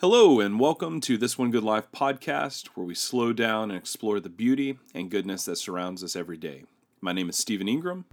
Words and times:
Hello, 0.00 0.40
and 0.40 0.58
welcome 0.58 1.00
to 1.02 1.18
This 1.18 1.36
One 1.36 1.50
Good 1.50 1.62
Life 1.62 1.84
podcast, 1.92 2.68
where 2.68 2.86
we 2.86 2.94
slow 2.94 3.32
down 3.34 3.70
and 3.70 3.78
explore 3.78 4.18
the 4.18 4.30
beauty 4.30 4.78
and 4.94 5.10
goodness 5.10 5.44
that 5.44 5.56
surrounds 5.56 6.02
us 6.02 6.16
every 6.16 6.38
day. 6.38 6.64
My 7.02 7.12
name 7.12 7.28
is 7.28 7.36
Stephen 7.36 7.68
Ingram. 7.68 8.06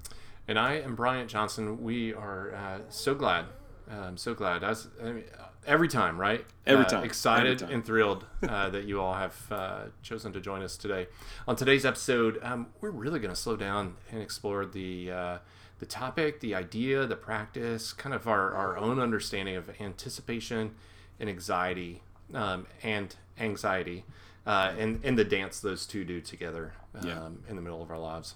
And 0.50 0.60
I 0.60 0.74
am 0.76 0.96
Bryant 0.96 1.30
Johnson. 1.30 1.82
We 1.82 2.14
are 2.14 2.54
uh, 2.54 2.80
so 2.90 3.16
glad. 3.16 3.46
I'm 3.90 4.18
so 4.18 4.34
glad. 4.34 4.66
I, 4.66 4.70
was, 4.70 4.90
I 5.02 5.12
mean, 5.14 5.24
every 5.66 5.88
time, 5.88 6.20
right? 6.20 6.46
Every 6.66 6.84
Uh, 6.84 6.90
time. 6.90 7.04
excited 7.06 7.54
Every 7.54 7.68
time. 7.68 7.74
and 7.76 7.86
thrilled 7.86 8.26
uh, 8.48 8.70
that 8.72 8.84
you 8.84 9.00
all 9.00 9.14
have 9.14 9.48
uh, 9.50 9.80
chosen 10.04 10.34
to 10.34 10.42
join 10.42 10.62
us 10.64 10.76
today. 10.76 11.08
On 11.48 11.56
today's 11.56 11.86
episode, 11.86 12.38
um, 12.44 12.68
we're 12.82 12.92
really 12.92 13.20
going 13.20 13.34
to 13.34 13.40
slow 13.40 13.56
down 13.56 13.96
and 14.12 14.22
explore 14.22 14.66
the 14.66 15.10
uh, 15.12 15.38
the 15.80 15.86
topic, 15.86 16.40
the 16.42 16.54
idea, 16.56 17.06
the 17.06 17.16
practice, 17.16 17.94
kind 17.94 18.14
of 18.16 18.28
our, 18.28 18.52
our 18.56 18.78
own 18.78 19.00
understanding 19.00 19.56
of 19.56 19.70
anticipation 19.80 20.72
and 21.20 21.30
anxiety 21.30 22.02
um, 22.34 22.68
and 22.84 23.16
anxiety, 23.40 24.04
uh, 24.46 24.74
and 24.78 25.00
and 25.04 25.18
the 25.18 25.24
dance 25.26 25.60
those 25.60 25.86
two 25.86 26.04
do 26.04 26.20
together 26.22 26.74
um, 26.96 27.08
Yeah. 27.08 27.28
in 27.50 27.56
the 27.56 27.62
middle 27.62 27.82
of 27.82 27.90
our 27.92 28.00
lives. 28.00 28.36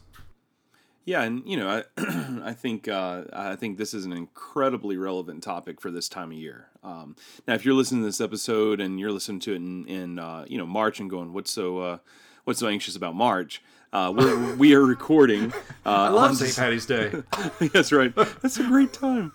Yeah, 1.04 1.24
and 1.24 1.41
you 1.46 1.58
know, 1.58 1.68
I, 1.98 2.41
I 2.46 2.54
think 2.54 2.88
uh, 2.88 3.24
I 3.34 3.55
think 3.55 3.78
this 3.78 3.94
is 3.94 4.05
an 4.05 4.14
incredibly 4.14 4.98
relevant 4.98 5.44
topic 5.44 5.82
for 5.82 5.90
this 5.90 6.08
time 6.08 6.32
of 6.32 6.38
year. 6.38 6.68
Um, 6.84 7.16
now, 7.48 7.55
if 7.55 7.66
you're 7.66 7.74
listening 7.74 8.02
to 8.02 8.05
this 8.08 8.22
episode 8.22 8.80
and 8.80 9.00
you're 9.00 9.12
listening 9.12 9.40
to 9.41 9.54
it 9.54 9.58
in, 9.58 9.86
in 9.88 10.20
uh, 10.20 10.46
you 10.48 10.58
know 10.60 10.66
March 10.68 11.00
and 11.00 11.10
going, 11.10 11.34
"What's 11.34 11.52
so 11.52 11.80
uh, 11.80 11.98
what's 12.44 12.60
so 12.60 12.68
anxious 12.68 12.96
about 12.96 13.16
March?" 13.16 13.63
Uh, 13.91 14.13
we're, 14.16 14.55
we 14.58 14.74
are 14.76 14.86
recording. 14.86 15.52
Uh, 15.86 15.90
I 15.90 16.10
love 16.10 16.30
on 16.30 16.36
St. 16.36 16.55
Patty's 16.55 16.86
Day. 16.86 17.12
That's 17.74 17.91
right. 17.91 18.13
That's 18.16 18.58
a 18.58 18.63
great 18.63 18.94
time. 18.94 19.34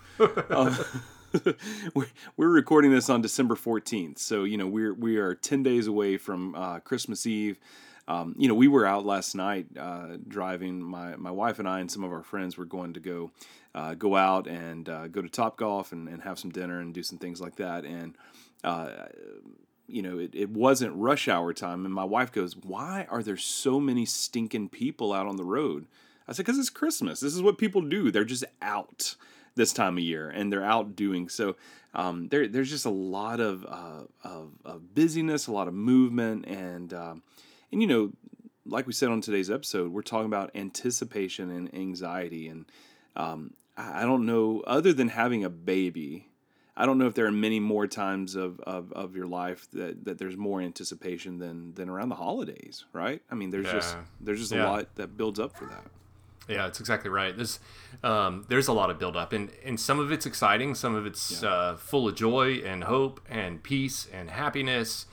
Um, 0.49 0.77
we're, 1.95 2.49
recording 2.49 2.91
this 2.91 3.11
on 3.11 3.23
December 3.23 3.55
14th. 3.55 4.19
So, 4.19 4.45
you 4.45 4.57
know, 4.57 4.67
we're, 4.67 4.95
we 4.95 5.17
are 5.17 5.35
10 5.35 5.63
days 5.63 5.87
away 5.87 6.17
from 6.17 6.55
uh, 6.55 6.81
Christmas 6.81 7.27
Eve. 7.27 7.59
Um, 8.09 8.35
you 8.39 8.47
know, 8.49 8.55
we 8.55 8.69
were 8.69 8.87
out 8.87 9.05
last 9.05 9.35
night 9.35 9.67
uh, 9.79 10.17
driving. 10.29 10.81
My, 10.81 11.17
my 11.17 11.31
wife 11.31 11.59
and 11.59 11.69
I 11.69 11.81
and 11.81 11.91
some 11.91 12.05
of 12.05 12.13
our 12.13 12.23
friends 12.23 12.57
were 12.57 12.65
going 12.65 12.93
to 12.95 13.01
go 13.01 13.31
uh, 13.75 13.95
go 13.95 14.17
out 14.17 14.47
and 14.47 14.89
uh, 14.89 15.07
go 15.09 15.21
to 15.21 15.29
Topgolf 15.29 15.93
and, 15.93 16.09
and 16.09 16.23
have 16.23 16.39
some 16.39 16.51
dinner 16.51 16.81
and 16.81 16.95
do 16.95 17.03
some 17.03 17.19
things 17.19 17.43
like 17.43 17.57
that. 17.57 17.85
And 17.85 18.15
uh, 18.65 18.89
you 19.87 20.03
know, 20.03 20.19
it, 20.19 20.31
it 20.35 20.51
wasn't 20.51 20.95
rush 20.95 21.29
hour 21.29 21.53
time. 21.53 21.85
And 21.85 21.93
my 21.93 22.05
wife 22.05 22.33
goes, 22.33 22.57
Why 22.57 23.07
are 23.11 23.23
there 23.23 23.37
so 23.37 23.81
many 23.81 24.07
stinking 24.07 24.71
people 24.71 25.13
out 25.13 25.27
on 25.27 25.37
the 25.37 25.45
road? 25.45 25.87
I 26.27 26.33
said, 26.33 26.47
Because 26.47 26.59
it's 26.59 26.71
Christmas. 26.71 27.21
This 27.21 27.35
is 27.35 27.43
what 27.43 27.59
people 27.59 27.83
do. 27.83 28.11
They're 28.11 28.25
just 28.25 28.45
out 28.63 29.17
this 29.57 29.73
time 29.73 29.99
of 29.99 30.05
year 30.05 30.29
and 30.29 30.53
they're 30.53 30.65
out 30.65 30.95
doing 30.95 31.29
so. 31.29 31.57
Um, 31.95 32.29
there, 32.29 32.47
there's 32.47 32.71
just 32.71 32.85
a 32.87 32.91
lot 32.91 33.41
of, 33.41 33.65
uh, 33.67 34.05
of, 34.23 34.51
of 34.65 34.95
busyness, 34.95 35.47
a 35.47 35.53
lot 35.53 35.67
of 35.67 35.75
movement. 35.75 36.47
And, 36.47 36.93
um, 36.93 37.23
and, 37.73 37.81
you 37.81 37.89
know, 37.89 38.13
like 38.67 38.87
we 38.87 38.93
said 38.93 39.09
on 39.09 39.21
today's 39.23 39.51
episode, 39.51 39.91
we're 39.93 40.03
talking 40.03 40.27
about 40.27 40.51
anticipation 40.55 41.51
and 41.51 41.75
anxiety. 41.75 42.49
And 42.49 42.67
um, 43.17 43.55
I 43.77 44.03
don't 44.03 44.27
know, 44.27 44.63
other 44.67 44.93
than 44.93 45.09
having 45.09 45.43
a 45.45 45.49
baby, 45.51 46.29
I 46.77 46.85
don't 46.85 46.99
know 46.99 47.07
if 47.07 47.15
there 47.15 47.25
are 47.25 47.33
many 47.33 47.61
more 47.61 47.87
times 47.87 48.35
of, 48.35 48.61
of, 48.61 48.93
of 48.93 49.17
your 49.17 49.27
life 49.27 49.67
that, 49.73 50.05
that 50.05 50.19
there's 50.19 50.37
more 50.37 50.61
anticipation 50.61 51.39
than 51.39 51.73
than 51.75 51.89
around 51.89 52.11
the 52.11 52.17
holidays, 52.17 52.85
right? 52.93 53.23
I 53.31 53.35
mean, 53.35 53.51
there's 53.51 53.71
just 53.73 53.97
there's 54.21 54.41
just 54.41 54.53
Yeah. 54.53 54.67
a 54.67 54.69
lot 54.69 54.95
that 54.97 55.17
builds 55.17 55.41
up 55.41 55.57
for 55.57 55.65
that. 55.65 55.85
Yeah, 56.49 56.67
it's 56.67 56.79
exactly 56.81 57.11
right. 57.11 57.35
There's 57.37 57.59
um, 58.05 58.45
there's 58.49 58.69
a 58.69 58.73
lot 58.73 58.91
of 58.91 58.99
buildup, 58.99 59.33
and 59.33 59.51
and 59.65 59.79
some 59.81 59.99
of 59.99 60.13
it's 60.13 60.27
exciting, 60.27 60.75
some 60.75 60.95
of 60.95 61.05
it's 61.07 61.43
uh, 61.43 61.77
full 61.77 62.09
of 62.09 62.15
joy 62.15 62.57
and 62.65 62.85
hope 62.85 63.21
and 63.29 63.63
peace 63.63 64.07
and 64.13 64.31
happiness, 64.31 65.07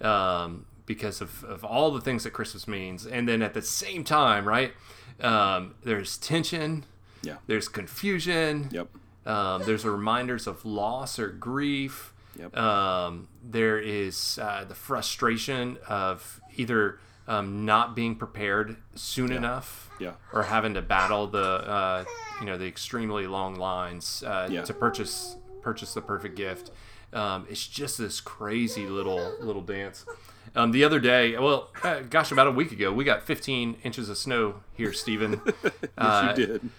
um, 0.00 0.64
because 0.86 1.20
of, 1.20 1.44
of 1.44 1.64
all 1.64 1.90
the 1.90 2.00
things 2.00 2.24
that 2.24 2.30
Christmas 2.30 2.66
means. 2.66 3.06
And 3.06 3.28
then 3.28 3.42
at 3.42 3.52
the 3.54 3.60
same 3.62 4.02
time, 4.04 4.46
right, 4.48 4.72
um, 5.20 5.74
there's 5.84 6.16
tension, 6.16 6.84
Yeah. 7.22 7.36
there's 7.46 7.68
confusion, 7.68 8.68
Yep. 8.72 8.88
um, 9.26 9.62
there's 9.66 9.84
reminders 9.84 10.46
of 10.46 10.64
loss 10.64 11.18
or 11.18 11.28
grief. 11.28 12.14
Yep. 12.38 12.56
Um, 12.56 13.28
there 13.42 13.78
is 13.78 14.38
uh, 14.40 14.64
the 14.64 14.74
frustration 14.74 15.76
of 15.88 16.40
either 16.56 17.00
um, 17.28 17.64
not 17.64 17.94
being 17.94 18.16
prepared 18.16 18.76
soon 18.94 19.30
enough, 19.30 19.90
Yeah. 20.00 20.12
or 20.32 20.44
having 20.44 20.74
to 20.74 20.82
battle 20.82 21.26
the 21.26 21.40
uh, 21.44 22.04
you 22.40 22.46
know 22.46 22.56
the 22.58 22.66
extremely 22.66 23.26
long 23.26 23.54
lines 23.56 24.22
uh, 24.26 24.48
Yeah. 24.50 24.62
to 24.62 24.74
purchase 24.74 25.36
purchase 25.62 25.94
the 25.94 26.00
perfect 26.02 26.34
gift. 26.36 26.70
Um, 27.12 27.46
it's 27.48 27.66
just 27.66 27.98
this 27.98 28.20
crazy 28.20 28.86
little 28.86 29.34
little 29.40 29.62
dance. 29.62 30.04
Um, 30.56 30.72
the 30.72 30.82
other 30.82 30.98
day, 30.98 31.36
well, 31.38 31.70
uh, 31.84 32.00
gosh, 32.08 32.32
about 32.32 32.46
a 32.46 32.50
week 32.50 32.72
ago, 32.72 32.90
we 32.90 33.04
got 33.04 33.22
15 33.22 33.76
inches 33.84 34.08
of 34.08 34.16
snow 34.16 34.60
here, 34.74 34.92
Stephen. 34.94 35.40
Uh, 35.98 36.32
you 36.38 36.46
did. 36.46 36.70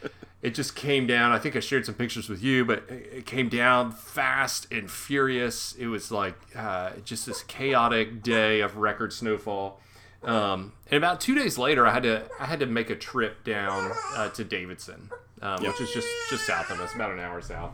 it 0.41 0.55
just 0.55 0.75
came 0.77 1.05
down. 1.05 1.33
I 1.33 1.39
think 1.39 1.55
I 1.57 1.59
shared 1.59 1.85
some 1.85 1.93
pictures 1.95 2.29
with 2.29 2.41
you, 2.41 2.63
but 2.63 2.83
it 2.89 3.09
it 3.17 3.25
came 3.25 3.49
down 3.49 3.91
fast 3.91 4.65
and 4.71 4.89
furious. 4.89 5.75
It 5.77 5.87
was 5.87 6.09
like 6.09 6.35
uh, 6.55 6.91
just 7.03 7.25
this 7.25 7.43
chaotic 7.43 8.23
day 8.23 8.61
of 8.61 8.77
record 8.77 9.11
snowfall. 9.13 9.81
Um, 10.23 10.73
and 10.87 10.97
about 10.97 11.21
two 11.21 11.33
days 11.35 11.57
later, 11.57 11.85
I 11.87 11.91
had 11.91 12.03
to 12.03 12.23
I 12.39 12.45
had 12.45 12.59
to 12.59 12.65
make 12.65 12.89
a 12.89 12.95
trip 12.95 13.43
down 13.43 13.91
uh, 14.15 14.29
to 14.29 14.43
Davidson, 14.43 15.09
um, 15.41 15.63
which 15.63 15.79
is 15.79 15.91
just 15.91 16.07
just 16.29 16.45
south 16.45 16.69
of 16.71 16.79
us, 16.81 16.93
about 16.93 17.11
an 17.11 17.19
hour 17.19 17.41
south. 17.41 17.73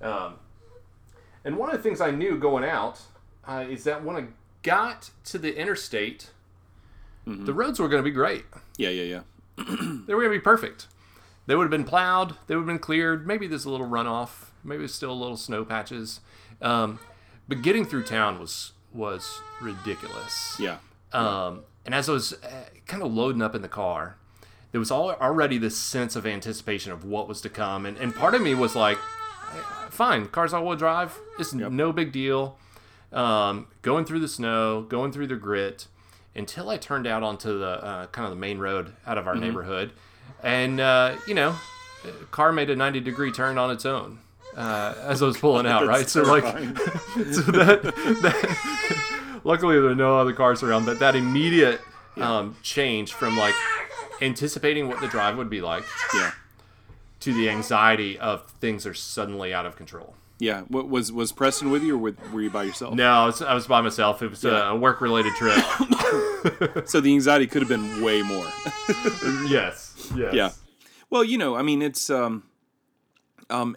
Um, 0.00 0.34
and 1.44 1.56
one 1.56 1.70
of 1.70 1.76
the 1.76 1.82
things 1.82 2.00
I 2.00 2.10
knew 2.10 2.38
going 2.38 2.64
out 2.64 3.00
uh, 3.46 3.64
is 3.68 3.84
that 3.84 4.04
when 4.04 4.16
I 4.16 4.24
got 4.62 5.10
to 5.24 5.38
the 5.38 5.54
interstate, 5.56 6.30
the 7.26 7.52
roads 7.52 7.78
were 7.78 7.88
going 7.88 8.02
to 8.02 8.08
be 8.08 8.14
great 8.14 8.44
Yeah. 8.78 8.90
Yeah. 8.90 9.02
Yeah. 9.02 9.64
they 10.06 10.14
were 10.14 10.22
going 10.22 10.32
to 10.32 10.38
be 10.38 10.40
perfect. 10.40 10.86
They 11.46 11.54
would 11.54 11.64
have 11.64 11.70
been 11.70 11.84
plowed. 11.84 12.36
They 12.46 12.54
would 12.56 12.62
have 12.62 12.66
been 12.66 12.78
cleared. 12.78 13.26
Maybe 13.26 13.46
there's 13.46 13.64
a 13.64 13.70
little 13.70 13.86
runoff. 13.86 14.50
Maybe 14.64 14.78
there's 14.78 14.94
still 14.94 15.12
a 15.12 15.14
little 15.14 15.36
snow 15.36 15.64
patches. 15.64 16.20
Um, 16.60 16.98
but 17.48 17.62
getting 17.62 17.84
through 17.84 18.04
town 18.04 18.38
was 18.40 18.72
was 18.92 19.40
ridiculous. 19.60 20.56
Yeah. 20.58 20.78
Um, 21.12 21.62
and 21.84 21.94
as 21.94 22.08
I 22.08 22.12
was 22.12 22.32
uh, 22.32 22.64
kind 22.86 23.02
of 23.02 23.12
loading 23.12 23.42
up 23.42 23.54
in 23.54 23.62
the 23.62 23.68
car, 23.68 24.16
there 24.72 24.78
was 24.78 24.90
all, 24.90 25.12
already 25.12 25.58
this 25.58 25.76
sense 25.76 26.16
of 26.16 26.26
anticipation 26.26 26.92
of 26.92 27.04
what 27.04 27.28
was 27.28 27.40
to 27.42 27.48
come. 27.48 27.86
And, 27.86 27.96
and 27.96 28.14
part 28.14 28.34
of 28.34 28.42
me 28.42 28.54
was 28.54 28.74
like, 28.74 28.98
"Eh, 28.98 29.88
fine, 29.90 30.26
car's 30.26 30.52
all 30.52 30.66
wheel 30.66 30.76
drive. 30.76 31.18
It's 31.38 31.54
no 31.54 31.92
big 31.92 32.12
deal. 32.12 32.58
Um, 33.12 33.68
going 33.82 34.04
through 34.04 34.20
the 34.20 34.28
snow, 34.28 34.82
going 34.82 35.12
through 35.12 35.28
the 35.28 35.36
grit, 35.36 35.86
until 36.34 36.68
I 36.68 36.76
turned 36.76 37.06
out 37.06 37.22
onto 37.22 37.58
the 37.58 37.82
uh, 37.82 38.06
kind 38.08 38.24
of 38.26 38.30
the 38.30 38.40
main 38.40 38.58
road 38.58 38.92
out 39.06 39.16
of 39.16 39.26
our 39.26 39.34
neighborhood. 39.34 39.92
And, 40.42 40.80
uh, 40.80 41.16
you 41.26 41.34
know, 41.34 41.56
car 42.30 42.52
made 42.52 42.68
a 42.68 42.76
90 42.76 43.00
degree 43.00 43.32
turn 43.32 43.58
on 43.58 43.70
its 43.70 43.86
own. 43.86 44.18
Uh, 44.54 44.94
as 45.02 45.22
I 45.22 45.26
was 45.26 45.36
pulling 45.36 45.66
out, 45.66 45.86
right? 45.86 46.08
So 46.08 46.22
like, 46.22 46.44
so 46.44 47.42
that, 47.52 47.82
that 47.82 49.12
luckily 49.46 49.80
there 49.80 49.90
are 49.90 49.94
no 49.94 50.18
other 50.18 50.32
cars 50.32 50.62
around, 50.62 50.84
but 50.84 50.98
that 50.98 51.14
immediate 51.16 51.80
um, 52.16 52.56
change 52.62 53.12
from 53.12 53.36
like 53.36 53.54
anticipating 54.20 54.88
what 54.88 55.00
the 55.00 55.06
drive 55.08 55.36
would 55.36 55.48
be 55.50 55.60
like 55.60 55.84
Yeah. 56.14 56.32
to 57.20 57.32
the 57.32 57.48
anxiety 57.48 58.18
of 58.18 58.50
things 58.60 58.86
are 58.86 58.94
suddenly 58.94 59.54
out 59.54 59.64
of 59.66 59.76
control. 59.76 60.14
Yeah. 60.38 60.62
What 60.68 60.88
was 60.88 61.10
was 61.12 61.32
Preston 61.32 61.70
with 61.70 61.82
you, 61.82 61.94
or 61.94 61.98
with, 61.98 62.32
were 62.32 62.42
you 62.42 62.50
by 62.50 62.64
yourself? 62.64 62.94
No, 62.94 63.10
I 63.10 63.26
was, 63.26 63.40
I 63.40 63.54
was 63.54 63.66
by 63.66 63.80
myself. 63.80 64.20
It 64.22 64.28
was 64.28 64.44
a 64.44 64.74
work 64.74 65.00
related 65.00 65.32
trip. 65.34 65.56
So 66.84 67.00
the 67.00 67.12
anxiety 67.12 67.46
could 67.48 67.62
have 67.62 67.68
been 67.68 68.02
way 68.02 68.22
more. 68.22 68.46
yes. 69.48 70.12
Yes. 70.14 70.32
Yeah. 70.32 70.50
Well, 71.10 71.24
you 71.24 71.38
know, 71.38 71.56
I 71.56 71.62
mean, 71.62 71.82
it's 71.82 72.08
um, 72.10 72.44
um, 73.50 73.76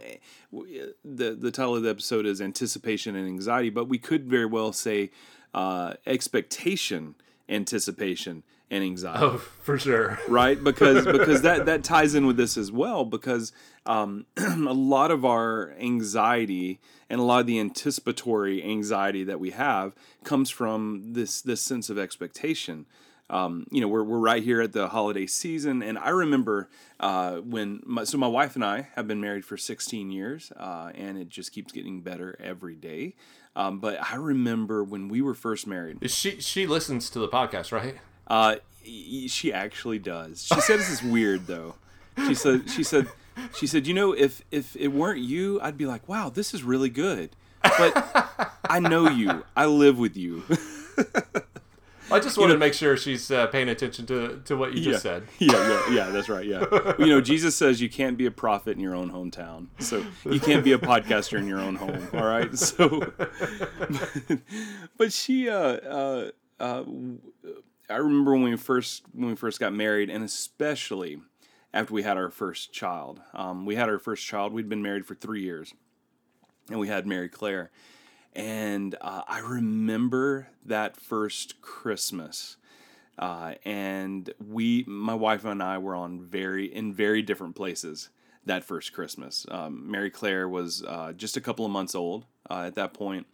the 0.51 1.35
the 1.39 1.51
title 1.51 1.75
of 1.75 1.83
the 1.83 1.89
episode 1.89 2.25
is 2.27 2.41
anticipation 2.41 3.15
and 3.15 3.27
anxiety, 3.27 3.69
but 3.71 3.85
we 3.85 3.97
could 3.97 4.27
very 4.27 4.45
well 4.45 4.71
say 4.73 5.09
uh, 5.53 5.93
expectation, 6.05 7.15
anticipation, 7.47 8.43
and 8.71 8.83
anxiety. 8.83 9.23
Oh, 9.23 9.37
for 9.37 9.79
sure. 9.79 10.19
right 10.27 10.61
because 10.63 11.05
because 11.05 11.41
that 11.41 11.65
that 11.65 11.83
ties 11.83 12.15
in 12.15 12.25
with 12.27 12.37
this 12.37 12.57
as 12.57 12.71
well 12.71 13.05
because 13.05 13.51
um, 13.85 14.25
a 14.37 14.73
lot 14.73 15.11
of 15.11 15.25
our 15.25 15.73
anxiety 15.79 16.79
and 17.09 17.19
a 17.19 17.23
lot 17.23 17.39
of 17.39 17.47
the 17.47 17.59
anticipatory 17.59 18.63
anxiety 18.63 19.23
that 19.23 19.39
we 19.39 19.51
have 19.51 19.93
comes 20.23 20.49
from 20.49 21.13
this 21.13 21.41
this 21.41 21.61
sense 21.61 21.89
of 21.89 21.97
expectation 21.97 22.85
um, 23.29 23.65
you 23.71 23.81
know 23.81 23.87
we're, 23.87 24.03
we're 24.03 24.19
right 24.19 24.43
here 24.43 24.61
at 24.61 24.73
the 24.73 24.89
holiday 24.89 25.25
season 25.25 25.81
and 25.81 25.97
i 25.97 26.09
remember 26.09 26.69
uh, 26.99 27.37
when 27.37 27.81
my, 27.85 28.03
so 28.03 28.17
my 28.17 28.27
wife 28.27 28.55
and 28.55 28.63
i 28.63 28.87
have 28.95 29.07
been 29.07 29.21
married 29.21 29.45
for 29.45 29.57
16 29.57 30.11
years 30.11 30.51
uh, 30.57 30.91
and 30.95 31.17
it 31.17 31.29
just 31.29 31.51
keeps 31.51 31.71
getting 31.71 32.01
better 32.01 32.35
every 32.39 32.75
day 32.75 33.15
um, 33.55 33.79
but 33.79 33.99
i 34.11 34.15
remember 34.15 34.83
when 34.83 35.07
we 35.09 35.21
were 35.21 35.33
first 35.33 35.65
married 35.67 35.97
She 36.09 36.39
she 36.41 36.67
listens 36.67 37.09
to 37.11 37.19
the 37.19 37.27
podcast, 37.27 37.71
right? 37.71 37.97
uh, 38.27 38.55
she 38.83 39.51
actually 39.53 39.99
does. 39.99 40.43
She 40.45 40.59
said 40.61 40.79
this 40.79 40.89
is 40.89 41.03
weird 41.03 41.45
though. 41.47 41.75
She 42.27 42.33
said 42.33 42.69
she 42.69 42.83
said 42.83 43.07
she 43.55 43.67
said 43.67 43.85
you 43.87 43.93
know 43.93 44.13
if 44.13 44.41
if 44.51 44.75
it 44.75 44.89
weren't 44.89 45.19
you, 45.19 45.59
I'd 45.61 45.77
be 45.77 45.85
like, 45.85 46.07
wow, 46.09 46.29
this 46.29 46.53
is 46.53 46.63
really 46.63 46.89
good. 46.89 47.35
but 47.61 47.93
I 48.69 48.79
know 48.79 49.09
you. 49.09 49.43
I 49.55 49.65
live 49.65 49.97
with 49.99 50.15
you. 50.17 50.43
I 52.11 52.19
just 52.19 52.37
wanted 52.37 52.53
to 52.53 52.59
make 52.59 52.73
sure 52.73 52.97
she's 52.97 53.31
uh, 53.31 53.47
paying 53.47 53.69
attention 53.69 54.05
to, 54.07 54.41
to 54.45 54.55
what 54.55 54.73
you 54.73 54.81
just 54.81 55.05
yeah. 55.05 55.11
said. 55.11 55.23
Yeah, 55.39 55.53
yeah, 55.53 55.93
yeah, 55.93 56.09
that's 56.09 56.29
right. 56.29 56.45
Yeah. 56.45 56.65
you 56.99 57.07
know, 57.07 57.21
Jesus 57.21 57.55
says 57.55 57.81
you 57.81 57.89
can't 57.89 58.17
be 58.17 58.25
a 58.25 58.31
prophet 58.31 58.71
in 58.71 58.79
your 58.79 58.95
own 58.95 59.11
hometown. 59.11 59.67
So 59.79 60.05
you 60.25 60.39
can't 60.39 60.63
be 60.63 60.73
a 60.73 60.77
podcaster 60.77 61.37
in 61.37 61.47
your 61.47 61.59
own 61.59 61.75
home. 61.75 62.07
All 62.13 62.25
right. 62.25 62.49
So, 62.59 63.13
but 64.97 65.11
she, 65.11 65.49
uh, 65.49 65.55
uh, 65.55 66.31
uh, 66.59 66.83
I 67.89 67.95
remember 67.95 68.33
when 68.33 68.43
we 68.43 68.55
first 68.57 69.03
when 69.13 69.29
we 69.29 69.35
first 69.35 69.59
got 69.59 69.73
married, 69.73 70.09
and 70.09 70.23
especially 70.23 71.19
after 71.73 71.93
we 71.93 72.03
had 72.03 72.17
our 72.17 72.29
first 72.29 72.73
child. 72.73 73.21
Um, 73.33 73.65
we 73.65 73.75
had 73.75 73.89
our 73.89 73.99
first 73.99 74.25
child. 74.25 74.53
We'd 74.53 74.69
been 74.69 74.81
married 74.81 75.05
for 75.05 75.15
three 75.15 75.41
years, 75.41 75.73
and 76.69 76.79
we 76.79 76.87
had 76.87 77.07
Mary 77.07 77.29
Claire. 77.29 77.71
And 78.35 78.95
uh, 79.01 79.23
I 79.27 79.39
remember 79.39 80.49
that 80.65 80.95
first 80.95 81.61
Christmas. 81.61 82.57
Uh, 83.17 83.55
and 83.65 84.31
we, 84.39 84.85
my 84.87 85.13
wife 85.13 85.43
and 85.43 85.61
I, 85.61 85.77
were 85.77 85.95
on 85.95 86.21
very 86.21 86.73
in 86.73 86.93
very 86.93 87.21
different 87.21 87.55
places 87.55 88.09
that 88.45 88.63
first 88.63 88.93
Christmas. 88.93 89.45
Um, 89.51 89.91
Mary 89.91 90.09
Claire 90.09 90.47
was 90.47 90.83
uh, 90.83 91.11
just 91.13 91.35
a 91.35 91.41
couple 91.41 91.65
of 91.65 91.71
months 91.71 91.95
old 91.95 92.25
uh, 92.49 92.63
at 92.65 92.75
that 92.75 92.93
point, 92.93 93.27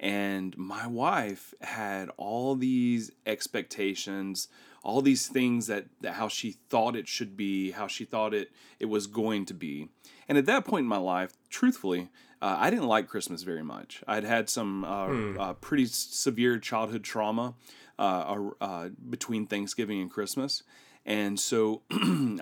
and 0.00 0.56
my 0.56 0.86
wife 0.86 1.52
had 1.60 2.08
all 2.16 2.54
these 2.54 3.10
expectations, 3.26 4.48
all 4.86 5.02
these 5.02 5.26
things 5.26 5.66
that, 5.66 5.84
that 6.00 6.14
how 6.14 6.28
she 6.28 6.52
thought 6.70 6.94
it 6.94 7.08
should 7.08 7.36
be, 7.36 7.72
how 7.72 7.86
she 7.88 8.04
thought 8.04 8.32
it 8.32 8.48
it 8.78 8.86
was 8.86 9.06
going 9.08 9.44
to 9.46 9.54
be. 9.54 9.88
And 10.28 10.38
at 10.38 10.46
that 10.46 10.64
point 10.64 10.84
in 10.84 10.88
my 10.88 10.96
life, 11.16 11.32
truthfully, 11.50 12.08
uh, 12.40 12.56
I 12.58 12.70
didn't 12.70 12.86
like 12.86 13.08
Christmas 13.08 13.42
very 13.42 13.62
much. 13.64 14.02
I'd 14.06 14.24
had 14.24 14.48
some 14.48 14.84
uh, 14.84 15.06
Hmm. 15.06 15.40
uh, 15.40 15.52
pretty 15.54 15.86
severe 15.86 16.58
childhood 16.58 17.02
trauma 17.02 17.54
uh, 17.98 18.50
uh, 18.60 18.88
between 19.10 19.46
Thanksgiving 19.46 20.00
and 20.02 20.10
Christmas, 20.10 20.62
and 21.04 21.40
so 21.40 21.82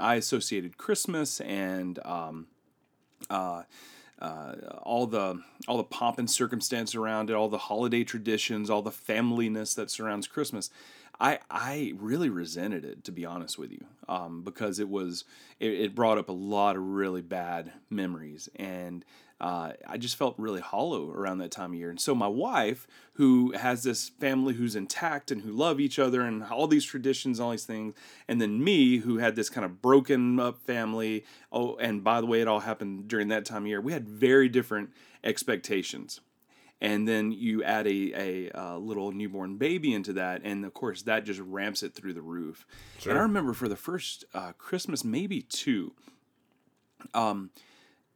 I 0.00 0.16
associated 0.16 0.76
Christmas 0.76 1.40
and 1.40 1.98
um, 2.04 2.46
uh, 3.30 3.62
uh, 4.20 4.54
all 4.82 5.06
the 5.06 5.40
all 5.68 5.76
the 5.76 5.84
pomp 5.84 6.18
and 6.18 6.30
circumstance 6.30 6.94
around 6.94 7.30
it, 7.30 7.34
all 7.34 7.48
the 7.48 7.58
holiday 7.58 8.04
traditions, 8.04 8.70
all 8.70 8.82
the 8.82 8.90
familyness 8.90 9.74
that 9.76 9.90
surrounds 9.90 10.26
Christmas. 10.26 10.70
I 11.20 11.38
I 11.50 11.92
really 11.96 12.28
resented 12.28 12.84
it 12.84 13.04
to 13.04 13.12
be 13.12 13.24
honest 13.24 13.58
with 13.58 13.70
you, 13.70 13.84
um, 14.08 14.42
because 14.42 14.78
it 14.78 14.88
was 14.88 15.24
it, 15.60 15.72
it 15.72 15.94
brought 15.94 16.18
up 16.18 16.28
a 16.28 16.32
lot 16.32 16.76
of 16.76 16.82
really 16.82 17.22
bad 17.22 17.72
memories, 17.90 18.48
and 18.56 19.04
uh, 19.40 19.72
I 19.86 19.98
just 19.98 20.16
felt 20.16 20.36
really 20.38 20.60
hollow 20.60 21.10
around 21.10 21.38
that 21.38 21.50
time 21.50 21.72
of 21.72 21.78
year. 21.78 21.90
And 21.90 22.00
so 22.00 22.14
my 22.14 22.28
wife, 22.28 22.86
who 23.14 23.52
has 23.52 23.82
this 23.82 24.08
family 24.08 24.54
who's 24.54 24.76
intact 24.76 25.30
and 25.30 25.42
who 25.42 25.50
love 25.50 25.80
each 25.80 25.98
other 25.98 26.22
and 26.22 26.42
all 26.44 26.66
these 26.66 26.84
traditions, 26.84 27.40
all 27.40 27.50
these 27.50 27.66
things, 27.66 27.94
and 28.28 28.40
then 28.40 28.62
me, 28.62 28.98
who 28.98 29.18
had 29.18 29.36
this 29.36 29.50
kind 29.50 29.64
of 29.64 29.82
broken 29.82 30.38
up 30.38 30.58
family. 30.62 31.24
Oh, 31.52 31.76
and 31.76 32.02
by 32.02 32.20
the 32.20 32.26
way, 32.26 32.40
it 32.40 32.48
all 32.48 32.60
happened 32.60 33.08
during 33.08 33.28
that 33.28 33.44
time 33.44 33.62
of 33.64 33.68
year. 33.68 33.80
We 33.80 33.92
had 33.92 34.08
very 34.08 34.48
different 34.48 34.90
expectations 35.22 36.20
and 36.80 37.06
then 37.08 37.32
you 37.32 37.62
add 37.62 37.86
a, 37.86 38.12
a, 38.14 38.50
uh 38.54 38.76
little 38.76 39.12
newborn 39.12 39.56
baby 39.56 39.94
into 39.94 40.12
that 40.12 40.42
and 40.44 40.64
of 40.64 40.74
course 40.74 41.02
that 41.02 41.24
just 41.24 41.40
ramps 41.40 41.82
it 41.82 41.94
through 41.94 42.12
the 42.12 42.22
roof. 42.22 42.66
And 43.08 43.18
i 43.18 43.22
remember 43.22 43.52
for 43.52 43.68
the 43.68 43.76
first 43.76 44.24
uh, 44.34 44.52
christmas 44.58 45.04
maybe 45.04 45.40
two 45.42 45.92
um, 47.12 47.50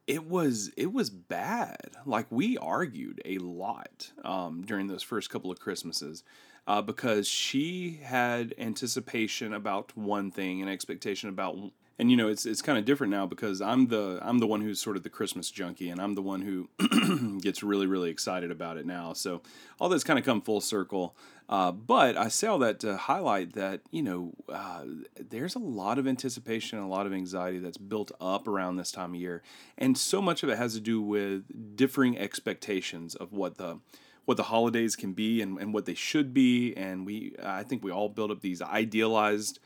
it 0.07 0.25
was 0.25 0.71
it 0.75 0.91
was 0.91 1.11
bad. 1.11 1.91
Like 2.05 2.25
we 2.31 2.57
argued 2.57 3.21
a 3.25 3.37
lot 3.37 4.11
um, 4.23 4.63
during 4.65 4.87
those 4.87 5.03
first 5.03 5.29
couple 5.29 5.51
of 5.51 5.59
christmases 5.59 6.23
uh, 6.65 6.81
because 6.81 7.27
she 7.27 7.99
had 8.03 8.55
anticipation 8.57 9.53
about 9.53 9.95
one 9.95 10.31
thing 10.31 10.61
and 10.61 10.69
expectation 10.69 11.29
about 11.29 11.57
and 11.99 12.09
you 12.09 12.15
know 12.15 12.29
it's 12.29 12.45
it's 12.45 12.61
kind 12.61 12.77
of 12.79 12.85
different 12.85 13.11
now 13.11 13.25
because 13.25 13.61
I'm 13.61 13.87
the 13.87 14.19
I'm 14.21 14.39
the 14.39 14.47
one 14.47 14.61
who's 14.61 14.79
sort 14.79 14.95
of 14.95 15.03
the 15.03 15.09
Christmas 15.09 15.51
junkie 15.51 15.89
and 15.89 16.01
I'm 16.01 16.15
the 16.15 16.21
one 16.21 16.41
who 16.41 17.39
gets 17.41 17.61
really 17.61 17.85
really 17.85 18.09
excited 18.09 18.49
about 18.49 18.77
it 18.77 18.85
now. 18.85 19.13
So 19.13 19.41
all 19.79 19.89
that's 19.89 20.05
kind 20.05 20.17
of 20.17 20.25
come 20.25 20.41
full 20.41 20.61
circle. 20.61 21.15
Uh, 21.49 21.71
but 21.71 22.15
I 22.15 22.27
say 22.27 22.47
all 22.47 22.59
that 22.59 22.79
to 22.81 22.95
highlight 22.95 23.53
that 23.53 23.81
you 23.91 24.01
know 24.01 24.31
uh, 24.47 24.85
there's 25.19 25.55
a 25.55 25.59
lot 25.59 25.99
of 25.99 26.07
anticipation, 26.07 26.79
a 26.79 26.87
lot 26.87 27.05
of 27.05 27.13
anxiety 27.13 27.59
that's 27.59 27.77
built 27.77 28.11
up 28.21 28.47
around 28.47 28.77
this 28.77 28.91
time 28.91 29.13
of 29.13 29.19
year, 29.19 29.43
and 29.77 29.97
so 29.97 30.21
much 30.21 30.41
of 30.41 30.49
it 30.49 30.57
has 30.57 30.73
to 30.75 30.79
do 30.79 31.01
with 31.01 31.75
differing 31.75 32.17
expectations 32.17 33.13
of 33.13 33.33
what 33.33 33.57
the 33.57 33.79
what 34.25 34.37
the 34.37 34.43
holidays 34.43 34.95
can 34.95 35.13
be 35.13 35.41
and, 35.41 35.57
and 35.57 35.73
what 35.73 35.85
they 35.85 35.95
should 35.95 36.33
be. 36.33 36.73
And 36.77 37.05
we 37.05 37.33
I 37.43 37.63
think 37.63 37.83
we 37.83 37.91
all 37.91 38.09
build 38.09 38.31
up 38.31 38.41
these 38.41 38.61
idealized 38.61 39.59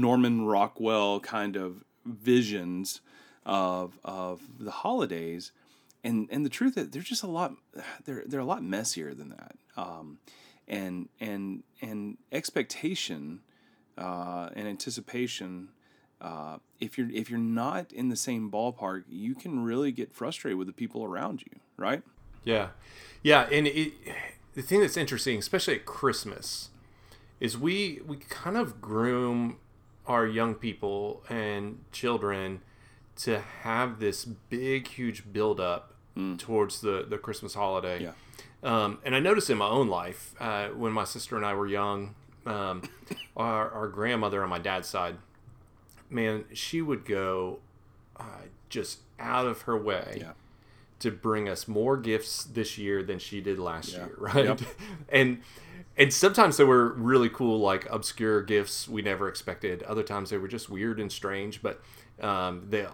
Norman 0.00 0.46
Rockwell 0.46 1.20
kind 1.20 1.56
of 1.56 1.84
visions 2.04 3.00
of 3.44 3.98
of 4.04 4.40
the 4.58 4.70
holidays, 4.70 5.52
and 6.02 6.28
and 6.30 6.44
the 6.44 6.50
truth 6.50 6.76
is 6.76 6.90
they're 6.90 7.02
just 7.02 7.22
a 7.22 7.28
lot 7.28 7.54
they're 8.04 8.24
they're 8.26 8.40
a 8.40 8.44
lot 8.44 8.62
messier 8.62 9.14
than 9.14 9.30
that. 9.30 9.56
Um, 9.76 10.18
and 10.68 11.08
and 11.20 11.62
and 11.80 12.18
expectation 12.30 13.40
uh, 13.98 14.48
and 14.54 14.66
anticipation. 14.66 15.68
Uh, 16.20 16.58
if 16.80 16.96
you're 16.96 17.10
if 17.10 17.28
you're 17.28 17.38
not 17.38 17.92
in 17.92 18.08
the 18.08 18.16
same 18.16 18.50
ballpark, 18.50 19.04
you 19.08 19.34
can 19.34 19.64
really 19.64 19.92
get 19.92 20.12
frustrated 20.12 20.56
with 20.56 20.68
the 20.68 20.72
people 20.72 21.04
around 21.04 21.42
you, 21.42 21.60
right? 21.76 22.02
Yeah, 22.44 22.68
yeah, 23.22 23.48
and 23.50 23.66
it, 23.66 23.92
the 24.54 24.62
thing 24.62 24.80
that's 24.80 24.96
interesting, 24.96 25.38
especially 25.38 25.74
at 25.74 25.84
Christmas, 25.84 26.70
is 27.40 27.58
we 27.58 28.00
we 28.06 28.16
kind 28.16 28.56
of 28.56 28.80
groom 28.80 29.58
our 30.06 30.26
young 30.26 30.54
people 30.54 31.22
and 31.28 31.78
children 31.92 32.60
to 33.16 33.40
have 33.62 34.00
this 34.00 34.24
big, 34.24 34.88
huge 34.88 35.32
buildup 35.32 35.94
towards 36.38 36.80
the 36.82 37.06
the 37.08 37.18
Christmas 37.18 37.54
holiday. 37.54 38.02
Yeah. 38.02 38.12
Um, 38.62 38.98
and 39.04 39.14
I 39.14 39.20
noticed 39.20 39.50
in 39.50 39.58
my 39.58 39.66
own 39.68 39.88
life 39.88 40.34
uh, 40.38 40.68
when 40.68 40.92
my 40.92 41.04
sister 41.04 41.36
and 41.36 41.44
I 41.44 41.54
were 41.54 41.66
young, 41.66 42.14
um, 42.46 42.82
our, 43.36 43.70
our 43.70 43.88
grandmother 43.88 44.42
on 44.42 44.48
my 44.48 44.58
dad's 44.58 44.88
side, 44.88 45.16
man, 46.08 46.44
she 46.52 46.80
would 46.80 47.04
go 47.04 47.58
uh, 48.16 48.46
just 48.68 49.00
out 49.18 49.46
of 49.46 49.62
her 49.62 49.76
way 49.76 50.18
Yeah. 50.20 50.32
To 51.02 51.10
bring 51.10 51.48
us 51.48 51.68
more 51.68 51.96
gifts 51.96 52.44
this 52.44 52.78
year 52.78 53.02
than 53.02 53.18
she 53.18 53.40
did 53.40 53.58
last 53.58 53.92
Yeah. 53.92 54.06
year, 54.06 54.14
right? 54.18 54.44
Yep. 54.46 54.60
and 55.10 55.42
and 55.96 56.12
sometimes 56.12 56.56
they 56.56 56.64
were 56.64 56.94
really 56.94 57.28
cool, 57.28 57.60
like 57.60 57.86
obscure 57.90 58.42
gifts 58.42 58.88
we 58.88 59.02
never 59.02 59.28
expected. 59.28 59.82
Other 59.82 60.02
times 60.02 60.30
they 60.30 60.38
were 60.38 60.48
just 60.48 60.70
weird 60.70 60.98
and 60.98 61.12
strange, 61.12 61.62
but 61.62 61.82
um, 62.20 62.66
they 62.70 62.86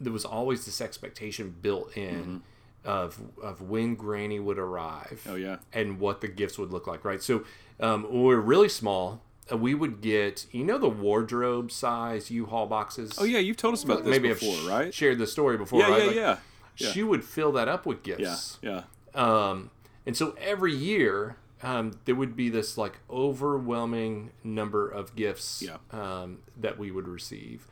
there 0.00 0.12
was 0.12 0.24
always 0.24 0.64
this 0.64 0.80
expectation 0.80 1.54
built 1.60 1.94
in 1.96 2.40
of 2.84 3.18
of 3.42 3.60
when 3.60 3.94
Granny 3.94 4.40
would 4.40 4.58
arrive. 4.58 5.22
Oh 5.28 5.34
yeah. 5.34 5.56
and 5.72 6.00
what 6.00 6.22
the 6.22 6.28
gifts 6.28 6.58
would 6.58 6.70
look 6.72 6.86
like, 6.86 7.04
right? 7.04 7.22
So 7.22 7.44
um, 7.78 8.04
when 8.04 8.22
we 8.22 8.28
were 8.34 8.40
really 8.40 8.70
small, 8.70 9.20
uh, 9.52 9.56
we 9.58 9.74
would 9.74 10.00
get 10.00 10.46
you 10.50 10.64
know 10.64 10.78
the 10.78 10.88
wardrobe 10.88 11.70
size 11.70 12.30
U-Haul 12.30 12.66
boxes. 12.68 13.12
Oh 13.18 13.24
yeah, 13.24 13.38
you've 13.38 13.58
told 13.58 13.74
us 13.74 13.84
about 13.84 14.04
this 14.04 14.10
maybe 14.10 14.28
before, 14.28 14.54
I've 14.54 14.60
sh- 14.62 14.66
right? 14.66 14.94
shared 14.94 15.18
the 15.18 15.26
story 15.26 15.58
before, 15.58 15.80
Yeah, 15.80 15.90
right? 15.90 16.00
yeah, 16.00 16.06
Like, 16.06 16.16
yeah, 16.16 16.36
yeah, 16.76 16.90
She 16.92 17.02
would 17.02 17.24
fill 17.24 17.52
that 17.52 17.68
up 17.68 17.86
with 17.86 18.06
yeah, 18.06 18.16
gifts. 18.16 18.58
yeah. 18.62 18.82
Um, 19.14 19.70
and 20.06 20.16
so 20.16 20.34
every 20.40 20.74
year, 20.74 21.36
um, 21.62 21.98
there 22.04 22.14
would 22.14 22.34
be 22.36 22.48
this 22.48 22.78
like 22.78 22.98
overwhelming 23.10 24.30
number 24.44 24.88
of 24.88 25.14
gifts 25.16 25.62
Yeah. 25.62 25.76
um, 25.90 26.38
that 26.56 26.78
we 26.78 26.90
would 26.90 27.08
receive. 27.08 27.66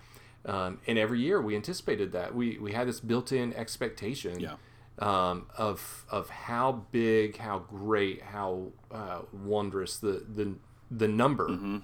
Um, 0.44 0.80
and 0.86 0.98
every 0.98 1.20
year 1.20 1.40
we 1.40 1.54
anticipated 1.56 2.12
that. 2.12 2.34
We, 2.34 2.58
we 2.58 2.72
had 2.72 2.88
this 2.88 3.00
built 3.00 3.32
in 3.32 3.52
expectation 3.54 4.40
Yeah. 4.40 4.54
um, 4.98 5.46
of, 5.56 6.04
of 6.10 6.30
how 6.30 6.84
big, 6.92 7.36
how 7.38 7.58
great, 7.60 8.22
how 8.22 8.68
uh, 8.90 9.20
wondrous 9.32 9.96
the, 9.98 10.24
the, 10.34 10.54
the 10.90 11.08
number 11.08 11.48
Mm-hmm. 11.48 11.78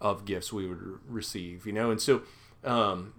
of 0.00 0.24
gifts 0.24 0.52
we 0.52 0.66
would 0.68 0.80
re- 0.82 0.98
receive, 1.08 1.66
you 1.66 1.72
know? 1.72 1.90
And 1.90 2.00
so, 2.00 2.22
um, 2.64 3.14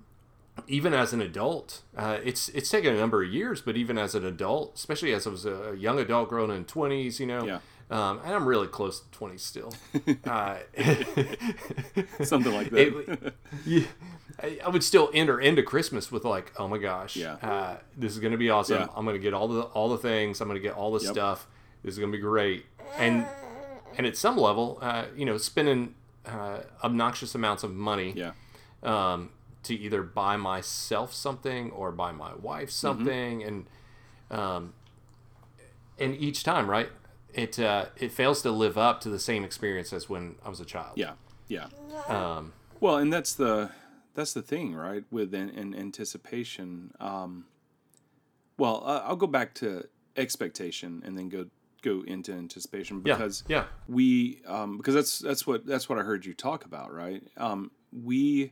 even 0.67 0.93
as 0.93 1.13
an 1.13 1.21
adult, 1.21 1.81
uh, 1.97 2.17
it's 2.23 2.49
it's 2.49 2.69
taken 2.69 2.93
a 2.93 2.97
number 2.97 3.23
of 3.23 3.29
years, 3.31 3.61
but 3.61 3.75
even 3.77 3.97
as 3.97 4.15
an 4.15 4.25
adult, 4.25 4.75
especially 4.75 5.13
as 5.13 5.25
I 5.27 5.29
was 5.29 5.45
a 5.45 5.75
young 5.77 5.99
adult 5.99 6.29
growing 6.29 6.51
in 6.51 6.65
twenties, 6.65 7.19
you 7.19 7.25
know, 7.27 7.43
Yeah. 7.45 7.59
um, 7.91 8.19
and 8.23 8.33
I'm 8.33 8.45
really 8.47 8.67
close 8.67 8.99
to 9.01 9.09
twenty 9.11 9.37
still. 9.37 9.73
uh, 10.25 10.57
Something 12.23 12.53
like 12.53 12.69
that. 12.71 12.79
it, 13.25 13.33
yeah, 13.65 13.85
I, 14.63 14.69
would 14.69 14.83
still 14.83 15.09
enter 15.13 15.39
into 15.39 15.63
Christmas 15.63 16.11
with 16.11 16.25
like, 16.25 16.51
oh 16.57 16.67
my 16.67 16.77
gosh, 16.77 17.15
Yeah. 17.15 17.33
uh, 17.35 17.77
this 17.97 18.13
is 18.13 18.19
gonna 18.19 18.37
be 18.37 18.49
awesome. 18.49 18.79
Yeah. 18.81 18.87
I'm 18.95 19.05
gonna 19.05 19.19
get 19.19 19.33
all 19.33 19.47
the 19.47 19.61
all 19.61 19.89
the 19.89 19.97
things. 19.97 20.41
I'm 20.41 20.47
gonna 20.47 20.59
get 20.59 20.73
all 20.75 20.91
the 20.91 21.03
Yep. 21.03 21.13
stuff. 21.13 21.47
This 21.83 21.93
is 21.93 21.99
gonna 21.99 22.11
be 22.11 22.17
great. 22.19 22.65
And 22.97 23.25
and 23.97 24.05
at 24.05 24.15
some 24.17 24.37
level, 24.37 24.77
uh, 24.81 25.05
you 25.15 25.25
know, 25.25 25.37
spending 25.37 25.95
uh, 26.25 26.59
obnoxious 26.83 27.33
amounts 27.35 27.63
of 27.63 27.73
money 27.73 28.13
yeah. 28.15 28.31
um, 28.83 29.29
to 29.63 29.75
either 29.75 30.03
buy 30.03 30.37
myself 30.37 31.13
something 31.13 31.71
or 31.71 31.91
buy 31.91 32.11
my 32.11 32.33
wife 32.35 32.69
Mm-hmm. 32.69 32.87
something, 32.87 33.43
and 33.43 33.65
um, 34.31 34.73
and 35.97 36.15
each 36.15 36.43
time, 36.43 36.69
right? 36.69 36.89
It 37.33 37.59
uh, 37.59 37.85
it 37.97 38.11
fails 38.11 38.41
to 38.43 38.51
live 38.51 38.77
up 38.77 39.01
to 39.01 39.09
the 39.09 39.19
same 39.19 39.43
experience 39.43 39.93
as 39.93 40.09
when 40.09 40.35
I 40.45 40.49
was 40.49 40.59
a 40.59 40.65
child. 40.65 40.93
Yeah, 40.95 41.13
yeah. 41.47 41.67
Um, 42.07 42.53
Well, 42.79 42.97
and 42.97 43.11
that's 43.11 43.33
the 43.35 43.69
that's 44.15 44.33
the 44.33 44.41
thing, 44.41 44.73
right? 44.75 45.03
With 45.11 45.33
an, 45.33 45.49
an 45.49 45.75
anticipation. 45.75 46.91
Um, 46.99 47.45
well, 48.57 48.83
uh, 48.85 49.03
I'll 49.05 49.15
go 49.15 49.27
back 49.27 49.53
to 49.55 49.87
expectation 50.17 51.01
and 51.05 51.17
then 51.17 51.29
go 51.29 51.45
go 51.81 52.03
into 52.05 52.33
anticipation 52.33 53.01
yeah. 53.05 53.13
because 53.13 53.43
yeah. 53.47 53.65
we 53.87 54.41
um, 54.45 54.77
because 54.77 54.95
that's 54.95 55.19
that's 55.19 55.45
what 55.47 55.65
that's 55.65 55.87
what 55.87 55.97
I 55.99 56.01
heard 56.01 56.25
you 56.25 56.33
talk 56.33 56.65
about, 56.65 56.93
right? 56.93 57.23
Um, 57.37 57.71
we 57.91 58.51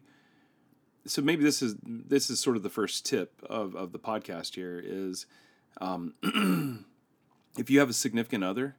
so 1.07 1.21
maybe 1.21 1.43
this 1.43 1.61
is 1.61 1.75
this 1.83 2.29
is 2.29 2.39
sort 2.39 2.57
of 2.57 2.63
the 2.63 2.69
first 2.69 3.05
tip 3.05 3.41
of 3.49 3.75
of 3.75 3.91
the 3.91 3.99
podcast 3.99 4.55
here 4.55 4.81
is 4.83 5.25
um, 5.81 6.13
if 7.57 7.69
you 7.69 7.79
have 7.79 7.89
a 7.89 7.93
significant 7.93 8.43
other, 8.43 8.75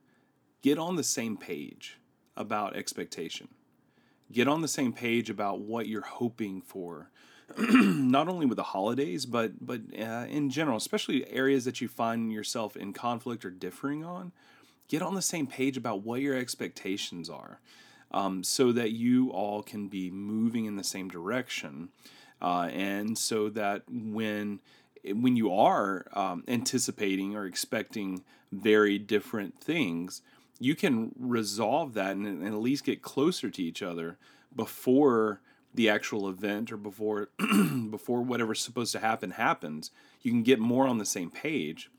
get 0.62 0.78
on 0.78 0.96
the 0.96 1.04
same 1.04 1.36
page 1.36 1.98
about 2.36 2.76
expectation. 2.76 3.48
Get 4.30 4.48
on 4.48 4.62
the 4.62 4.68
same 4.68 4.92
page 4.92 5.30
about 5.30 5.60
what 5.60 5.88
you're 5.88 6.02
hoping 6.02 6.60
for, 6.60 7.10
not 7.58 8.28
only 8.28 8.46
with 8.46 8.56
the 8.56 8.62
holidays, 8.62 9.24
but 9.26 9.64
but 9.66 9.80
uh, 9.98 10.26
in 10.28 10.50
general, 10.50 10.76
especially 10.76 11.28
areas 11.30 11.64
that 11.64 11.80
you 11.80 11.88
find 11.88 12.32
yourself 12.32 12.76
in 12.76 12.92
conflict 12.92 13.44
or 13.44 13.50
differing 13.50 14.04
on. 14.04 14.32
Get 14.86 15.02
on 15.02 15.14
the 15.14 15.22
same 15.22 15.46
page 15.46 15.76
about 15.76 16.02
what 16.02 16.20
your 16.20 16.36
expectations 16.36 17.28
are, 17.28 17.60
um, 18.10 18.42
so 18.44 18.72
that 18.72 18.92
you 18.92 19.30
all 19.30 19.62
can 19.62 19.88
be 19.88 20.10
moving 20.10 20.66
in 20.66 20.76
the 20.76 20.84
same 20.84 21.08
direction, 21.08 21.88
uh, 22.40 22.68
and 22.72 23.16
so 23.18 23.48
that 23.50 23.82
when 23.88 24.60
when 25.04 25.36
you 25.36 25.52
are 25.52 26.06
um, 26.12 26.44
anticipating 26.48 27.36
or 27.36 27.46
expecting 27.46 28.24
very 28.52 28.98
different 28.98 29.58
things, 29.58 30.22
you 30.58 30.74
can 30.74 31.14
resolve 31.18 31.94
that 31.94 32.16
and, 32.16 32.26
and, 32.26 32.46
at 32.46 32.54
least 32.54 32.84
get 32.84 33.02
closer 33.02 33.48
to 33.50 33.62
each 33.62 33.82
other 33.82 34.18
before 34.54 35.40
the 35.74 35.88
actual 35.88 36.28
event 36.28 36.72
or 36.72 36.76
before 36.76 37.28
before 37.90 38.22
whatever's 38.22 38.60
supposed 38.60 38.92
to 38.92 38.98
happen 38.98 39.32
happens. 39.32 39.90
You 40.22 40.32
can 40.32 40.42
get 40.42 40.58
more 40.58 40.86
on 40.86 40.98
the 40.98 41.06
same 41.06 41.30
page, 41.30 41.90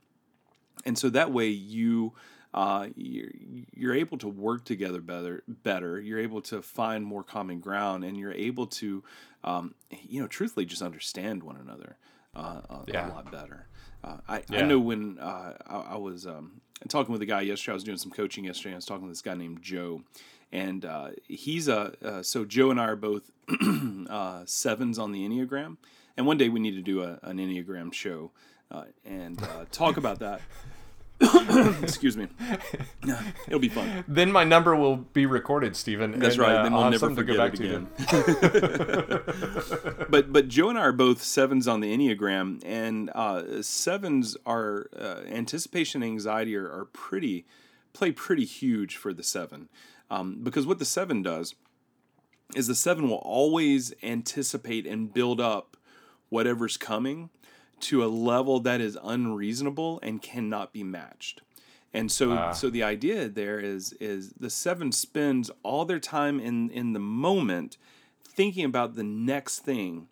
and 0.85 0.97
so 0.97 1.09
that 1.09 1.31
way 1.31 1.47
you. 1.47 2.13
Uh, 2.53 2.87
you're, 2.95 3.29
you're 3.75 3.93
able 3.95 4.17
to 4.17 4.27
work 4.27 4.65
together 4.65 5.01
better. 5.01 5.43
Better. 5.47 5.99
You're 6.01 6.19
able 6.19 6.41
to 6.43 6.61
find 6.61 7.05
more 7.05 7.23
common 7.23 7.59
ground, 7.59 8.03
and 8.03 8.17
you're 8.17 8.33
able 8.33 8.65
to, 8.67 9.03
um, 9.43 9.75
you 9.91 10.19
know, 10.21 10.27
truthfully, 10.27 10.65
just 10.65 10.81
understand 10.81 11.43
one 11.43 11.57
another 11.57 11.97
uh, 12.35 12.61
a, 12.69 12.83
Yeah. 12.87 13.07
a 13.07 13.13
lot 13.13 13.31
better. 13.31 13.67
Uh, 14.03 14.17
I, 14.27 14.43
I 14.49 14.61
know 14.63 14.79
when 14.79 15.19
uh, 15.19 15.53
I, 15.67 15.75
I 15.75 15.97
was 15.97 16.25
um, 16.25 16.61
talking 16.87 17.11
with 17.11 17.21
a 17.21 17.25
guy 17.25 17.41
yesterday, 17.41 17.73
I 17.73 17.75
was 17.75 17.83
doing 17.83 17.97
some 17.97 18.11
coaching 18.11 18.45
yesterday. 18.45 18.69
And 18.69 18.75
I 18.75 18.77
was 18.77 18.85
talking 18.85 19.03
to 19.05 19.11
this 19.11 19.21
guy 19.21 19.33
named 19.35 19.61
Joe, 19.61 20.01
and 20.51 20.85
uh, 20.85 21.09
he's 21.27 21.67
a 21.67 21.93
uh, 22.03 22.23
so 22.23 22.45
Joe 22.45 22.71
and 22.71 22.79
I 22.79 22.85
are 22.85 22.95
both 22.95 23.29
uh, 24.09 24.43
sevens 24.45 24.97
on 24.97 25.11
the 25.11 25.27
Enneagram, 25.27 25.77
and 26.17 26.25
one 26.25 26.37
day 26.37 26.49
we 26.49 26.59
need 26.59 26.75
to 26.75 26.81
do 26.81 27.03
a, 27.03 27.19
an 27.23 27.37
Enneagram 27.37 27.93
show 27.93 28.31
uh, 28.71 28.85
and 29.05 29.41
uh, 29.43 29.65
talk 29.71 29.97
about 29.97 30.19
that. 30.19 30.41
Excuse 31.81 32.15
me. 32.15 32.27
It'll 33.47 33.59
be 33.59 33.67
fun. 33.67 34.05
Then 34.07 34.31
my 34.31 34.45
number 34.45 34.75
will 34.75 34.95
be 34.97 35.25
recorded, 35.25 35.75
Stephen. 35.75 36.17
That's 36.17 36.35
and, 36.35 36.43
right. 36.43 36.55
uh, 36.55 36.63
then 36.63 36.73
I'll 36.73 36.89
we'll 36.89 36.91
have 36.91 37.01
never 37.01 37.15
something 37.15 37.27
to 37.27 37.33
forget 37.33 37.57
go 37.57 37.63
it 37.63 37.89
to 38.07 39.17
again. 39.75 40.05
but 40.09 40.31
but 40.31 40.47
Joe 40.47 40.69
and 40.69 40.79
I 40.79 40.83
are 40.83 40.91
both 40.93 41.21
sevens 41.21 41.67
on 41.67 41.81
the 41.81 41.95
Enneagram, 41.95 42.63
and 42.65 43.09
uh, 43.13 43.61
sevens 43.61 44.37
are 44.45 44.89
uh, 44.97 45.21
anticipation 45.27 46.01
and 46.01 46.11
anxiety 46.11 46.55
are, 46.55 46.71
are 46.71 46.85
pretty 46.85 47.45
play 47.91 48.11
pretty 48.11 48.45
huge 48.45 48.95
for 48.95 49.11
the 49.13 49.23
seven, 49.23 49.67
um, 50.09 50.39
because 50.41 50.65
what 50.65 50.79
the 50.79 50.85
seven 50.85 51.21
does 51.21 51.55
is 52.55 52.67
the 52.67 52.75
seven 52.75 53.09
will 53.09 53.17
always 53.17 53.93
anticipate 54.01 54.87
and 54.87 55.13
build 55.13 55.41
up 55.41 55.75
whatever's 56.29 56.77
coming 56.77 57.29
to 57.81 58.03
a 58.03 58.07
level 58.07 58.59
that 58.61 58.81
is 58.81 58.97
unreasonable 59.03 59.99
and 60.03 60.21
cannot 60.21 60.73
be 60.73 60.83
matched. 60.83 61.41
And 61.93 62.11
so 62.11 62.31
Ah. 62.33 62.51
so 62.51 62.69
the 62.69 62.83
idea 62.83 63.27
there 63.29 63.59
is 63.59 63.93
is 63.93 64.33
the 64.39 64.49
seven 64.49 64.91
spends 64.91 65.49
all 65.63 65.85
their 65.85 65.99
time 65.99 66.39
in 66.39 66.69
in 66.69 66.93
the 66.93 66.99
moment 66.99 67.77
thinking 68.23 68.63
about 68.65 68.95
the 68.95 69.03
next 69.03 69.59
thing, 69.59 70.07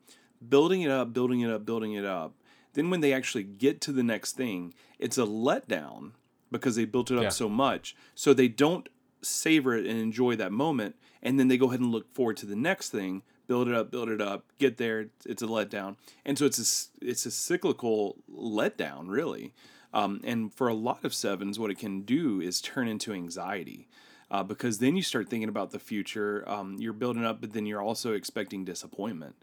building 0.49 0.81
it 0.81 0.89
up, 0.91 1.13
building 1.13 1.41
it 1.41 1.49
up, 1.51 1.65
building 1.65 1.93
it 1.93 2.03
up. 2.05 2.33
Then 2.73 2.89
when 2.89 3.01
they 3.01 3.13
actually 3.13 3.43
get 3.43 3.79
to 3.81 3.91
the 3.91 4.03
next 4.03 4.33
thing, 4.35 4.73
it's 4.99 5.17
a 5.17 5.21
letdown 5.23 6.11
because 6.51 6.75
they 6.75 6.85
built 6.85 7.11
it 7.11 7.17
up 7.17 7.23
Yeah. 7.23 7.29
so 7.29 7.47
much. 7.49 7.95
So 8.15 8.33
they 8.33 8.47
don't 8.47 8.89
savor 9.21 9.75
it 9.75 9.85
and 9.85 9.99
enjoy 9.99 10.35
that 10.35 10.51
moment 10.51 10.95
and 11.21 11.39
then 11.39 11.47
they 11.47 11.57
go 11.57 11.67
ahead 11.67 11.79
and 11.79 11.91
look 11.91 12.13
forward 12.13 12.37
to 12.37 12.45
the 12.45 12.55
next 12.55 12.89
thing 12.91 13.23
build 13.47 13.67
it 13.67 13.73
up 13.73 13.91
build 13.91 14.09
it 14.09 14.21
up 14.21 14.45
get 14.59 14.77
there 14.77 15.07
it's 15.25 15.41
a 15.41 15.47
letdown. 15.47 15.95
And 16.25 16.37
so 16.37 16.45
it's 16.45 16.91
a, 17.01 17.05
it's 17.05 17.25
a 17.25 17.31
cyclical 17.31 18.17
letdown 18.31 19.05
really. 19.07 19.53
Um, 19.93 20.21
and 20.23 20.53
for 20.53 20.67
a 20.67 20.73
lot 20.73 21.05
of 21.05 21.13
sevens 21.13 21.57
what 21.59 21.71
it 21.71 21.79
can 21.79 22.01
do 22.01 22.41
is 22.41 22.61
turn 22.61 22.87
into 22.87 23.13
anxiety 23.13 23.87
uh, 24.29 24.43
because 24.43 24.79
then 24.79 24.95
you 24.95 25.01
start 25.01 25.29
thinking 25.29 25.49
about 25.49 25.71
the 25.71 25.79
future 25.79 26.43
um, 26.47 26.75
you're 26.79 26.93
building 26.93 27.25
up 27.25 27.41
but 27.41 27.53
then 27.53 27.65
you're 27.65 27.81
also 27.81 28.13
expecting 28.13 28.65
disappointment. 28.65 29.35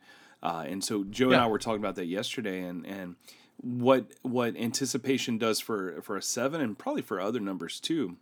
Uh, 0.42 0.64
and 0.68 0.84
so 0.84 1.04
joe 1.04 1.30
and 1.30 1.40
i 1.40 1.46
were 1.46 1.58
talking 1.58 1.80
about 1.80 1.94
that 1.94 2.06
yesterday 2.06 2.62
and 2.62 2.86
and 2.86 3.16
what 3.60 4.06
what 4.22 4.56
anticipation 4.56 5.38
does 5.38 5.60
for 5.60 6.00
for 6.02 6.16
a 6.16 6.22
seven 6.22 6.60
and 6.60 6.78
probably 6.78 7.02
for 7.02 7.20
other 7.20 7.40
numbers 7.40 7.80
too 7.80 8.16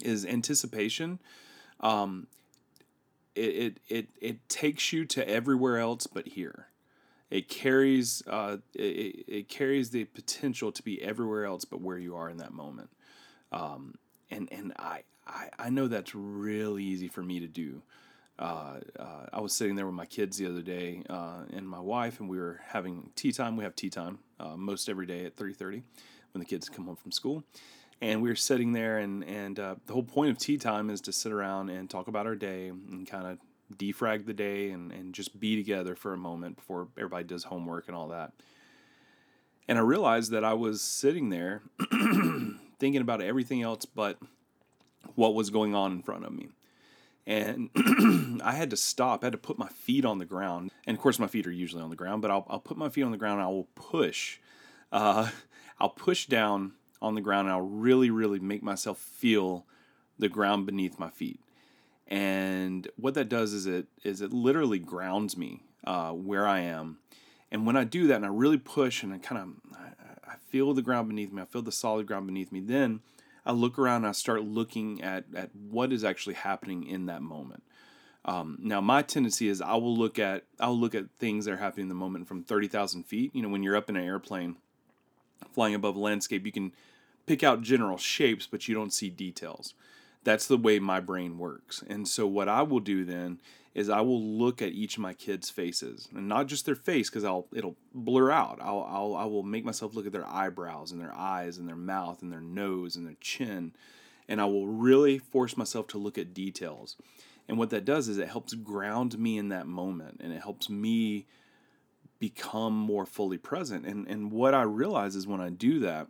is 0.00 0.24
anticipation 0.24 1.18
um, 1.80 2.26
it, 3.34 3.40
it 3.40 3.80
it 3.88 4.08
it 4.20 4.48
takes 4.48 4.92
you 4.92 5.04
to 5.04 5.28
everywhere 5.28 5.78
else 5.78 6.06
but 6.06 6.28
here 6.28 6.68
it 7.30 7.48
carries 7.48 8.22
uh, 8.26 8.58
it, 8.74 9.24
it 9.26 9.48
carries 9.48 9.90
the 9.90 10.04
potential 10.04 10.70
to 10.72 10.82
be 10.82 11.02
everywhere 11.02 11.44
else 11.44 11.64
but 11.64 11.80
where 11.80 11.98
you 11.98 12.16
are 12.16 12.30
in 12.30 12.38
that 12.38 12.52
moment 12.52 12.90
um, 13.52 13.94
and 14.30 14.48
and 14.52 14.72
I, 14.78 15.02
I 15.26 15.48
I 15.58 15.70
know 15.70 15.88
that's 15.88 16.14
really 16.14 16.84
easy 16.84 17.08
for 17.08 17.22
me 17.22 17.40
to 17.40 17.48
do 17.48 17.82
uh, 18.38 18.80
uh, 18.98 19.26
I 19.32 19.40
was 19.40 19.52
sitting 19.52 19.76
there 19.76 19.86
with 19.86 19.94
my 19.94 20.06
kids 20.06 20.38
the 20.38 20.46
other 20.46 20.62
day 20.62 21.02
uh, 21.08 21.42
and 21.52 21.68
my 21.68 21.78
wife, 21.78 22.18
and 22.18 22.28
we 22.28 22.38
were 22.38 22.60
having 22.66 23.10
tea 23.14 23.30
time. 23.32 23.56
We 23.56 23.64
have 23.64 23.76
tea 23.76 23.90
time 23.90 24.18
uh, 24.40 24.56
most 24.56 24.88
every 24.88 25.06
day 25.06 25.24
at 25.24 25.36
three 25.36 25.52
thirty 25.52 25.82
when 26.32 26.40
the 26.40 26.44
kids 26.44 26.68
come 26.68 26.86
home 26.86 26.96
from 26.96 27.12
school. 27.12 27.44
And 28.04 28.20
we 28.20 28.28
were 28.28 28.36
sitting 28.36 28.74
there, 28.74 28.98
and 28.98 29.24
and 29.24 29.58
uh, 29.58 29.76
the 29.86 29.94
whole 29.94 30.02
point 30.02 30.30
of 30.30 30.36
tea 30.36 30.58
time 30.58 30.90
is 30.90 31.00
to 31.02 31.12
sit 31.12 31.32
around 31.32 31.70
and 31.70 31.88
talk 31.88 32.06
about 32.06 32.26
our 32.26 32.34
day 32.34 32.68
and 32.68 33.06
kind 33.06 33.26
of 33.26 33.38
defrag 33.78 34.26
the 34.26 34.34
day 34.34 34.72
and, 34.72 34.92
and 34.92 35.14
just 35.14 35.40
be 35.40 35.56
together 35.56 35.96
for 35.96 36.12
a 36.12 36.18
moment 36.18 36.56
before 36.56 36.88
everybody 36.98 37.24
does 37.24 37.44
homework 37.44 37.88
and 37.88 37.96
all 37.96 38.08
that. 38.08 38.32
And 39.66 39.78
I 39.78 39.80
realized 39.80 40.32
that 40.32 40.44
I 40.44 40.52
was 40.52 40.82
sitting 40.82 41.30
there 41.30 41.62
thinking 42.78 43.00
about 43.00 43.22
everything 43.22 43.62
else 43.62 43.86
but 43.86 44.18
what 45.14 45.34
was 45.34 45.48
going 45.48 45.74
on 45.74 45.92
in 45.92 46.02
front 46.02 46.26
of 46.26 46.32
me 46.32 46.50
and 47.26 47.70
I 48.44 48.52
had 48.52 48.68
to 48.68 48.76
stop. 48.76 49.24
I 49.24 49.26
had 49.28 49.32
to 49.32 49.38
put 49.38 49.56
my 49.56 49.68
feet 49.68 50.04
on 50.04 50.18
the 50.18 50.26
ground, 50.26 50.72
and 50.86 50.94
of 50.94 51.02
course, 51.02 51.18
my 51.18 51.26
feet 51.26 51.46
are 51.46 51.50
usually 51.50 51.82
on 51.82 51.88
the 51.88 51.96
ground. 51.96 52.20
But 52.20 52.30
I'll, 52.30 52.46
I'll 52.50 52.60
put 52.60 52.76
my 52.76 52.90
feet 52.90 53.02
on 53.02 53.12
the 53.12 53.16
ground. 53.16 53.40
and 53.40 53.48
I 53.48 53.50
will 53.50 53.68
push. 53.74 54.40
Uh, 54.92 55.30
I'll 55.80 55.88
push 55.88 56.26
down 56.26 56.74
on 57.00 57.14
the 57.14 57.20
ground, 57.20 57.48
and 57.48 57.54
I'll 57.54 57.60
really, 57.60 58.10
really 58.10 58.38
make 58.38 58.62
myself 58.62 58.98
feel 58.98 59.66
the 60.18 60.28
ground 60.28 60.66
beneath 60.66 60.98
my 60.98 61.10
feet. 61.10 61.40
And 62.06 62.88
what 62.96 63.14
that 63.14 63.28
does 63.28 63.52
is 63.52 63.66
it 63.66 63.86
is 64.02 64.20
it 64.20 64.32
literally 64.32 64.78
grounds 64.78 65.36
me 65.36 65.62
uh, 65.86 66.10
where 66.12 66.46
I 66.46 66.60
am. 66.60 66.98
And 67.50 67.66
when 67.66 67.76
I 67.76 67.84
do 67.84 68.06
that, 68.08 68.16
and 68.16 68.26
I 68.26 68.28
really 68.28 68.58
push, 68.58 69.02
and 69.02 69.12
I 69.12 69.18
kind 69.18 69.40
of 69.40 69.78
I, 70.26 70.34
feel 70.48 70.72
the 70.72 70.82
ground 70.82 71.08
beneath 71.08 71.32
me, 71.32 71.42
I 71.42 71.46
feel 71.46 71.62
the 71.62 71.72
solid 71.72 72.06
ground 72.06 72.26
beneath 72.26 72.52
me. 72.52 72.60
Then 72.60 73.00
I 73.44 73.50
look 73.50 73.76
around 73.76 73.98
and 73.98 74.06
I 74.06 74.12
start 74.12 74.42
looking 74.44 75.02
at, 75.02 75.24
at 75.34 75.50
what 75.52 75.92
is 75.92 76.04
actually 76.04 76.34
happening 76.34 76.86
in 76.86 77.06
that 77.06 77.22
moment. 77.22 77.64
Um, 78.24 78.58
now, 78.60 78.80
my 78.80 79.02
tendency 79.02 79.48
is 79.48 79.60
I 79.60 79.74
will 79.74 79.96
look 79.96 80.18
at 80.18 80.44
I'll 80.60 80.78
look 80.78 80.94
at 80.94 81.10
things 81.18 81.44
that 81.44 81.54
are 81.54 81.58
happening 81.58 81.84
in 81.84 81.88
the 81.88 81.94
moment 81.94 82.28
from 82.28 82.42
thirty 82.42 82.68
thousand 82.68 83.04
feet. 83.04 83.34
You 83.34 83.42
know, 83.42 83.48
when 83.48 83.62
you're 83.62 83.76
up 83.76 83.90
in 83.90 83.96
an 83.96 84.04
airplane, 84.04 84.56
flying 85.52 85.74
above 85.74 85.96
landscape, 85.96 86.46
you 86.46 86.52
can 86.52 86.72
pick 87.26 87.42
out 87.42 87.62
general 87.62 87.98
shapes, 87.98 88.46
but 88.46 88.68
you 88.68 88.74
don't 88.74 88.92
see 88.92 89.10
details. 89.10 89.74
That's 90.24 90.46
the 90.46 90.56
way 90.56 90.78
my 90.78 91.00
brain 91.00 91.38
works. 91.38 91.82
And 91.86 92.08
so, 92.08 92.26
what 92.26 92.48
I 92.48 92.62
will 92.62 92.80
do 92.80 93.04
then 93.04 93.40
is 93.74 93.90
I 93.90 94.00
will 94.00 94.22
look 94.22 94.62
at 94.62 94.72
each 94.72 94.96
of 94.96 95.02
my 95.02 95.14
kids' 95.14 95.50
faces, 95.50 96.08
and 96.14 96.28
not 96.28 96.46
just 96.46 96.64
their 96.64 96.76
face, 96.76 97.10
because 97.10 97.24
I'll 97.24 97.46
it'll 97.52 97.76
blur 97.92 98.30
out. 98.30 98.58
I'll, 98.62 98.86
I'll 98.88 99.16
I 99.16 99.24
will 99.24 99.42
make 99.42 99.64
myself 99.64 99.94
look 99.94 100.06
at 100.06 100.12
their 100.12 100.26
eyebrows 100.26 100.92
and 100.92 101.00
their 101.00 101.14
eyes 101.14 101.58
and 101.58 101.68
their 101.68 101.76
mouth 101.76 102.22
and 102.22 102.32
their 102.32 102.40
nose 102.40 102.96
and 102.96 103.06
their 103.06 103.16
chin, 103.20 103.72
and 104.28 104.40
I 104.40 104.44
will 104.44 104.68
really 104.68 105.18
force 105.18 105.56
myself 105.56 105.88
to 105.88 105.98
look 105.98 106.16
at 106.16 106.32
details. 106.32 106.96
And 107.48 107.58
what 107.58 107.70
that 107.70 107.84
does 107.84 108.08
is 108.08 108.16
it 108.16 108.28
helps 108.28 108.54
ground 108.54 109.18
me 109.18 109.36
in 109.36 109.48
that 109.50 109.66
moment, 109.66 110.20
and 110.22 110.32
it 110.32 110.40
helps 110.40 110.70
me 110.70 111.26
become 112.28 112.72
more 112.72 113.04
fully 113.04 113.36
present. 113.36 113.84
And 113.84 114.08
and 114.08 114.32
what 114.32 114.54
I 114.54 114.62
realize 114.62 115.14
is 115.14 115.26
when 115.26 115.42
I 115.42 115.50
do 115.50 115.80
that, 115.80 116.08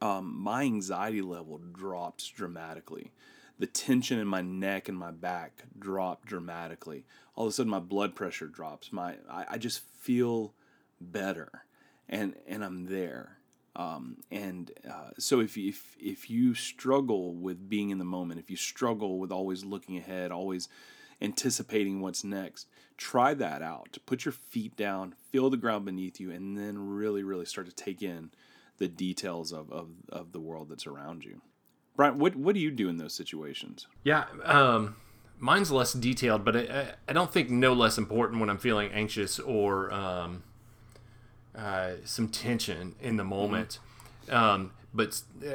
um, 0.00 0.36
my 0.36 0.62
anxiety 0.62 1.22
level 1.22 1.58
drops 1.58 2.26
dramatically. 2.28 3.12
The 3.60 3.66
tension 3.66 4.18
in 4.18 4.26
my 4.26 4.42
neck 4.42 4.88
and 4.88 4.98
my 4.98 5.12
back 5.12 5.64
drop 5.78 6.26
dramatically. 6.26 7.04
All 7.36 7.46
of 7.46 7.50
a 7.50 7.52
sudden, 7.52 7.70
my 7.70 7.78
blood 7.78 8.16
pressure 8.16 8.48
drops. 8.48 8.92
My 8.92 9.14
I, 9.30 9.44
I 9.50 9.58
just 9.58 9.82
feel 10.00 10.52
better, 11.00 11.64
and 12.08 12.34
and 12.48 12.64
I'm 12.64 12.86
there. 12.86 13.38
Um, 13.74 14.18
and 14.30 14.70
uh, 14.88 15.10
so 15.18 15.40
if, 15.40 15.56
if 15.56 15.96
if 15.98 16.28
you 16.28 16.54
struggle 16.54 17.34
with 17.34 17.68
being 17.68 17.90
in 17.90 17.98
the 17.98 18.04
moment, 18.04 18.40
if 18.40 18.50
you 18.50 18.56
struggle 18.56 19.18
with 19.18 19.32
always 19.32 19.64
looking 19.64 19.96
ahead, 19.96 20.30
always 20.30 20.68
anticipating 21.22 22.00
what's 22.00 22.24
next, 22.24 22.66
try 22.96 23.32
that 23.32 23.62
out. 23.62 23.96
Put 24.06 24.24
your 24.24 24.32
feet 24.32 24.76
down, 24.76 25.14
feel 25.30 25.48
the 25.48 25.56
ground 25.56 25.84
beneath 25.84 26.20
you, 26.20 26.30
and 26.30 26.58
then 26.58 26.78
really, 26.78 27.22
really 27.22 27.46
start 27.46 27.66
to 27.68 27.74
take 27.74 28.02
in 28.02 28.30
the 28.78 28.88
details 28.88 29.52
of, 29.52 29.70
of, 29.70 29.90
of 30.08 30.32
the 30.32 30.40
world 30.40 30.68
that's 30.68 30.86
around 30.86 31.24
you. 31.24 31.40
Bryant, 31.94 32.16
what 32.16 32.34
what 32.36 32.54
do 32.54 32.60
you 32.60 32.70
do 32.70 32.88
in 32.88 32.96
those 32.96 33.14
situations? 33.14 33.86
Yeah, 34.02 34.24
um, 34.44 34.96
mine's 35.38 35.70
less 35.70 35.92
detailed, 35.92 36.44
but 36.44 36.56
I, 36.56 36.94
I, 37.06 37.12
don't 37.12 37.30
think 37.30 37.50
no 37.50 37.74
less 37.74 37.98
important 37.98 38.40
when 38.40 38.48
I'm 38.48 38.58
feeling 38.58 38.90
anxious 38.92 39.38
or 39.38 39.92
um, 39.92 40.42
uh, 41.56 41.92
some 42.04 42.28
tension 42.28 42.94
in 43.00 43.16
the 43.16 43.24
moment. 43.24 43.78
Mm-hmm. 44.26 44.34
Um, 44.34 44.72
but 44.94 45.20
uh, 45.44 45.54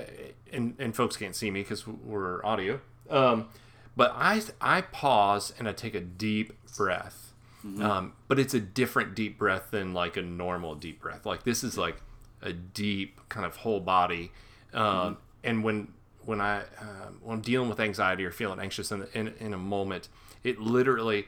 and 0.52 0.76
and 0.80 0.96
folks 0.96 1.18
can't 1.18 1.36
see 1.36 1.52
me 1.52 1.62
because 1.62 1.88
we're 1.88 2.44
audio. 2.46 2.80
Um, 3.10 3.50
but 3.96 4.12
I 4.16 4.42
I 4.62 4.82
pause 4.82 5.54
and 5.58 5.68
I 5.68 5.74
take 5.74 5.96
a 5.96 6.02
deep 6.02 6.54
breath. 6.76 7.34
Mm-hmm. 7.66 7.82
Um, 7.82 8.14
but 8.28 8.40
it's 8.40 8.54
a 8.54 8.60
different 8.60 9.16
deep 9.16 9.38
breath 9.38 9.72
than 9.72 9.94
like 9.94 10.18
a 10.18 10.22
normal 10.22 10.76
deep 10.76 11.02
breath. 11.02 11.26
Like 11.26 11.44
this 11.44 11.64
is 11.64 11.78
like 11.78 11.98
a 12.42 12.54
deep 12.54 13.20
kind 13.30 13.46
of 13.46 13.58
whole 13.58 13.80
body. 13.80 14.32
Um, 14.74 14.84
mm-hmm. 14.84 15.14
And 15.44 15.64
when 15.64 15.94
when 16.26 16.42
I 16.42 16.62
um, 16.80 17.20
when 17.24 17.38
I'm 17.38 17.42
dealing 17.42 17.70
with 17.70 17.80
anxiety 17.80 18.26
or 18.26 18.32
feeling 18.32 18.60
anxious 18.60 18.92
in, 18.92 19.08
in 19.14 19.34
in 19.40 19.54
a 19.54 19.58
moment, 19.58 20.10
it 20.44 20.60
literally 20.60 21.26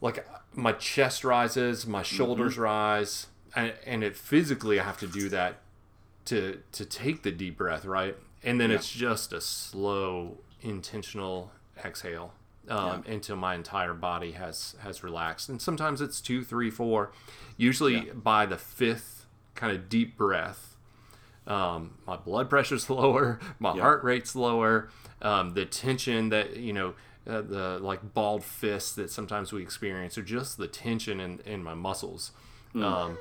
like 0.00 0.26
my 0.52 0.72
chest 0.72 1.24
rises, 1.24 1.86
my 1.86 2.02
shoulders 2.02 2.54
mm-hmm. 2.54 2.62
rise, 2.62 3.26
and, 3.54 3.72
and 3.86 4.04
it 4.04 4.16
physically 4.16 4.80
I 4.80 4.84
have 4.84 4.98
to 4.98 5.06
do 5.06 5.28
that 5.30 5.60
to 6.26 6.60
to 6.72 6.84
take 6.84 7.22
the 7.22 7.30
deep 7.30 7.56
breath, 7.56 7.84
right? 7.84 8.16
And 8.42 8.60
then 8.60 8.70
yeah. 8.70 8.76
it's 8.76 8.90
just 8.90 9.32
a 9.32 9.40
slow, 9.40 10.38
intentional 10.62 11.50
exhale 11.82 12.32
um, 12.68 13.02
yeah. 13.06 13.14
until 13.14 13.36
my 13.36 13.54
entire 13.54 13.94
body 13.94 14.32
has 14.32 14.74
has 14.80 15.02
relaxed. 15.02 15.48
And 15.48 15.60
sometimes 15.60 16.00
it's 16.00 16.20
two, 16.20 16.44
three, 16.44 16.70
four. 16.70 17.12
Usually 17.56 18.06
yeah. 18.06 18.12
by 18.14 18.46
the 18.46 18.58
fifth 18.58 19.26
kind 19.54 19.74
of 19.74 19.88
deep 19.88 20.16
breath, 20.16 20.76
um, 21.46 21.94
my 22.06 22.16
blood 22.16 22.50
pressure's 22.50 22.88
lower, 22.90 23.40
my 23.58 23.72
heart 23.78 24.04
rate's 24.04 24.34
lower, 24.34 24.90
um, 25.22 25.54
the 25.54 25.64
tension 25.64 26.28
that 26.30 26.56
you 26.56 26.72
know. 26.72 26.94
Uh, 27.26 27.40
the 27.40 27.78
like 27.80 28.12
balled 28.12 28.44
fists 28.44 28.92
that 28.92 29.10
sometimes 29.10 29.50
we 29.50 29.62
experience, 29.62 30.18
or 30.18 30.22
just 30.22 30.58
the 30.58 30.68
tension 30.68 31.20
in, 31.20 31.40
in 31.46 31.64
my 31.64 31.72
muscles, 31.72 32.32
mm. 32.74 33.16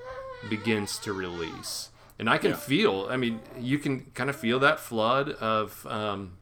Begins 0.50 0.98
to 1.00 1.14
release 1.14 1.90
and 2.20 2.30
I 2.30 2.38
can 2.38 2.52
yeah. 2.52 2.58
feel. 2.58 3.08
I 3.10 3.18
mean, 3.18 3.40
you 3.60 3.80
can 3.80 4.06
kind 4.14 4.30
of 4.30 4.36
feel 4.36 4.60
that 4.60 4.80
flood 4.80 5.30
of 5.30 5.86
um, 5.88 6.38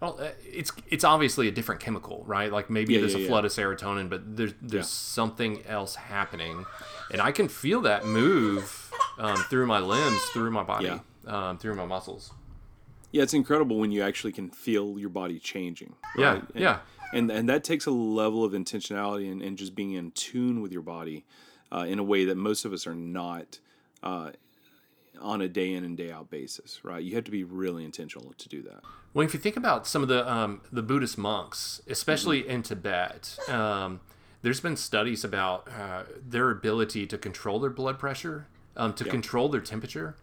well, 0.00 0.18
uh, 0.20 0.28
it's 0.44 0.72
it's 0.88 1.04
obviously 1.04 1.48
a 1.48 1.50
different 1.50 1.80
chemical, 1.80 2.22
right? 2.26 2.52
Like 2.52 2.68
maybe 2.68 2.94
yeah, 2.94 3.00
there's 3.00 3.14
yeah, 3.14 3.24
a 3.24 3.28
flood 3.28 3.44
of 3.44 3.52
serotonin, 3.52 4.10
but 4.10 4.36
there's 4.36 4.54
there's 4.60 4.88
something 4.88 5.64
else 5.66 5.94
happening, 5.94 6.64
and 7.10 7.20
I 7.20 7.32
can 7.32 7.48
feel 7.48 7.80
that 7.82 8.04
move 8.04 8.92
um, 9.18 9.36
through 9.48 9.66
my 9.66 9.78
limbs, 9.78 10.20
through 10.32 10.50
my 10.50 10.62
body, 10.62 11.00
um, 11.26 11.58
through 11.58 11.74
my 11.74 11.86
muscles. 11.86 12.32
Yeah, 13.12 13.22
it's 13.22 13.34
incredible 13.34 13.78
when 13.78 13.92
you 13.92 14.02
actually 14.02 14.32
can 14.32 14.50
feel 14.50 14.98
your 14.98 15.08
body 15.08 15.38
changing. 15.38 15.94
Right? 16.16 16.22
Yeah, 16.22 16.32
and, 16.34 16.48
yeah, 16.54 16.78
and 17.14 17.30
and 17.30 17.48
that 17.48 17.64
takes 17.64 17.86
a 17.86 17.90
level 17.90 18.44
of 18.44 18.52
intentionality 18.52 19.30
and, 19.30 19.40
and 19.42 19.56
just 19.56 19.74
being 19.74 19.92
in 19.92 20.10
tune 20.10 20.60
with 20.60 20.72
your 20.72 20.82
body 20.82 21.24
uh, 21.72 21.86
in 21.88 21.98
a 21.98 22.04
way 22.04 22.24
that 22.24 22.36
most 22.36 22.64
of 22.64 22.72
us 22.72 22.86
are 22.86 22.94
not. 22.94 23.58
Uh, 24.02 24.30
on 25.20 25.40
a 25.40 25.48
day 25.48 25.72
in 25.72 25.84
and 25.84 25.96
day 25.96 26.10
out 26.10 26.30
basis, 26.30 26.84
right? 26.84 27.02
You 27.02 27.14
have 27.14 27.24
to 27.24 27.30
be 27.30 27.44
really 27.44 27.84
intentional 27.84 28.34
to 28.36 28.48
do 28.48 28.62
that. 28.62 28.80
Well, 29.14 29.26
if 29.26 29.32
you 29.32 29.40
think 29.40 29.56
about 29.56 29.86
some 29.86 30.02
of 30.02 30.08
the 30.08 30.30
um, 30.30 30.60
the 30.70 30.82
Buddhist 30.82 31.16
monks, 31.16 31.80
especially 31.88 32.42
mm-hmm. 32.42 32.50
in 32.50 32.62
Tibet, 32.62 33.38
um, 33.48 34.00
there's 34.42 34.60
been 34.60 34.76
studies 34.76 35.24
about 35.24 35.68
uh, 35.68 36.02
their 36.26 36.50
ability 36.50 37.06
to 37.06 37.18
control 37.18 37.58
their 37.58 37.70
blood 37.70 37.98
pressure, 37.98 38.46
um, 38.76 38.92
to 38.94 39.04
control 39.04 39.48
their 39.48 39.60
temperature, 39.60 40.16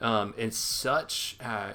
um, 0.00 0.34
and 0.36 0.52
such. 0.52 1.36
Uh, 1.40 1.72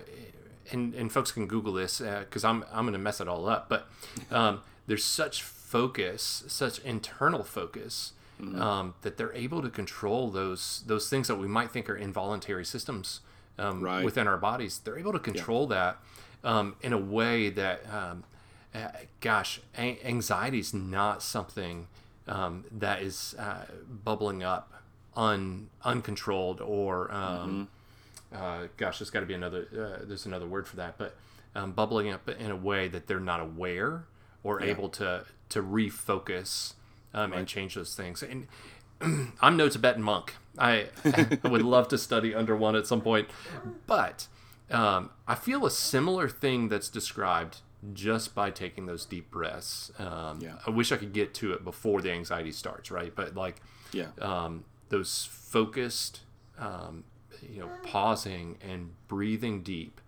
and, 0.71 0.95
and 0.95 1.11
folks 1.11 1.31
can 1.31 1.45
Google 1.45 1.73
this 1.73 1.99
because 1.99 2.43
uh, 2.43 2.49
I'm 2.49 2.65
I'm 2.71 2.85
going 2.85 2.93
to 2.93 2.99
mess 2.99 3.21
it 3.21 3.27
all 3.27 3.47
up. 3.47 3.69
But 3.69 3.87
um, 4.31 4.61
there's 4.87 5.05
such 5.05 5.43
focus, 5.43 6.43
such 6.47 6.79
internal 6.79 7.43
focus 7.43 8.13
mm-hmm. 8.41 8.61
um, 8.61 8.93
that 9.01 9.17
they're 9.17 9.33
able 9.33 9.61
to 9.61 9.69
control 9.69 10.29
those 10.29 10.83
those 10.87 11.09
things 11.09 11.27
that 11.27 11.35
we 11.35 11.47
might 11.47 11.71
think 11.71 11.89
are 11.89 11.95
involuntary 11.95 12.65
systems 12.65 13.21
um, 13.57 13.81
right. 13.81 14.03
within 14.03 14.27
our 14.27 14.37
bodies. 14.37 14.79
They're 14.79 14.97
able 14.97 15.13
to 15.13 15.19
control 15.19 15.67
yeah. 15.69 15.75
that 16.43 16.49
um, 16.49 16.75
in 16.81 16.93
a 16.93 16.97
way 16.97 17.49
that, 17.49 17.81
um, 17.91 18.23
uh, 18.73 18.89
gosh, 19.19 19.61
a- 19.77 19.99
anxiety 20.05 20.59
is 20.59 20.73
not 20.73 21.23
something 21.23 21.87
um, 22.27 22.65
that 22.71 23.01
is 23.01 23.35
uh, 23.37 23.65
bubbling 24.03 24.43
up 24.43 24.71
un 25.15 25.69
uncontrolled 25.83 26.59
or 26.59 27.11
um, 27.11 27.69
mm-hmm. 28.33 28.43
uh, 28.43 28.67
gosh, 28.77 28.99
there's 28.99 29.09
got 29.09 29.21
to 29.21 29.25
be 29.25 29.33
another. 29.33 29.67
Uh, 29.71 30.05
there's 30.05 30.25
another 30.25 30.47
word 30.47 30.67
for 30.67 30.75
that, 30.75 30.97
but 30.97 31.15
bubbling 31.75 32.09
up 32.09 32.27
in 32.27 32.51
a 32.51 32.55
way 32.55 32.87
that 32.87 33.07
they're 33.07 33.19
not 33.19 33.39
aware 33.39 34.05
or 34.43 34.61
yeah. 34.61 34.71
able 34.71 34.89
to 34.89 35.23
to 35.47 35.63
refocus 35.63 36.73
um, 37.15 37.31
right. 37.31 37.39
and 37.39 37.47
change 37.47 37.73
those 37.73 37.95
things. 37.95 38.21
And 38.21 38.47
I'm 39.41 39.57
no 39.57 39.69
Tibetan 39.69 40.03
monk. 40.03 40.35
I, 40.57 40.87
I, 41.43 41.47
would 41.47 41.63
love 41.63 41.87
to 41.89 41.97
study 41.97 42.35
under 42.35 42.55
one 42.55 42.75
at 42.75 42.85
some 42.85 43.01
point, 43.01 43.29
but 43.87 44.27
um, 44.69 45.09
I 45.27 45.35
feel 45.35 45.65
a 45.65 45.71
similar 45.71 46.29
thing 46.29 46.69
that's 46.69 46.89
described 46.89 47.57
just 47.93 48.35
by 48.35 48.51
taking 48.51 48.85
those 48.85 49.05
deep 49.05 49.31
breaths. 49.31 49.91
Um, 49.97 50.39
yeah. 50.41 50.55
I 50.65 50.69
wish 50.69 50.91
I 50.91 50.97
could 50.97 51.13
get 51.13 51.33
to 51.35 51.53
it 51.53 51.63
before 51.63 52.01
the 52.01 52.11
anxiety 52.11 52.51
starts, 52.51 52.91
right? 52.91 53.13
But 53.15 53.35
like, 53.35 53.61
yeah, 53.91 54.07
um, 54.19 54.65
those 54.89 55.27
focused, 55.31 56.21
um, 56.59 57.03
you 57.47 57.61
know, 57.61 57.69
pausing 57.83 58.57
and 58.61 58.91
breathing 59.07 59.61
deep. 59.61 60.01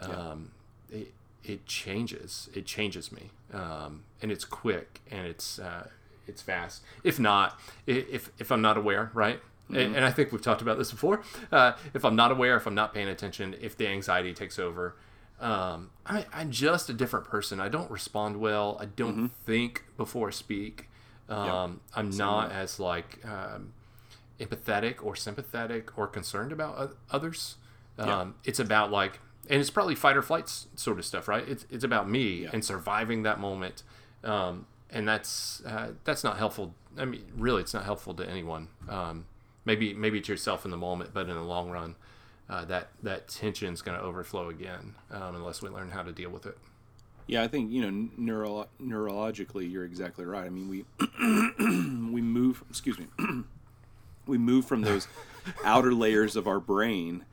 Um, 0.00 0.50
yeah. 0.90 0.98
it, 0.98 1.14
it 1.44 1.66
changes. 1.66 2.48
It 2.54 2.66
changes 2.66 3.12
me, 3.12 3.30
um, 3.52 4.02
and 4.20 4.30
it's 4.32 4.44
quick 4.44 5.00
and 5.10 5.26
it's 5.26 5.58
uh, 5.58 5.88
it's 6.26 6.42
fast. 6.42 6.82
If 7.04 7.18
not, 7.18 7.58
if 7.86 8.30
if 8.38 8.50
I'm 8.50 8.62
not 8.62 8.76
aware, 8.76 9.10
right? 9.14 9.40
Mm-hmm. 9.64 9.76
And, 9.76 9.96
and, 9.96 10.04
I 10.04 10.10
think 10.10 10.32
we've 10.32 10.42
talked 10.42 10.60
about 10.60 10.76
this 10.76 10.90
before. 10.90 11.22
Uh, 11.50 11.72
if 11.94 12.04
I'm 12.04 12.16
not 12.16 12.30
aware, 12.30 12.56
if 12.56 12.66
I'm 12.66 12.74
not 12.74 12.92
paying 12.92 13.08
attention, 13.08 13.54
if 13.60 13.76
the 13.76 13.86
anxiety 13.86 14.34
takes 14.34 14.58
over, 14.58 14.96
um, 15.40 15.90
I, 16.04 16.26
am 16.32 16.50
just 16.50 16.90
a 16.90 16.92
different 16.92 17.26
person. 17.26 17.60
I 17.60 17.68
don't 17.68 17.90
respond 17.90 18.38
well. 18.38 18.76
I 18.80 18.86
don't 18.86 19.14
mm-hmm. 19.14 19.26
think 19.46 19.84
before 19.96 20.28
I 20.28 20.30
speak. 20.30 20.88
Um, 21.28 21.46
yep. 21.46 21.96
I'm 21.96 22.12
Same 22.12 22.18
not 22.18 22.50
way. 22.50 22.56
as 22.56 22.80
like 22.80 23.24
um, 23.24 23.72
empathetic 24.38 25.04
or 25.04 25.16
sympathetic 25.16 25.96
or 25.98 26.06
concerned 26.06 26.52
about 26.52 26.96
others. 27.10 27.56
Um, 27.98 28.34
It's 28.44 28.58
about 28.58 28.90
like, 28.90 29.20
and 29.48 29.60
it's 29.60 29.70
probably 29.70 29.94
fight 29.94 30.16
or 30.16 30.22
flight 30.22 30.48
sort 30.48 30.98
of 30.98 31.04
stuff, 31.04 31.28
right? 31.28 31.46
It's 31.48 31.66
it's 31.70 31.84
about 31.84 32.08
me 32.08 32.46
and 32.46 32.64
surviving 32.64 33.22
that 33.24 33.40
moment. 33.40 33.82
Um, 34.24 34.66
and 34.92 35.08
that's 35.08 35.62
uh, 35.64 35.92
that's 36.04 36.22
not 36.22 36.36
helpful. 36.36 36.74
I 36.98 37.04
mean, 37.04 37.24
really, 37.36 37.62
it's 37.62 37.74
not 37.74 37.84
helpful 37.84 38.14
to 38.14 38.28
anyone. 38.28 38.68
Um, 38.88 39.24
maybe 39.64 39.94
maybe 39.94 40.20
to 40.20 40.32
yourself 40.32 40.64
in 40.64 40.70
the 40.70 40.76
moment, 40.76 41.10
but 41.12 41.28
in 41.28 41.34
the 41.34 41.42
long 41.42 41.70
run, 41.70 41.96
uh, 42.48 42.64
that 42.66 42.88
that 43.02 43.28
tension 43.28 43.72
is 43.72 43.82
going 43.82 43.98
to 43.98 44.04
overflow 44.04 44.48
again 44.48 44.94
um, 45.10 45.34
unless 45.34 45.62
we 45.62 45.68
learn 45.68 45.90
how 45.90 46.02
to 46.02 46.12
deal 46.12 46.30
with 46.30 46.46
it. 46.46 46.58
Yeah, 47.26 47.42
I 47.42 47.48
think 47.48 47.72
you 47.72 47.90
know 47.90 48.08
neuro- 48.16 48.68
neurologically, 48.80 49.70
you're 49.70 49.84
exactly 49.84 50.24
right. 50.24 50.44
I 50.44 50.50
mean, 50.50 50.68
we 50.68 50.84
we 52.12 52.20
move. 52.20 52.62
Excuse 52.68 52.98
me. 52.98 53.06
we 54.26 54.38
move 54.38 54.66
from 54.66 54.82
those 54.82 55.08
outer 55.64 55.92
layers 55.92 56.36
of 56.36 56.46
our 56.46 56.60
brain 56.60 57.24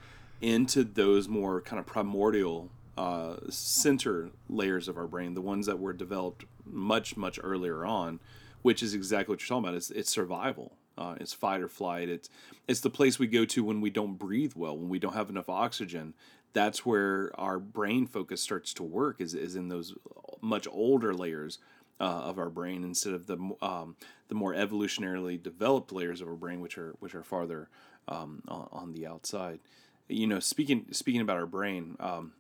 into 0.41 0.83
those 0.83 1.27
more 1.27 1.61
kind 1.61 1.79
of 1.79 1.85
primordial 1.85 2.69
uh, 2.97 3.37
center 3.49 4.29
layers 4.49 4.87
of 4.87 4.97
our 4.97 5.07
brain, 5.07 5.33
the 5.33 5.41
ones 5.41 5.65
that 5.65 5.79
were 5.79 5.93
developed 5.93 6.45
much 6.71 7.17
much 7.17 7.39
earlier 7.41 7.85
on, 7.85 8.19
which 8.61 8.83
is 8.83 8.93
exactly 8.93 9.33
what 9.33 9.41
you're 9.41 9.47
talking 9.47 9.69
about. 9.69 9.77
It's, 9.77 9.91
it's 9.91 10.11
survival. 10.11 10.73
Uh, 10.97 11.15
it's 11.19 11.33
fight 11.33 11.61
or 11.61 11.69
flight. 11.69 12.09
It's 12.09 12.29
it's 12.67 12.81
the 12.81 12.89
place 12.89 13.17
we 13.17 13.27
go 13.27 13.45
to 13.45 13.63
when 13.63 13.79
we 13.79 13.89
don't 13.89 14.19
breathe 14.19 14.53
well, 14.55 14.77
when 14.77 14.89
we 14.89 14.99
don't 14.99 15.13
have 15.13 15.29
enough 15.29 15.49
oxygen. 15.49 16.13
That's 16.51 16.85
where 16.85 17.31
our 17.39 17.59
brain 17.59 18.05
focus 18.05 18.41
starts 18.41 18.73
to 18.75 18.83
work. 18.83 19.21
Is 19.21 19.33
is 19.33 19.55
in 19.55 19.69
those 19.69 19.95
much 20.41 20.67
older 20.69 21.13
layers 21.13 21.59
uh, 21.99 22.03
of 22.03 22.37
our 22.37 22.49
brain 22.49 22.83
instead 22.83 23.13
of 23.13 23.27
the 23.27 23.37
um, 23.61 23.95
the 24.27 24.35
more 24.35 24.53
evolutionarily 24.53 25.41
developed 25.41 25.91
layers 25.91 26.21
of 26.21 26.27
our 26.27 26.35
brain, 26.35 26.59
which 26.59 26.77
are 26.77 26.95
which 26.99 27.15
are 27.15 27.23
farther 27.23 27.69
um, 28.07 28.41
on, 28.47 28.91
the 28.93 29.05
outside. 29.05 29.59
you 30.07 30.27
know, 30.27 30.39
speaking 30.39 30.87
speaking 30.91 31.21
about 31.21 31.37
our 31.37 31.45
brain, 31.45 31.95
um, 31.99 32.33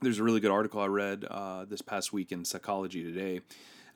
there's 0.00 0.18
a 0.18 0.22
really 0.22 0.40
good 0.40 0.50
article 0.50 0.80
I 0.80 0.86
read 0.86 1.24
uh, 1.24 1.64
this 1.64 1.82
past 1.82 2.12
week 2.12 2.32
in 2.32 2.44
Psychology 2.44 3.02
Today. 3.02 3.40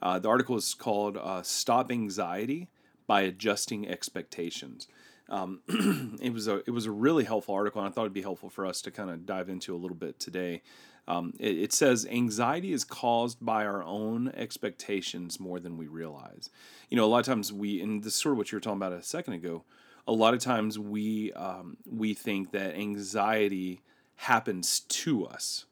Uh, 0.01 0.19
the 0.19 0.29
article 0.29 0.57
is 0.57 0.75
called 0.75 1.17
uh, 1.17 1.43
"Stop 1.43 1.93
Anxiety 1.93 2.69
by 3.07 3.23
Adjusting 3.23 3.89
Expectations." 3.89 4.89
Um, 5.29 5.61
it 6.21 6.33
was 6.33 6.49
a 6.49 6.57
it 6.67 6.71
was 6.71 6.87
a 6.87 6.91
really 6.91 7.25
helpful 7.25 7.55
article, 7.55 7.81
and 7.81 7.89
I 7.89 7.93
thought 7.93 8.03
it'd 8.03 8.13
be 8.13 8.23
helpful 8.23 8.51
for 8.51 8.67
us 8.67 8.83
to 8.83 8.91
kind 8.91 9.11
of 9.11 9.27
dive 9.27 9.49
into 9.49 9.75
a 9.75 9.79
little 9.79 9.97
bit 9.97 10.19
today. 10.19 10.63
Um, 11.09 11.33
it, 11.41 11.59
it, 11.59 11.73
says 11.73 12.07
anxiety 12.07 12.73
is 12.73 12.85
caused 12.85 13.45
by 13.45 13.65
our 13.67 13.83
own 13.83 14.29
expectations 14.37 15.41
more 15.41 15.59
than 15.59 15.77
we 15.77 15.89
realize. 15.89 16.49
You 16.91 16.97
know, 16.97 17.05
a 17.05 17.07
lot 17.07 17.19
of 17.19 17.27
times 17.27 17.53
we, 17.53 17.81
and 17.81 18.05
this 18.05 18.15
is 18.15 18.21
sort 18.21 18.35
of 18.35 18.39
what 18.39 18.53
you 18.53 18.57
were 18.57 18.61
talking 18.61 18.77
about 18.77 18.93
a 18.93 19.03
second 19.03 19.35
ago. 19.35 19.65
A 20.07 20.13
lot 20.13 20.33
of 20.33 20.39
times 20.39 20.79
we 20.79 21.33
um, 21.33 21.77
we 21.85 22.15
think 22.15 22.53
that 22.53 22.77
anxiety 22.77 23.83
happens 24.17 24.81
to 24.81 25.27
us, 25.27 25.65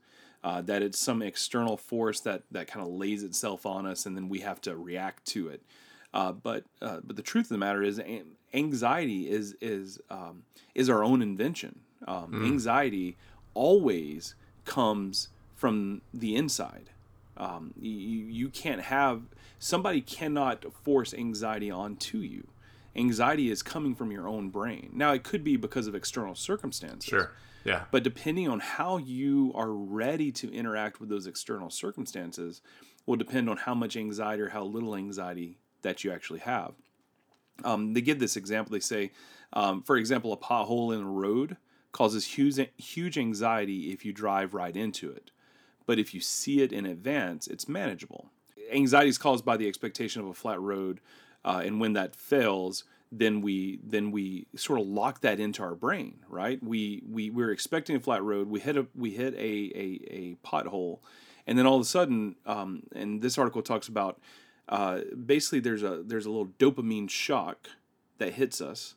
uh, 0.42 0.62
that 0.62 0.82
it's 0.82 0.98
some 0.98 1.22
external 1.22 1.76
force 1.76 2.20
that 2.20 2.42
that 2.50 2.66
kind 2.66 2.84
of 2.84 2.92
lays 2.92 3.22
itself 3.22 3.66
on 3.66 3.86
us, 3.86 4.06
and 4.06 4.16
then 4.16 4.28
we 4.28 4.40
have 4.40 4.60
to 4.62 4.76
react 4.76 5.26
to 5.26 5.48
it. 5.48 5.62
Uh, 6.12 6.32
but 6.32 6.64
uh, 6.82 6.98
but 7.04 7.16
the 7.16 7.22
truth 7.22 7.46
of 7.46 7.50
the 7.50 7.58
matter 7.58 7.82
is, 7.82 8.00
anxiety 8.52 9.30
is 9.30 9.56
is 9.60 10.00
um, 10.10 10.42
is 10.74 10.88
our 10.88 11.04
own 11.04 11.22
invention. 11.22 11.80
Um, 12.06 12.32
mm. 12.32 12.46
Anxiety 12.46 13.16
always 13.54 14.34
comes 14.64 15.28
from 15.54 16.00
the 16.14 16.34
inside. 16.36 16.90
Um, 17.36 17.74
you, 17.80 17.90
you 17.90 18.48
can't 18.48 18.82
have 18.82 19.22
somebody 19.58 20.00
cannot 20.00 20.64
force 20.72 21.14
anxiety 21.14 21.70
onto 21.70 22.18
you. 22.18 22.48
Anxiety 22.96 23.50
is 23.50 23.62
coming 23.62 23.94
from 23.94 24.10
your 24.10 24.26
own 24.26 24.48
brain. 24.50 24.90
Now 24.92 25.12
it 25.12 25.22
could 25.22 25.44
be 25.44 25.56
because 25.56 25.86
of 25.86 25.94
external 25.94 26.34
circumstances. 26.34 27.08
Sure. 27.08 27.32
Yeah. 27.64 27.84
But 27.90 28.02
depending 28.02 28.48
on 28.48 28.60
how 28.60 28.96
you 28.96 29.52
are 29.54 29.70
ready 29.70 30.32
to 30.32 30.52
interact 30.52 31.00
with 31.00 31.08
those 31.08 31.26
external 31.26 31.70
circumstances 31.70 32.62
will 33.06 33.16
depend 33.16 33.50
on 33.50 33.56
how 33.56 33.74
much 33.74 33.96
anxiety 33.96 34.42
or 34.42 34.48
how 34.50 34.64
little 34.64 34.94
anxiety 34.96 35.58
that 35.82 36.04
you 36.04 36.12
actually 36.12 36.40
have. 36.40 36.72
Um, 37.64 37.92
they 37.92 38.00
give 38.00 38.18
this 38.18 38.36
example. 38.36 38.72
They 38.72 38.80
say, 38.80 39.12
um, 39.52 39.82
for 39.82 39.96
example, 39.96 40.32
a 40.32 40.36
pothole 40.36 40.94
in 40.94 41.02
a 41.02 41.10
road 41.10 41.56
causes 41.92 42.24
huge, 42.24 42.58
huge 42.78 43.18
anxiety 43.18 43.92
if 43.92 44.04
you 44.04 44.12
drive 44.12 44.54
right 44.54 44.76
into 44.76 45.10
it. 45.10 45.30
But 45.86 45.98
if 45.98 46.14
you 46.14 46.20
see 46.20 46.62
it 46.62 46.72
in 46.72 46.86
advance, 46.86 47.46
it's 47.46 47.68
manageable. 47.68 48.30
Anxiety 48.72 49.08
is 49.08 49.18
caused 49.18 49.44
by 49.44 49.56
the 49.56 49.66
expectation 49.66 50.22
of 50.22 50.28
a 50.28 50.34
flat 50.34 50.60
road, 50.60 51.00
uh, 51.44 51.62
and 51.64 51.80
when 51.80 51.94
that 51.94 52.14
fails, 52.14 52.84
then 53.12 53.40
we 53.40 53.80
then 53.82 54.10
we 54.10 54.46
sort 54.56 54.80
of 54.80 54.86
lock 54.86 55.20
that 55.22 55.40
into 55.40 55.62
our 55.62 55.74
brain, 55.74 56.20
right? 56.28 56.62
We 56.62 57.02
we 57.08 57.30
we're 57.30 57.50
expecting 57.50 57.96
a 57.96 58.00
flat 58.00 58.22
road. 58.22 58.48
We 58.48 58.60
hit 58.60 58.76
a 58.76 58.86
we 58.94 59.10
hit 59.10 59.34
a 59.34 59.38
a, 59.38 60.00
a 60.10 60.36
pothole, 60.46 61.00
and 61.46 61.58
then 61.58 61.66
all 61.66 61.76
of 61.76 61.82
a 61.82 61.86
sudden, 61.86 62.36
um, 62.46 62.84
and 62.94 63.20
this 63.22 63.38
article 63.38 63.62
talks 63.62 63.88
about 63.88 64.20
uh, 64.68 65.00
basically 65.26 65.60
there's 65.60 65.82
a 65.82 66.02
there's 66.04 66.26
a 66.26 66.30
little 66.30 66.52
dopamine 66.58 67.10
shock 67.10 67.68
that 68.18 68.34
hits 68.34 68.60
us, 68.60 68.94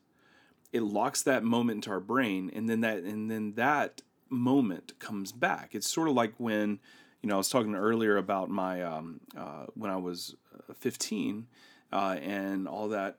it 0.73 0.81
locks 0.81 1.21
that 1.21 1.43
moment 1.43 1.77
into 1.77 1.91
our 1.91 1.99
brain 1.99 2.51
and 2.53 2.67
then 2.67 2.81
that 2.81 2.97
and 2.97 3.31
then 3.31 3.53
that 3.53 4.01
moment 4.29 4.97
comes 4.99 5.31
back 5.31 5.69
it's 5.73 5.89
sort 5.89 6.09
of 6.09 6.15
like 6.15 6.33
when 6.39 6.79
you 7.21 7.29
know 7.29 7.35
i 7.35 7.37
was 7.37 7.47
talking 7.47 7.75
earlier 7.75 8.17
about 8.17 8.49
my 8.49 8.81
um, 8.81 9.21
uh, 9.37 9.65
when 9.75 9.91
i 9.91 9.95
was 9.95 10.35
uh, 10.69 10.73
15 10.73 11.45
uh, 11.93 12.17
and 12.21 12.67
all 12.67 12.89
that 12.89 13.17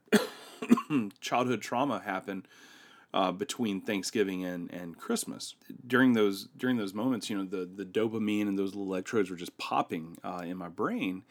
childhood 1.21 1.63
trauma 1.63 2.01
happened 2.05 2.49
uh, 3.15 3.31
between 3.31 3.81
Thanksgiving 3.81 4.45
and, 4.45 4.71
and 4.73 4.99
Christmas. 4.99 5.55
During 5.87 6.15
those 6.15 6.49
during 6.57 6.77
those 6.77 6.93
moments, 6.93 7.31
you 7.31 7.39
know, 7.39 7.45
the 7.45 7.65
the 7.65 7.85
dopamine 7.85 8.49
and 8.49 8.59
those 8.59 8.75
little 8.75 8.93
electrodes 8.93 9.31
were 9.31 9.37
just 9.37 9.57
popping 9.57 10.19
uh, 10.25 10.43
in 10.45 10.57
my 10.57 10.69
brain, 10.69 11.23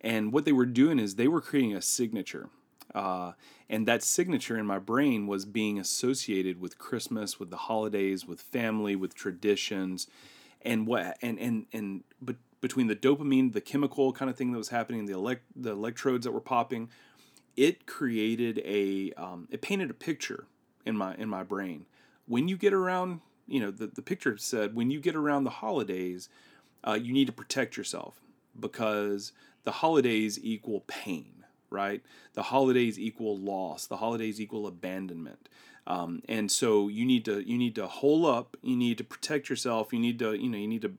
and 0.00 0.32
what 0.32 0.44
they 0.44 0.52
were 0.52 0.66
doing 0.66 1.00
is 1.00 1.16
they 1.16 1.28
were 1.28 1.40
creating 1.40 1.74
a 1.74 1.82
signature. 1.82 2.48
Uh, 2.94 3.32
and 3.70 3.88
that 3.88 4.02
signature 4.02 4.58
in 4.58 4.66
my 4.66 4.78
brain 4.78 5.26
was 5.26 5.46
being 5.46 5.78
associated 5.78 6.60
with 6.60 6.78
Christmas, 6.78 7.40
with 7.40 7.48
the 7.48 7.56
holidays, 7.56 8.26
with 8.26 8.40
family, 8.40 8.94
with 8.94 9.14
traditions, 9.14 10.06
and 10.60 10.86
what 10.86 11.16
and 11.20 11.38
and 11.40 11.66
and 11.72 12.04
but 12.20 12.36
between 12.62 12.86
the 12.86 12.96
dopamine, 12.96 13.52
the 13.52 13.60
chemical 13.60 14.14
kind 14.14 14.30
of 14.30 14.36
thing 14.36 14.52
that 14.52 14.58
was 14.58 14.70
happening, 14.70 15.04
the 15.04 15.12
elect 15.12 15.42
the 15.54 15.72
electrodes 15.72 16.24
that 16.24 16.32
were 16.32 16.40
popping, 16.40 16.88
it 17.54 17.84
created 17.84 18.62
a 18.64 19.12
um, 19.18 19.46
it 19.50 19.60
painted 19.60 19.90
a 19.90 19.94
picture 19.94 20.46
in 20.86 20.96
my 20.96 21.14
in 21.16 21.28
my 21.28 21.42
brain. 21.42 21.84
When 22.26 22.48
you 22.48 22.56
get 22.56 22.72
around, 22.72 23.20
you 23.46 23.60
know, 23.60 23.70
the 23.70 23.88
the 23.88 24.00
picture 24.00 24.38
said 24.38 24.74
when 24.74 24.90
you 24.90 25.00
get 25.00 25.14
around 25.14 25.44
the 25.44 25.50
holidays, 25.50 26.30
uh, 26.82 26.94
you 26.94 27.12
need 27.12 27.26
to 27.26 27.32
protect 27.32 27.76
yourself 27.76 28.22
because 28.58 29.32
the 29.64 29.72
holidays 29.72 30.38
equal 30.42 30.80
pain 30.86 31.42
right? 31.72 32.02
The 32.34 32.44
holidays 32.44 32.98
equal 32.98 33.36
loss. 33.36 33.86
The 33.86 33.96
holidays 33.96 34.40
equal 34.40 34.66
abandonment. 34.66 35.48
Um, 35.86 36.22
and 36.28 36.52
so 36.52 36.86
you 36.88 37.04
need 37.04 37.24
to 37.24 37.40
you 37.40 37.58
need 37.58 37.74
to 37.74 37.86
hole 37.88 38.26
up. 38.26 38.56
You 38.62 38.76
need 38.76 38.98
to 38.98 39.04
protect 39.04 39.50
yourself. 39.50 39.92
You 39.92 39.98
need 39.98 40.18
to 40.20 40.34
you 40.34 40.48
know 40.48 40.58
you 40.58 40.68
need 40.68 40.82
to 40.82 40.92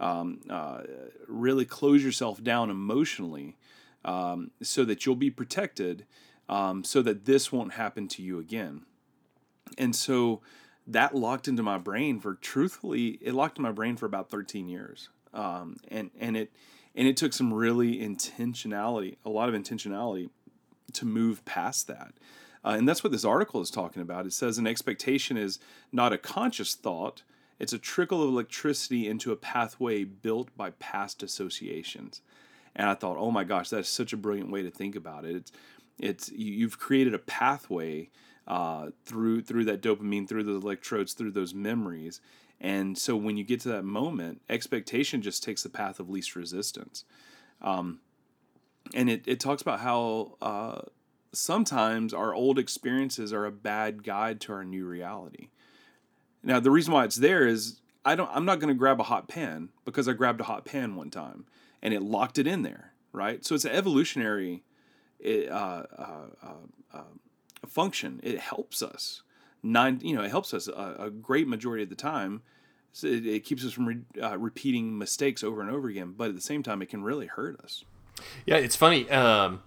um, 0.00 0.40
uh, 0.48 0.82
really 1.28 1.64
close 1.64 2.02
yourself 2.02 2.42
down 2.42 2.70
emotionally 2.70 3.56
um, 4.04 4.50
so 4.62 4.84
that 4.84 5.06
you'll 5.06 5.16
be 5.16 5.30
protected. 5.30 6.06
Um, 6.46 6.84
so 6.84 7.00
that 7.00 7.24
this 7.24 7.50
won't 7.50 7.72
happen 7.72 8.06
to 8.08 8.22
you 8.22 8.38
again. 8.38 8.82
And 9.78 9.96
so 9.96 10.42
that 10.86 11.14
locked 11.14 11.48
into 11.48 11.62
my 11.62 11.78
brain 11.78 12.20
for 12.20 12.34
truthfully, 12.34 13.18
it 13.22 13.32
locked 13.32 13.58
in 13.58 13.62
my 13.62 13.72
brain 13.72 13.96
for 13.96 14.06
about 14.06 14.30
13 14.30 14.68
years. 14.68 15.08
Um, 15.32 15.78
and 15.88 16.10
and 16.18 16.36
it 16.36 16.52
and 16.94 17.08
it 17.08 17.16
took 17.16 17.32
some 17.32 17.52
really 17.52 17.98
intentionality, 17.98 19.16
a 19.24 19.30
lot 19.30 19.48
of 19.48 19.54
intentionality, 19.54 20.30
to 20.92 21.04
move 21.04 21.44
past 21.44 21.88
that. 21.88 22.12
Uh, 22.64 22.76
and 22.78 22.88
that's 22.88 23.02
what 23.02 23.12
this 23.12 23.24
article 23.24 23.60
is 23.60 23.70
talking 23.70 24.00
about. 24.00 24.26
It 24.26 24.32
says 24.32 24.58
an 24.58 24.66
expectation 24.66 25.36
is 25.36 25.58
not 25.92 26.12
a 26.12 26.18
conscious 26.18 26.74
thought, 26.74 27.22
it's 27.58 27.72
a 27.72 27.78
trickle 27.78 28.22
of 28.22 28.28
electricity 28.28 29.08
into 29.08 29.32
a 29.32 29.36
pathway 29.36 30.04
built 30.04 30.54
by 30.56 30.70
past 30.70 31.22
associations. 31.22 32.20
And 32.76 32.88
I 32.88 32.94
thought, 32.94 33.16
oh 33.18 33.30
my 33.30 33.44
gosh, 33.44 33.68
that's 33.70 33.88
such 33.88 34.12
a 34.12 34.16
brilliant 34.16 34.50
way 34.50 34.62
to 34.62 34.70
think 34.70 34.96
about 34.96 35.24
it. 35.24 35.36
It's, 35.36 35.52
it's 35.98 36.32
you've 36.32 36.78
created 36.78 37.14
a 37.14 37.18
pathway 37.18 38.10
uh, 38.46 38.90
through 39.04 39.42
through 39.42 39.64
that 39.66 39.80
dopamine, 39.80 40.28
through 40.28 40.44
those 40.44 40.62
electrodes, 40.62 41.12
through 41.12 41.30
those 41.30 41.54
memories, 41.54 42.20
and 42.60 42.96
so 42.96 43.16
when 43.16 43.36
you 43.36 43.44
get 43.44 43.60
to 43.60 43.68
that 43.68 43.84
moment, 43.84 44.40
expectation 44.48 45.22
just 45.22 45.42
takes 45.42 45.62
the 45.62 45.68
path 45.68 46.00
of 46.00 46.08
least 46.08 46.34
resistance. 46.36 47.04
Um, 47.60 48.00
and 48.94 49.10
it, 49.10 49.22
it 49.26 49.40
talks 49.40 49.62
about 49.62 49.80
how 49.80 50.36
uh, 50.40 50.82
sometimes 51.32 52.14
our 52.14 52.34
old 52.34 52.58
experiences 52.58 53.32
are 53.32 53.44
a 53.44 53.52
bad 53.52 54.02
guide 54.02 54.40
to 54.42 54.52
our 54.52 54.64
new 54.64 54.86
reality. 54.86 55.48
Now, 56.44 56.60
the 56.60 56.70
reason 56.70 56.92
why 56.92 57.04
it's 57.04 57.16
there 57.16 57.46
is 57.46 57.80
I 58.04 58.14
don't, 58.14 58.30
I'm 58.32 58.44
not 58.44 58.60
going 58.60 58.68
to 58.68 58.78
grab 58.78 59.00
a 59.00 59.04
hot 59.04 59.28
pan 59.28 59.70
because 59.84 60.08
I 60.08 60.12
grabbed 60.12 60.40
a 60.40 60.44
hot 60.44 60.64
pan 60.64 60.94
one 60.94 61.10
time 61.10 61.46
and 61.82 61.94
it 61.94 62.02
locked 62.02 62.38
it 62.38 62.46
in 62.46 62.62
there, 62.62 62.92
right? 63.12 63.44
So 63.44 63.54
it's 63.54 63.64
an 63.64 63.72
evolutionary 63.72 64.62
uh, 65.24 65.30
uh, 65.50 65.86
uh, 66.42 66.46
uh 66.92 67.02
function. 67.66 68.20
It 68.22 68.38
helps 68.38 68.82
us 68.82 69.22
nine, 69.62 70.00
you 70.02 70.14
know, 70.14 70.22
it 70.22 70.30
helps 70.30 70.52
us 70.52 70.68
a, 70.68 70.96
a 70.98 71.10
great 71.10 71.48
majority 71.48 71.82
of 71.82 71.88
the 71.88 71.96
time 71.96 72.42
so 72.92 73.08
it, 73.08 73.26
it, 73.26 73.40
keeps 73.40 73.64
us 73.64 73.72
from 73.72 73.86
re, 73.86 73.96
uh, 74.22 74.38
repeating 74.38 74.96
mistakes 74.96 75.42
over 75.42 75.60
and 75.60 75.68
over 75.68 75.88
again, 75.88 76.14
but 76.16 76.28
at 76.28 76.36
the 76.36 76.40
same 76.40 76.62
time, 76.62 76.80
it 76.80 76.88
can 76.88 77.02
really 77.02 77.26
hurt 77.26 77.58
us. 77.58 77.84
Yeah, 78.46 78.56
it's 78.56 78.76
funny. 78.76 79.10
Um, 79.10 79.64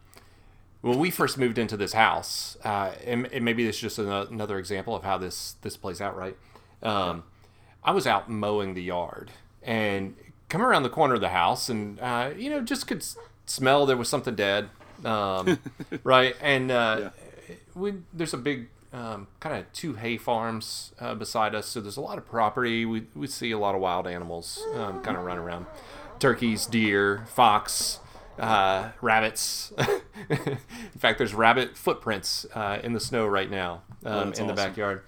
when 0.80 0.98
we 0.98 1.12
first 1.12 1.38
moved 1.38 1.58
into 1.58 1.76
this 1.76 1.92
house, 1.92 2.56
uh, 2.63 2.94
and, 3.06 3.26
and, 3.34 3.44
maybe 3.44 3.66
this 3.66 3.76
is 3.76 3.82
just 3.82 4.00
another 4.00 4.58
example 4.58 4.96
of 4.96 5.04
how 5.04 5.18
this 5.18 5.58
this 5.62 5.76
plays 5.76 6.00
out, 6.00 6.16
right? 6.16 6.38
Um, 6.82 7.24
I 7.84 7.92
was 7.92 8.06
out 8.06 8.30
mowing 8.30 8.74
the 8.74 8.84
yard 8.84 9.32
and 9.63 10.16
come 10.50 10.62
around 10.62 10.84
the 10.84 10.90
corner 10.90 11.16
of 11.16 11.22
the 11.22 11.30
house, 11.30 11.70
and 11.70 12.00
uh, 12.00 12.32
you 12.36 12.50
know, 12.50 12.62
just 12.62 12.88
could 12.88 13.06
smell 13.46 13.86
there 13.86 13.98
was 13.98 14.10
something 14.10 14.36
dead, 14.36 14.70
um, 15.06 15.60
right? 16.04 16.36
And 16.42 16.72
uh, 16.72 17.12
yeah. 17.50 17.56
we, 17.76 17.94
there's 18.13 18.34
a 18.34 18.38
big 18.38 18.70
um, 18.94 19.28
kind 19.40 19.58
of 19.58 19.72
two 19.74 19.96
hay 19.96 20.18
farms 20.18 20.94
uh, 21.00 21.16
beside 21.16 21.56
us, 21.56 21.68
so 21.68 21.82
there's 21.82 21.98
a 21.98 22.02
lot 22.02 22.18
of 22.18 22.26
property. 22.26 22.86
We, 22.86 23.08
we 23.16 23.28
see 23.28 23.52
a 23.52 23.60
lot 23.60 23.76
of 23.76 23.82
wild 23.82 24.08
animals 24.08 24.63
um, 24.76 25.02
kind 25.02 25.18
of 25.18 25.24
run 25.24 25.38
around 25.38 25.66
turkeys, 26.20 26.66
deer, 26.66 27.26
fox, 27.28 28.00
uh, 28.40 28.90
rabbits. 29.02 29.74
in 30.30 30.58
fact, 30.98 31.18
there's 31.18 31.34
rabbit 31.34 31.78
footprints 31.78 32.46
uh, 32.54 32.80
in 32.84 32.94
the 32.94 33.00
snow 33.00 33.26
right 33.26 33.50
now 33.50 33.82
um, 34.06 34.13
oh, 34.13 34.22
in 34.22 34.30
awesome. 34.30 34.48
the 34.48 34.54
backyard. 34.54 35.04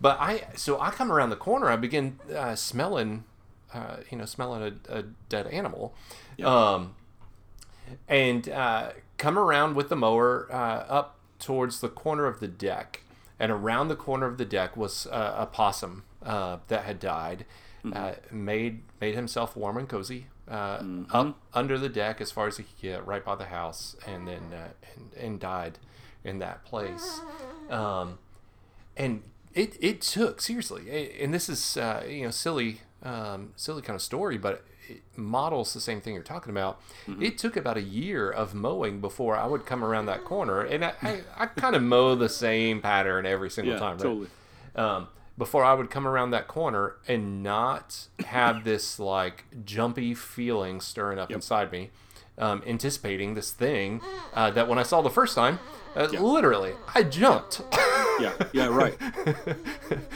But 0.00 0.18
I 0.20 0.44
so 0.56 0.80
I 0.80 0.90
come 0.90 1.10
around 1.10 1.30
the 1.30 1.36
corner, 1.36 1.68
I 1.68 1.76
begin 1.76 2.18
uh, 2.34 2.54
smelling, 2.54 3.24
uh, 3.72 3.98
you 4.10 4.18
know, 4.18 4.24
smelling 4.26 4.78
a, 4.88 4.98
a 4.98 5.02
dead 5.28 5.46
animal, 5.46 5.94
yep. 6.36 6.48
um, 6.48 6.94
and 8.08 8.48
uh, 8.48 8.90
come 9.18 9.38
around 9.38 9.74
with 9.74 9.88
the 9.88 9.96
mower 9.96 10.46
up 10.52 11.16
towards 11.38 11.80
the 11.80 11.88
corner 11.88 12.26
of 12.26 12.40
the 12.40 12.48
deck 12.48 13.02
and 13.38 13.52
around 13.52 13.88
the 13.88 13.96
corner 13.96 14.26
of 14.26 14.38
the 14.38 14.44
deck 14.44 14.76
was 14.76 15.06
uh, 15.08 15.34
a 15.38 15.46
possum 15.46 16.04
uh, 16.24 16.58
that 16.68 16.84
had 16.84 16.98
died, 17.00 17.44
Mm-hmm. 17.84 17.96
uh, 17.96 18.12
made 18.32 18.80
made 19.00 19.14
himself 19.14 19.54
warm 19.54 19.76
and 19.76 19.88
cozy 19.88 20.26
uh, 20.48 20.78
Mm-hmm. 20.78 21.04
up 21.14 21.38
under 21.54 21.78
the 21.78 21.88
deck 21.88 22.20
as 22.20 22.32
far 22.32 22.48
as 22.48 22.56
he 22.56 22.64
could 22.64 22.80
get, 22.82 23.06
right 23.06 23.24
by 23.24 23.36
the 23.36 23.44
house, 23.44 23.94
and 24.06 24.26
then 24.26 24.40
uh, 24.52 24.68
and, 24.96 25.12
and 25.24 25.40
died 25.40 25.78
in 26.24 26.38
that 26.40 26.64
place. 26.64 27.20
Um, 27.70 28.18
and 28.96 29.22
it 29.56 29.76
it 29.80 30.00
took 30.02 30.40
seriously, 30.40 31.12
and 31.20 31.34
this 31.34 31.48
is 31.48 31.76
uh, 31.76 32.04
you 32.08 32.24
know 32.24 32.30
silly 32.30 32.82
um, 33.02 33.52
silly 33.56 33.82
kind 33.82 33.96
of 33.96 34.02
story, 34.02 34.38
but 34.38 34.64
it 34.88 35.02
models 35.16 35.74
the 35.74 35.80
same 35.80 36.00
thing 36.00 36.14
you're 36.14 36.22
talking 36.22 36.50
about. 36.50 36.80
Mm-hmm. 37.08 37.22
It 37.22 37.38
took 37.38 37.56
about 37.56 37.76
a 37.76 37.82
year 37.82 38.30
of 38.30 38.54
mowing 38.54 39.00
before 39.00 39.36
I 39.36 39.46
would 39.46 39.66
come 39.66 39.82
around 39.82 40.06
that 40.06 40.22
corner, 40.24 40.60
and 40.60 40.84
I, 40.84 40.92
I, 41.02 41.20
I 41.36 41.46
kind 41.46 41.74
of 41.74 41.82
mow 41.82 42.14
the 42.14 42.28
same 42.28 42.80
pattern 42.80 43.26
every 43.26 43.50
single 43.50 43.74
Yeah, 43.74 43.80
time. 43.80 43.96
Right? 43.96 44.02
totally. 44.02 44.28
um, 44.76 45.08
before 45.38 45.64
I 45.64 45.74
would 45.74 45.90
come 45.90 46.06
around 46.06 46.30
that 46.30 46.46
corner 46.48 46.96
and 47.08 47.42
not 47.42 48.06
have 48.26 48.64
this 48.64 48.98
like 48.98 49.44
jumpy 49.64 50.14
feeling 50.14 50.80
stirring 50.80 51.18
up 51.18 51.30
inside 51.30 51.72
me, 51.72 51.90
um, 52.38 52.62
anticipating 52.66 53.34
this 53.34 53.50
thing 53.52 54.00
uh, 54.34 54.50
that 54.50 54.68
when 54.68 54.78
I 54.78 54.82
saw 54.82 55.02
the 55.02 55.10
first 55.10 55.34
time, 55.34 55.58
uh, 55.94 56.04
literally 56.20 56.72
I 56.94 57.02
jumped. 57.02 57.62
Yeah, 58.20 58.32
yeah, 58.52 58.66
right. 58.70 58.96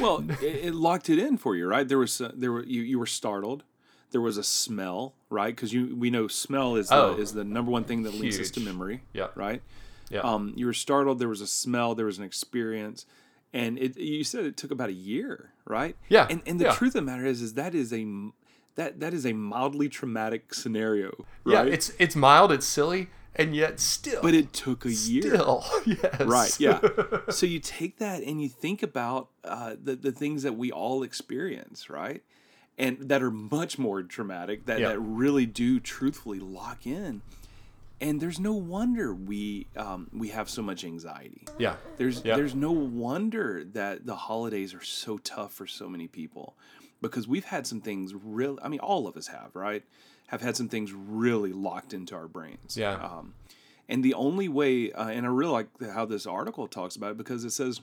well, 0.01 0.25
it, 0.43 0.43
it 0.67 0.75
locked 0.75 1.09
it 1.11 1.19
in 1.19 1.37
for 1.39 1.57
you, 1.57 1.67
right? 1.67 1.87
There 1.87 1.99
was 1.99 2.21
uh, 2.21 2.33
there 2.35 2.53
were 2.53 2.65
you, 2.65 2.83
you 2.83 2.99
were 2.99 3.07
startled. 3.07 3.65
There 4.11 4.21
was 4.21 4.37
a 4.39 4.43
smell, 4.43 5.15
right? 5.29 5.55
Because 5.55 5.73
you 5.73 5.95
we 5.97 6.11
know 6.11 6.27
smell 6.29 6.77
is 6.77 6.89
the, 6.89 6.97
Oh. 6.97 7.15
is 7.17 7.33
the 7.33 7.45
number 7.45 7.71
one 7.71 7.85
thing 7.85 8.03
that 8.03 8.15
links 8.15 8.39
us 8.41 8.51
to 8.53 8.61
memory. 8.61 9.03
Yeah, 9.13 9.29
Right. 9.35 9.63
Yeah. 10.11 10.21
Um, 10.21 10.53
you 10.57 10.67
were 10.67 10.73
startled. 10.73 11.21
There 11.21 11.29
was 11.29 11.41
a 11.41 11.47
smell. 11.47 11.95
There 11.95 12.07
was 12.07 12.19
an 12.19 12.25
experience, 12.25 13.07
and 13.53 13.79
it. 13.79 13.97
You 13.97 14.25
said 14.25 14.45
it 14.45 14.57
took 14.57 14.73
about 14.73 14.89
a 14.89 14.93
year, 14.95 15.53
right? 15.65 15.95
Yeah, 16.09 16.27
And 16.29 16.43
and 16.47 16.59
the 16.59 16.65
yeah. 16.65 16.73
truth 16.75 16.97
of 16.97 17.05
the 17.05 17.11
matter 17.11 17.25
is, 17.25 17.41
is 17.41 17.55
that 17.55 17.75
is 17.77 17.93
a 17.93 18.01
m- 18.01 18.33
that 18.77 19.01
that 19.01 19.13
is 19.15 19.25
a 19.27 19.33
mildly 19.33 19.89
traumatic 19.89 20.55
scenario, 20.55 21.25
Right? 21.45 21.67
yeah, 21.67 21.73
it's 21.75 21.93
it's 21.99 22.17
mild, 22.17 22.53
it's 22.53 22.67
silly, 22.67 23.09
and 23.35 23.55
yet 23.55 23.81
still, 23.81 24.23
but 24.23 24.35
it 24.35 24.53
took 24.53 24.85
a 24.85 24.93
year. 24.93 25.23
still, 25.23 25.65
yes, 25.87 26.21
Right. 26.21 26.61
Yeah. 26.61 26.81
so 27.31 27.47
you 27.47 27.59
take 27.61 27.99
that 27.99 28.23
and 28.23 28.41
you 28.41 28.49
think 28.49 28.83
about 28.83 29.29
uh, 29.45 29.77
the 29.83 29.97
the 29.97 30.13
things 30.13 30.43
that 30.43 30.57
we 30.57 30.71
all 30.73 31.03
experience, 31.03 31.91
right? 31.91 32.23
And 32.79 33.09
that 33.11 33.23
are 33.23 33.31
much 33.31 33.79
more 33.79 34.03
traumatic. 34.03 34.65
That 34.67 34.81
Yeah. 34.81 34.89
that 34.89 34.99
really 35.01 35.47
do 35.47 35.81
truthfully 35.81 36.39
lock 36.41 36.87
in. 36.87 37.21
And 38.03 38.19
there's 38.19 38.41
no 38.41 38.55
wonder 38.55 39.13
we 39.15 39.67
um, 39.77 40.09
we 40.13 40.29
have 40.29 40.49
so 40.49 40.63
much 40.63 40.85
anxiety. 40.85 41.45
yeah, 41.59 41.77
There's 41.99 42.25
Yeah. 42.25 42.37
there's 42.37 42.55
no 42.55 42.71
wonder 42.73 43.63
that 43.75 44.07
the 44.07 44.17
holidays 44.17 44.73
are 44.73 44.83
so 44.83 45.19
tough 45.19 45.53
for 45.53 45.67
so 45.67 45.87
many 45.91 46.07
people 46.09 46.57
because 47.01 47.27
we've 47.27 47.45
had 47.45 47.67
some 47.67 47.81
things 47.81 48.15
real 48.15 48.59
I 48.63 48.69
mean 48.69 48.81
all 48.81 49.07
of 49.07 49.17
us 49.17 49.29
have, 49.29 49.51
right? 49.55 49.85
Have 50.29 50.43
had 50.43 50.57
some 50.57 50.69
things 50.69 50.93
really 50.93 51.53
locked 51.53 51.93
into 51.93 52.15
our 52.15 52.29
brains. 52.29 52.77
Yeah. 52.77 52.95
Um, 52.95 53.35
and 53.89 54.05
the 54.05 54.15
only 54.15 54.49
way 54.49 54.93
uh, 54.93 55.09
and 55.09 55.27
I 55.27 55.29
really 55.29 55.53
like 55.53 55.69
how 55.93 56.05
this 56.05 56.27
article 56.27 56.69
talks 56.69 56.97
about 56.97 57.13
it 57.13 57.19
because 57.19 57.45
it 57.45 57.51
says 57.51 57.81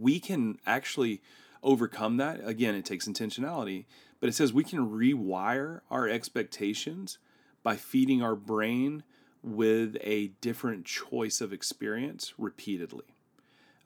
we 0.00 0.20
can 0.20 0.58
actually 0.66 1.20
overcome 1.62 2.16
that. 2.16 2.40
Again, 2.44 2.74
it 2.74 2.84
takes 2.84 3.06
intentionality, 3.06 3.84
but 4.20 4.28
it 4.28 4.34
says 4.34 4.52
we 4.52 4.64
can 4.64 4.90
rewire 4.90 5.80
our 5.90 6.08
expectations 6.08 7.18
by 7.62 7.76
feeding 7.76 8.22
our 8.22 8.34
brain 8.34 9.02
with 9.42 9.96
a 10.00 10.28
different 10.40 10.84
choice 10.84 11.40
of 11.40 11.52
experience 11.52 12.32
repeatedly. 12.38 13.04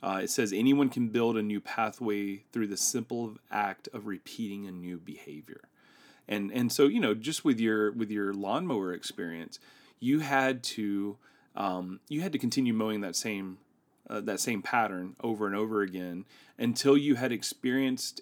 Uh, 0.03 0.21
it 0.23 0.31
says 0.31 0.53
anyone 0.53 0.89
can 0.89 1.09
build 1.09 1.37
a 1.37 1.43
new 1.43 1.61
pathway 1.61 2.45
through 2.53 2.67
the 2.67 2.77
simple 2.77 3.37
act 3.51 3.89
of 3.93 4.07
repeating 4.07 4.67
a 4.67 4.71
new 4.71 4.99
behavior. 4.99 5.63
And 6.29 6.51
and 6.53 6.73
so 6.73 6.85
you 6.87 7.01
know, 7.01 7.15
just 7.15 7.45
with 7.45 7.61
your 7.61 7.93
with 7.93 8.11
your 8.11 8.35
lawnmower 8.35 8.93
experience, 8.93 9.59
you 10.01 10.21
had 10.21 10.63
to 10.65 11.17
um, 11.55 12.01
you 12.09 12.21
had 12.21 12.33
to 12.33 12.39
continue 12.39 12.75
mowing 12.75 13.01
that 13.01 13.17
same 13.17 13.59
uh, 14.11 14.21
that 14.21 14.41
same 14.41 14.63
pattern 14.63 15.17
over 15.23 15.47
and 15.47 15.57
over 15.57 15.83
again 15.83 16.25
until 16.59 16.97
you 16.97 17.15
had 17.15 17.33
experienced 17.33 18.21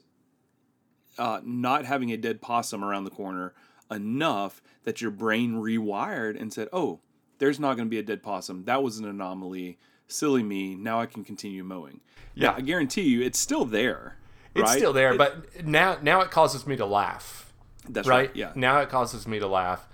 uh, 1.19 1.41
not 1.45 1.85
having 1.85 2.11
a 2.11 2.17
dead 2.17 2.41
possum 2.41 2.85
around 2.85 3.05
the 3.05 3.11
corner 3.11 3.55
enough 3.91 4.63
that 4.85 5.01
your 5.01 5.11
brain 5.11 5.55
rewired 5.55 6.41
and 6.41 6.53
said, 6.53 6.69
"Oh, 6.73 7.01
there's 7.39 7.61
not 7.61 7.77
going 7.77 7.87
to 7.87 7.91
be 7.91 7.99
a 7.99 8.03
dead 8.03 8.23
possum. 8.23 8.65
That 8.65 8.83
was 8.83 8.99
an 8.99 9.07
anomaly. 9.07 9.79
Silly 10.15 10.43
me. 10.43 10.75
Now 10.75 11.01
I 11.01 11.07
can 11.07 11.25
continue 11.25 11.65
mowing." 11.65 12.01
Yeah. 12.35 12.51
Now, 12.51 12.57
I 12.57 12.61
guarantee 12.63 13.03
you, 13.03 13.23
it's 13.23 13.39
still 13.39 13.65
there. 13.65 14.17
it's 14.55 14.63
right? 14.71 14.77
still 14.79 14.93
there, 14.93 15.13
It- 15.15 15.19
but 15.19 15.65
now 15.67 15.99
now 16.03 16.21
it 16.21 16.31
causes 16.31 16.67
me 16.67 16.77
to 16.77 16.87
laugh. 16.87 17.53
that's 17.89 18.07
right? 18.09 18.29
right. 18.29 18.37
Yeah. 18.37 18.53
Now 18.55 18.79
it 18.81 18.89
causes 18.89 19.27
me 19.27 19.39
to 19.41 19.47
laugh 19.47 19.87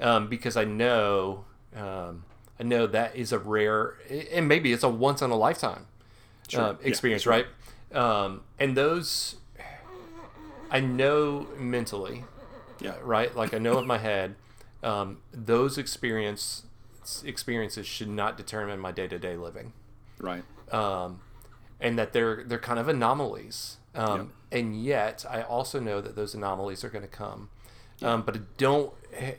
um, 0.00 0.28
because 0.28 0.56
I 0.56 0.64
know 0.64 1.44
um, 1.76 2.24
I 2.60 2.64
know 2.64 2.86
that 2.88 3.14
is 3.16 3.32
a 3.32 3.38
rare 3.38 3.94
and 4.32 4.48
maybe 4.48 4.72
it's 4.72 4.82
a 4.82 4.88
once 4.88 5.22
in 5.22 5.30
a 5.30 5.36
lifetime 5.36 5.86
uh, 6.56 6.58
Yeah, 6.58 6.74
experience, 6.82 7.26
right? 7.26 7.46
Um, 7.92 8.42
and 8.58 8.76
those 8.76 9.36
I 10.70 10.80
know 10.80 11.46
mentally, 11.58 12.24
Yeah. 12.80 12.94
right? 13.02 13.34
Like 13.34 13.54
I 13.54 13.58
know 13.58 13.78
in 13.78 13.86
my 13.86 13.98
head, 13.98 14.34
um, 14.82 15.18
those 15.32 15.78
experience 15.78 16.64
experiences 17.24 17.86
should 17.86 18.08
not 18.08 18.36
determine 18.36 18.78
my 18.80 18.92
day 18.92 19.08
to 19.08 19.18
day 19.18 19.36
living 19.36 19.72
Right. 20.18 20.42
um, 20.72 21.20
and 21.80 21.98
that 21.98 22.12
they're 22.12 22.42
they're 22.44 22.58
kind 22.58 22.78
of 22.78 22.88
anomalies. 22.88 23.76
Um, 23.94 24.32
And 24.50 24.82
yet, 24.82 25.24
I 25.28 25.42
also 25.42 25.78
know 25.80 26.00
that 26.00 26.14
those 26.16 26.34
anomalies 26.34 26.82
are 26.84 26.88
going 26.88 27.02
to 27.04 27.16
come. 27.24 27.50
Um, 28.00 28.22
but 28.22 28.36
I 28.36 28.40
don't, 28.58 28.92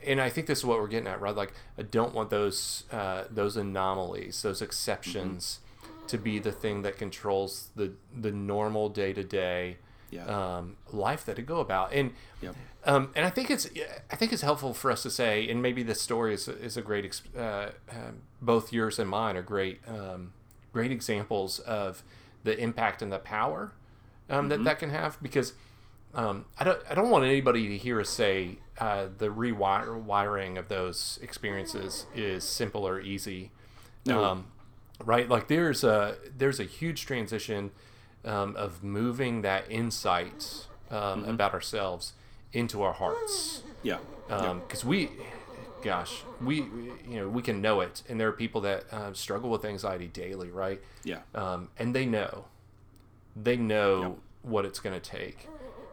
and 0.06 0.20
I 0.20 0.28
think 0.28 0.46
this 0.46 0.58
is 0.58 0.64
what 0.66 0.78
we're 0.78 0.86
getting 0.88 1.08
at, 1.08 1.18
right? 1.20 1.34
Like, 1.34 1.52
I 1.78 1.82
don't 1.82 2.14
want 2.14 2.28
those 2.30 2.84
uh, 2.92 3.24
those 3.30 3.56
anomalies, 3.56 4.42
those 4.42 4.60
exceptions, 4.60 5.60
to 6.08 6.18
be 6.18 6.38
the 6.38 6.52
thing 6.52 6.82
that 6.82 6.98
controls 6.98 7.70
the 7.74 7.92
the 8.14 8.30
normal 8.30 8.88
day 8.90 9.12
to 9.14 9.24
day 9.24 9.78
Yeah. 10.10 10.24
um, 10.26 10.76
life 10.92 11.24
that 11.26 11.38
I 11.38 11.42
go 11.42 11.60
about. 11.60 11.92
And 11.92 12.12
Yep. 12.42 12.54
um, 12.84 13.10
and 13.14 13.24
I 13.24 13.30
think 13.30 13.50
it's 13.50 13.68
I 14.10 14.16
think 14.16 14.32
it's 14.32 14.42
helpful 14.42 14.74
for 14.74 14.90
us 14.90 15.02
to 15.04 15.10
say, 15.10 15.48
and 15.48 15.62
maybe 15.62 15.82
this 15.82 16.00
story 16.00 16.34
is, 16.34 16.48
is 16.48 16.76
a 16.76 16.82
great, 16.82 17.20
uh, 17.36 17.68
um, 17.90 18.22
both 18.42 18.72
yours 18.72 18.98
and 18.98 19.08
mine 19.08 19.36
are 19.36 19.42
great, 19.42 19.80
um, 19.86 20.32
great 20.72 20.90
examples 20.90 21.58
of 21.60 22.02
the 22.42 22.58
impact 22.58 23.02
and 23.02 23.12
the 23.12 23.18
power 23.18 23.72
um, 24.28 24.48
that 24.48 24.64
that 24.64 24.78
can 24.78 24.90
have. 24.90 25.16
Because 25.22 25.52
um, 26.14 26.44
I 26.58 26.64
don't 26.64 26.80
I 26.90 26.94
don't 26.94 27.10
want 27.10 27.24
anybody 27.24 27.68
to 27.68 27.76
hear 27.78 28.00
us 28.00 28.10
say 28.10 28.58
uh, 28.78 29.06
the 29.18 29.28
rewiring 29.28 30.58
of 30.58 30.68
those 30.68 31.18
experiences 31.22 32.06
is 32.14 32.42
simple 32.44 32.86
or 32.86 33.00
easy. 33.00 33.50
No. 34.06 34.24
Um, 34.24 34.46
right? 35.04 35.28
Like 35.28 35.48
there's 35.48 35.84
a 35.84 36.16
there's 36.36 36.58
a 36.58 36.64
huge 36.64 37.06
transition 37.06 37.70
um, 38.24 38.54
of 38.56 38.82
moving 38.82 39.42
that 39.42 39.70
insight 39.70 40.66
um, 40.90 41.24
about 41.24 41.54
ourselves 41.54 42.12
into 42.52 42.82
our 42.82 42.92
hearts. 42.92 43.62
Yeah. 43.82 43.98
because 44.28 44.84
we 44.84 45.08
gosh 45.82 46.22
we 46.42 46.56
you 46.56 47.16
know 47.18 47.28
we 47.28 47.40
can 47.42 47.60
know 47.62 47.80
it. 47.80 48.02
And 48.08 48.20
there 48.20 48.28
are 48.28 48.32
people 48.32 48.60
that 48.62 48.84
uh, 48.92 49.12
struggle 49.14 49.48
with 49.50 49.64
anxiety 49.64 50.08
daily 50.08 50.50
right? 50.50 50.80
Yeah. 51.04 51.20
um, 51.34 51.68
and 51.78 51.94
they 51.94 52.06
know. 52.06 52.44
They 53.36 53.56
know 53.56 54.18
what 54.42 54.64
it's 54.64 54.80
going 54.80 54.98
to 54.98 55.10
take. 55.10 55.48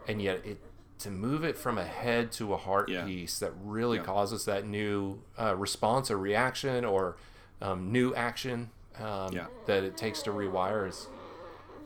And 0.07 0.21
yet 0.21 0.45
it 0.45 0.59
to 0.99 1.11
move 1.11 1.43
it 1.43 1.55
from 1.57 1.77
a 1.77 1.83
head 1.85 2.31
to 2.33 2.53
a 2.53 2.57
heart 2.57 2.89
Yeah. 2.89 3.05
piece 3.05 3.37
that 3.39 3.51
really 3.63 3.99
causes 3.99 4.45
that 4.45 4.65
new 4.65 5.21
uh, 5.39 5.55
response 5.55 6.09
or 6.09 6.17
reaction 6.17 6.83
or 6.85 7.17
um, 7.61 7.91
new 7.91 8.15
action 8.15 8.71
um, 8.99 9.31
Yeah. 9.31 9.45
that 9.67 9.83
it 9.83 9.95
takes 9.95 10.23
to 10.23 10.31
rewire 10.31 10.89
is 10.89 11.07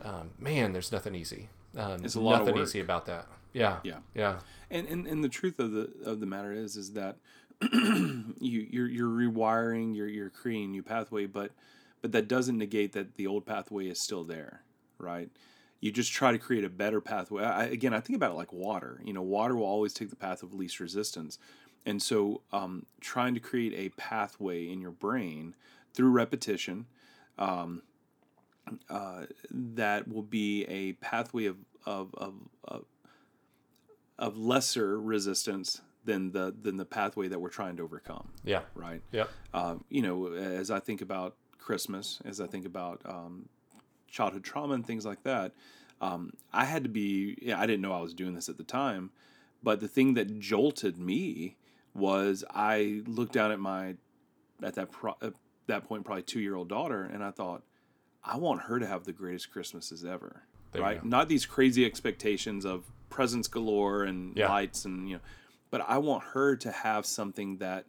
um, 0.04 0.32
man 0.40 0.74
there's 0.74 0.92
nothing 0.92 1.16
easy 1.16 1.50
um, 1.78 2.04
It's 2.04 2.16
a 2.16 2.20
lot 2.20 2.36
of 2.36 2.40
nothing 2.48 2.56
work. 2.56 2.68
easy 2.68 2.80
about 2.80 3.06
that 3.06 3.28
yeah 3.54 3.78
Yeah. 3.84 4.00
yeah 4.16 4.40
And, 4.70 4.88
and 4.88 5.08
and 5.08 5.24
the 5.24 5.30
truth 5.30 5.60
of 5.60 5.72
the 5.72 5.90
of 6.06 6.20
the 6.20 6.26
matter 6.26 6.52
is 6.52 6.76
is 6.76 6.94
that 6.94 7.18
you 7.74 8.68
you're 8.70 8.88
you're 8.88 9.10
rewiring, 9.10 9.96
you're 9.96 10.08
you're 10.08 10.30
creating 10.30 10.66
a 10.66 10.72
new 10.72 10.84
pathway, 10.84 11.26
but 11.28 11.52
but 12.02 12.12
that 12.12 12.28
doesn't 12.28 12.58
negate 12.58 12.94
that 12.94 13.16
the 13.18 13.28
old 13.28 13.46
pathway 13.46 13.88
is 13.88 14.02
still 14.02 14.24
there, 14.24 14.64
right? 14.98 15.30
You 15.80 15.92
just 15.92 16.12
try 16.12 16.32
to 16.32 16.40
create 16.40 16.64
a 16.64 16.70
better 16.70 17.02
pathway. 17.02 17.44
I, 17.44 17.66
again, 17.66 17.94
I 17.94 18.00
think 18.00 18.16
about 18.18 18.32
it 18.32 18.36
like 18.36 18.52
water. 18.54 19.00
You 19.04 19.14
know, 19.14 19.22
water 19.22 19.56
will 19.56 19.66
always 19.66 19.94
take 19.94 20.10
the 20.10 20.16
path 20.16 20.42
of 20.44 20.54
least 20.54 20.80
resistance, 20.80 21.38
and 21.86 22.02
so 22.02 22.42
um, 22.52 22.86
trying 23.00 23.34
to 23.36 23.40
create 23.40 23.74
a 23.74 23.90
pathway 23.96 24.68
in 24.68 24.82
your 24.82 24.92
brain 24.92 25.54
through 25.94 26.10
repetition 26.12 26.88
um, 27.38 27.82
uh, 28.90 29.26
that 29.50 30.08
will 30.08 30.24
be 30.24 30.66
a 30.66 30.94
pathway 30.94 31.46
of 31.46 31.58
of, 31.86 32.14
of, 32.16 32.34
of 32.64 32.86
of 34.20 34.38
lesser 34.38 35.00
resistance 35.00 35.82
than 36.06 36.32
the 36.32 36.54
than 36.62 36.78
the 36.78 36.86
pathway 36.86 37.28
that 37.28 37.40
we're 37.40 37.50
trying 37.50 37.78
to 37.78 37.84
overcome. 37.84 38.30
Yeah. 38.44 38.62
Right? 38.76 39.02
Yeah 39.12 39.26
um, 39.54 39.84
you 39.90 40.02
know 40.02 40.34
as 40.34 40.72
i 40.72 40.80
think 40.80 41.02
about 41.02 41.36
christmas 41.58 42.20
as 42.26 42.42
i 42.42 42.48
think 42.48 42.66
about 42.66 43.02
um, 43.06 43.48
childhood 44.10 44.44
trauma 44.44 44.74
and 44.74 44.86
things 44.86 45.06
like 45.06 45.24
that 45.24 45.52
um, 46.02 46.34
I 46.52 46.66
had 46.66 46.84
to 46.84 46.90
be. 46.90 47.38
Yeah, 47.42 47.60
I 47.60 47.68
didn't 47.68 47.82
know 47.82 47.94
I 47.94 48.02
was 48.02 48.14
doing 48.14 48.34
this 48.34 48.50
at 48.50 48.58
the 48.58 48.64
time, 48.64 49.12
but 49.62 49.80
the 49.80 49.88
thing 49.88 50.16
that 50.16 50.40
jolted 50.40 50.98
me 50.98 51.58
was 51.94 52.44
I 52.50 53.04
looked 53.06 53.34
down 53.34 53.52
at 53.52 53.60
my 53.60 53.96
at 54.64 54.76
that 54.76 54.92
pro, 54.92 55.16
at 55.22 55.34
that 55.68 55.88
point 55.88 56.04
probably 56.04 56.24
two 56.24 56.40
year 56.40 56.56
old 56.56 56.70
daughter, 56.70 57.04
and 57.04 57.24
I 57.24 57.30
thought, 57.30 57.62
I 58.24 58.38
want 58.38 58.64
her 58.64 58.80
to 58.80 58.86
have 58.88 59.06
the 59.06 59.14
greatest 59.14 59.52
Christmases 59.52 60.06
ever. 60.06 60.44
There 60.72 60.82
right? 60.82 61.04
Not 61.04 61.28
these 61.28 61.46
crazy 61.46 61.86
expectations 61.86 62.66
of 62.66 62.86
presents 63.10 63.48
galore 63.48 64.04
and 64.04 64.36
Yeah. 64.38 64.50
lights 64.50 64.86
and 64.86 65.10
you 65.10 65.16
know, 65.16 65.22
but 65.70 65.82
I 65.88 65.98
want 65.98 66.24
her 66.34 66.56
to 66.56 66.72
have 66.72 67.06
something 67.06 67.58
that 67.58 67.86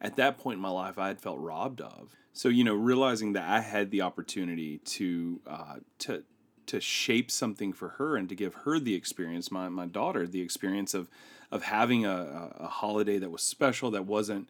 at 0.00 0.16
that 0.16 0.38
point 0.38 0.56
in 0.56 0.62
my 0.62 0.70
life 0.70 0.98
I 0.98 1.08
had 1.08 1.20
felt 1.20 1.38
robbed 1.38 1.80
of. 1.80 2.14
So 2.32 2.48
you 2.48 2.64
know, 2.64 2.74
realizing 2.74 3.32
that 3.34 3.48
I 3.48 3.60
had 3.60 3.90
the 3.90 4.02
opportunity 4.02 4.78
to 4.78 5.40
uh, 5.46 5.76
to 6.00 6.24
to 6.66 6.80
shape 6.80 7.30
something 7.30 7.72
for 7.72 7.90
her 7.90 8.16
and 8.16 8.28
to 8.28 8.34
give 8.34 8.54
her 8.64 8.78
the 8.80 8.94
experience, 8.94 9.50
my 9.50 9.68
my 9.68 9.86
daughter, 9.86 10.26
the 10.26 10.42
experience 10.42 10.92
of 10.94 11.08
of 11.50 11.62
having 11.62 12.04
a, 12.04 12.10
a, 12.58 12.64
a 12.64 12.68
holiday 12.68 13.18
that 13.18 13.30
was 13.30 13.42
special, 13.42 13.90
that 13.92 14.04
wasn't 14.04 14.48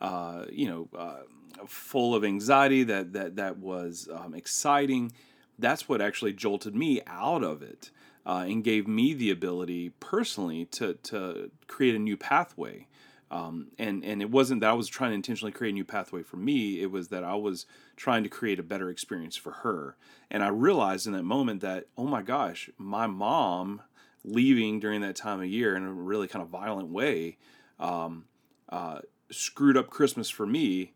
uh, 0.00 0.44
you 0.50 0.68
know 0.68 0.88
uh, 0.96 1.22
full 1.66 2.14
of 2.14 2.24
anxiety, 2.24 2.84
that 2.84 3.12
that 3.12 3.36
that 3.36 3.58
was 3.58 4.08
um, 4.12 4.34
exciting. 4.34 5.12
That's 5.58 5.88
what 5.88 6.00
actually 6.00 6.34
jolted 6.34 6.74
me 6.74 7.00
out 7.06 7.42
of 7.42 7.62
it 7.62 7.90
uh, 8.24 8.44
and 8.46 8.62
gave 8.62 8.86
me 8.86 9.14
the 9.14 9.30
ability 9.30 9.90
personally 10.00 10.66
to 10.66 10.94
to 10.94 11.50
create 11.66 11.94
a 11.94 11.98
new 11.98 12.16
pathway. 12.16 12.86
Um, 13.30 13.68
and 13.78 14.04
and 14.04 14.22
it 14.22 14.30
wasn't 14.30 14.60
that 14.60 14.70
I 14.70 14.74
was 14.74 14.88
trying 14.88 15.10
to 15.10 15.16
intentionally 15.16 15.52
create 15.52 15.70
a 15.70 15.74
new 15.74 15.84
pathway 15.84 16.22
for 16.22 16.36
me. 16.36 16.80
It 16.80 16.90
was 16.90 17.08
that 17.08 17.24
I 17.24 17.34
was 17.34 17.66
trying 17.96 18.22
to 18.22 18.28
create 18.28 18.58
a 18.58 18.62
better 18.62 18.88
experience 18.88 19.36
for 19.36 19.50
her. 19.50 19.96
And 20.30 20.42
I 20.42 20.48
realized 20.48 21.06
in 21.06 21.12
that 21.14 21.24
moment 21.24 21.60
that 21.62 21.86
oh 21.96 22.06
my 22.06 22.22
gosh, 22.22 22.70
my 22.78 23.06
mom 23.06 23.82
leaving 24.24 24.80
during 24.80 25.00
that 25.00 25.16
time 25.16 25.40
of 25.40 25.46
year 25.46 25.76
in 25.76 25.84
a 25.84 25.92
really 25.92 26.28
kind 26.28 26.42
of 26.42 26.48
violent 26.48 26.88
way 26.88 27.36
um, 27.78 28.24
uh, 28.68 29.00
screwed 29.30 29.76
up 29.76 29.90
Christmas 29.90 30.28
for 30.30 30.46
me. 30.46 30.92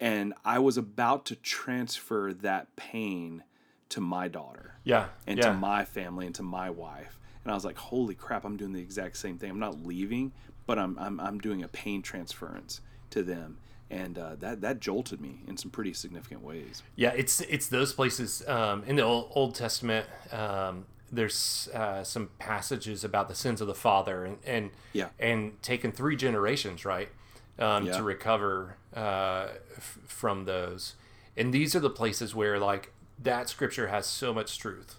And 0.00 0.34
I 0.44 0.58
was 0.58 0.76
about 0.76 1.24
to 1.26 1.36
transfer 1.36 2.32
that 2.42 2.74
pain 2.76 3.44
to 3.90 4.00
my 4.00 4.26
daughter 4.28 4.74
Yeah. 4.84 5.06
and 5.26 5.38
yeah. 5.38 5.48
to 5.48 5.54
my 5.54 5.84
family 5.84 6.26
and 6.26 6.34
to 6.34 6.42
my 6.42 6.68
wife. 6.70 7.18
And 7.44 7.52
I 7.52 7.54
was 7.54 7.64
like, 7.64 7.76
holy 7.78 8.14
crap, 8.14 8.44
I'm 8.44 8.56
doing 8.56 8.72
the 8.72 8.80
exact 8.80 9.16
same 9.18 9.38
thing. 9.38 9.50
I'm 9.50 9.58
not 9.58 9.84
leaving, 9.86 10.32
but 10.66 10.78
I'm, 10.78 10.98
I'm, 10.98 11.20
I'm 11.20 11.38
doing 11.38 11.62
a 11.62 11.68
pain 11.68 12.02
transference 12.02 12.80
to 13.10 13.22
them. 13.22 13.58
And 13.90 14.18
uh, 14.18 14.34
that, 14.40 14.62
that 14.62 14.80
jolted 14.80 15.20
me 15.20 15.42
in 15.46 15.56
some 15.56 15.70
pretty 15.70 15.92
significant 15.92 16.42
ways. 16.42 16.82
Yeah, 16.96 17.10
it's 17.14 17.40
it's 17.42 17.68
those 17.68 17.92
places 17.92 18.42
um, 18.48 18.82
in 18.84 18.96
the 18.96 19.02
Old, 19.02 19.30
Old 19.34 19.54
Testament. 19.54 20.06
Um, 20.32 20.86
there's 21.12 21.68
uh, 21.72 22.02
some 22.02 22.30
passages 22.38 23.04
about 23.04 23.28
the 23.28 23.34
sins 23.34 23.60
of 23.60 23.66
the 23.68 23.74
father, 23.74 24.24
and 24.24 24.38
and 24.46 24.70
Yeah. 24.94 25.08
and 25.20 25.62
taken 25.62 25.92
three 25.92 26.16
generations, 26.16 26.84
right, 26.86 27.10
um, 27.58 27.86
Yeah. 27.86 27.96
to 27.96 28.02
recover 28.02 28.76
uh, 28.94 29.48
f- 29.76 29.98
from 30.06 30.44
those. 30.44 30.94
And 31.36 31.52
these 31.52 31.74
are 31.74 31.80
the 31.80 31.90
places 31.90 32.34
where 32.34 32.58
like 32.58 32.92
that 33.18 33.48
scripture 33.48 33.88
has 33.88 34.06
so 34.06 34.32
much 34.32 34.58
truth, 34.58 34.96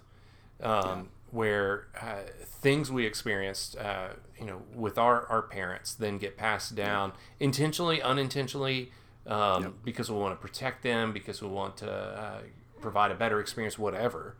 um, 0.62 1.08
where 1.30 1.86
uh, 2.00 2.22
things 2.44 2.90
we 2.90 3.04
experienced, 3.06 3.76
uh, 3.76 4.08
you 4.38 4.46
know, 4.46 4.62
with 4.74 4.98
our 4.98 5.26
our 5.28 5.42
parents, 5.42 5.94
then 5.94 6.18
get 6.18 6.36
passed 6.36 6.74
down 6.74 7.12
intentionally, 7.40 8.00
unintentionally, 8.02 8.90
um, 9.26 9.62
because 9.84 10.10
we 10.10 10.16
want 10.18 10.38
to 10.38 10.40
protect 10.46 10.82
them, 10.82 11.12
because 11.12 11.40
we 11.42 11.48
want 11.48 11.76
to 11.78 11.90
uh, 11.92 12.40
provide 12.80 13.10
a 13.10 13.14
better 13.14 13.40
experience, 13.40 13.78
whatever. 13.78 14.36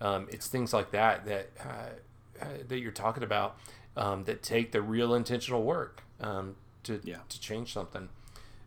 Um, 0.00 0.26
it's 0.30 0.48
things 0.48 0.72
like 0.72 0.90
that 0.92 1.24
that 1.26 1.50
uh, 1.64 2.44
uh, 2.44 2.46
that 2.68 2.78
you're 2.80 2.90
talking 2.92 3.22
about 3.22 3.56
um, 3.96 4.24
that 4.24 4.42
take 4.42 4.72
the 4.72 4.82
real 4.82 5.14
intentional 5.14 5.62
work 5.62 6.02
um, 6.20 6.56
to 6.84 7.00
Yeah. 7.04 7.18
to 7.28 7.40
change 7.40 7.72
something, 7.72 8.08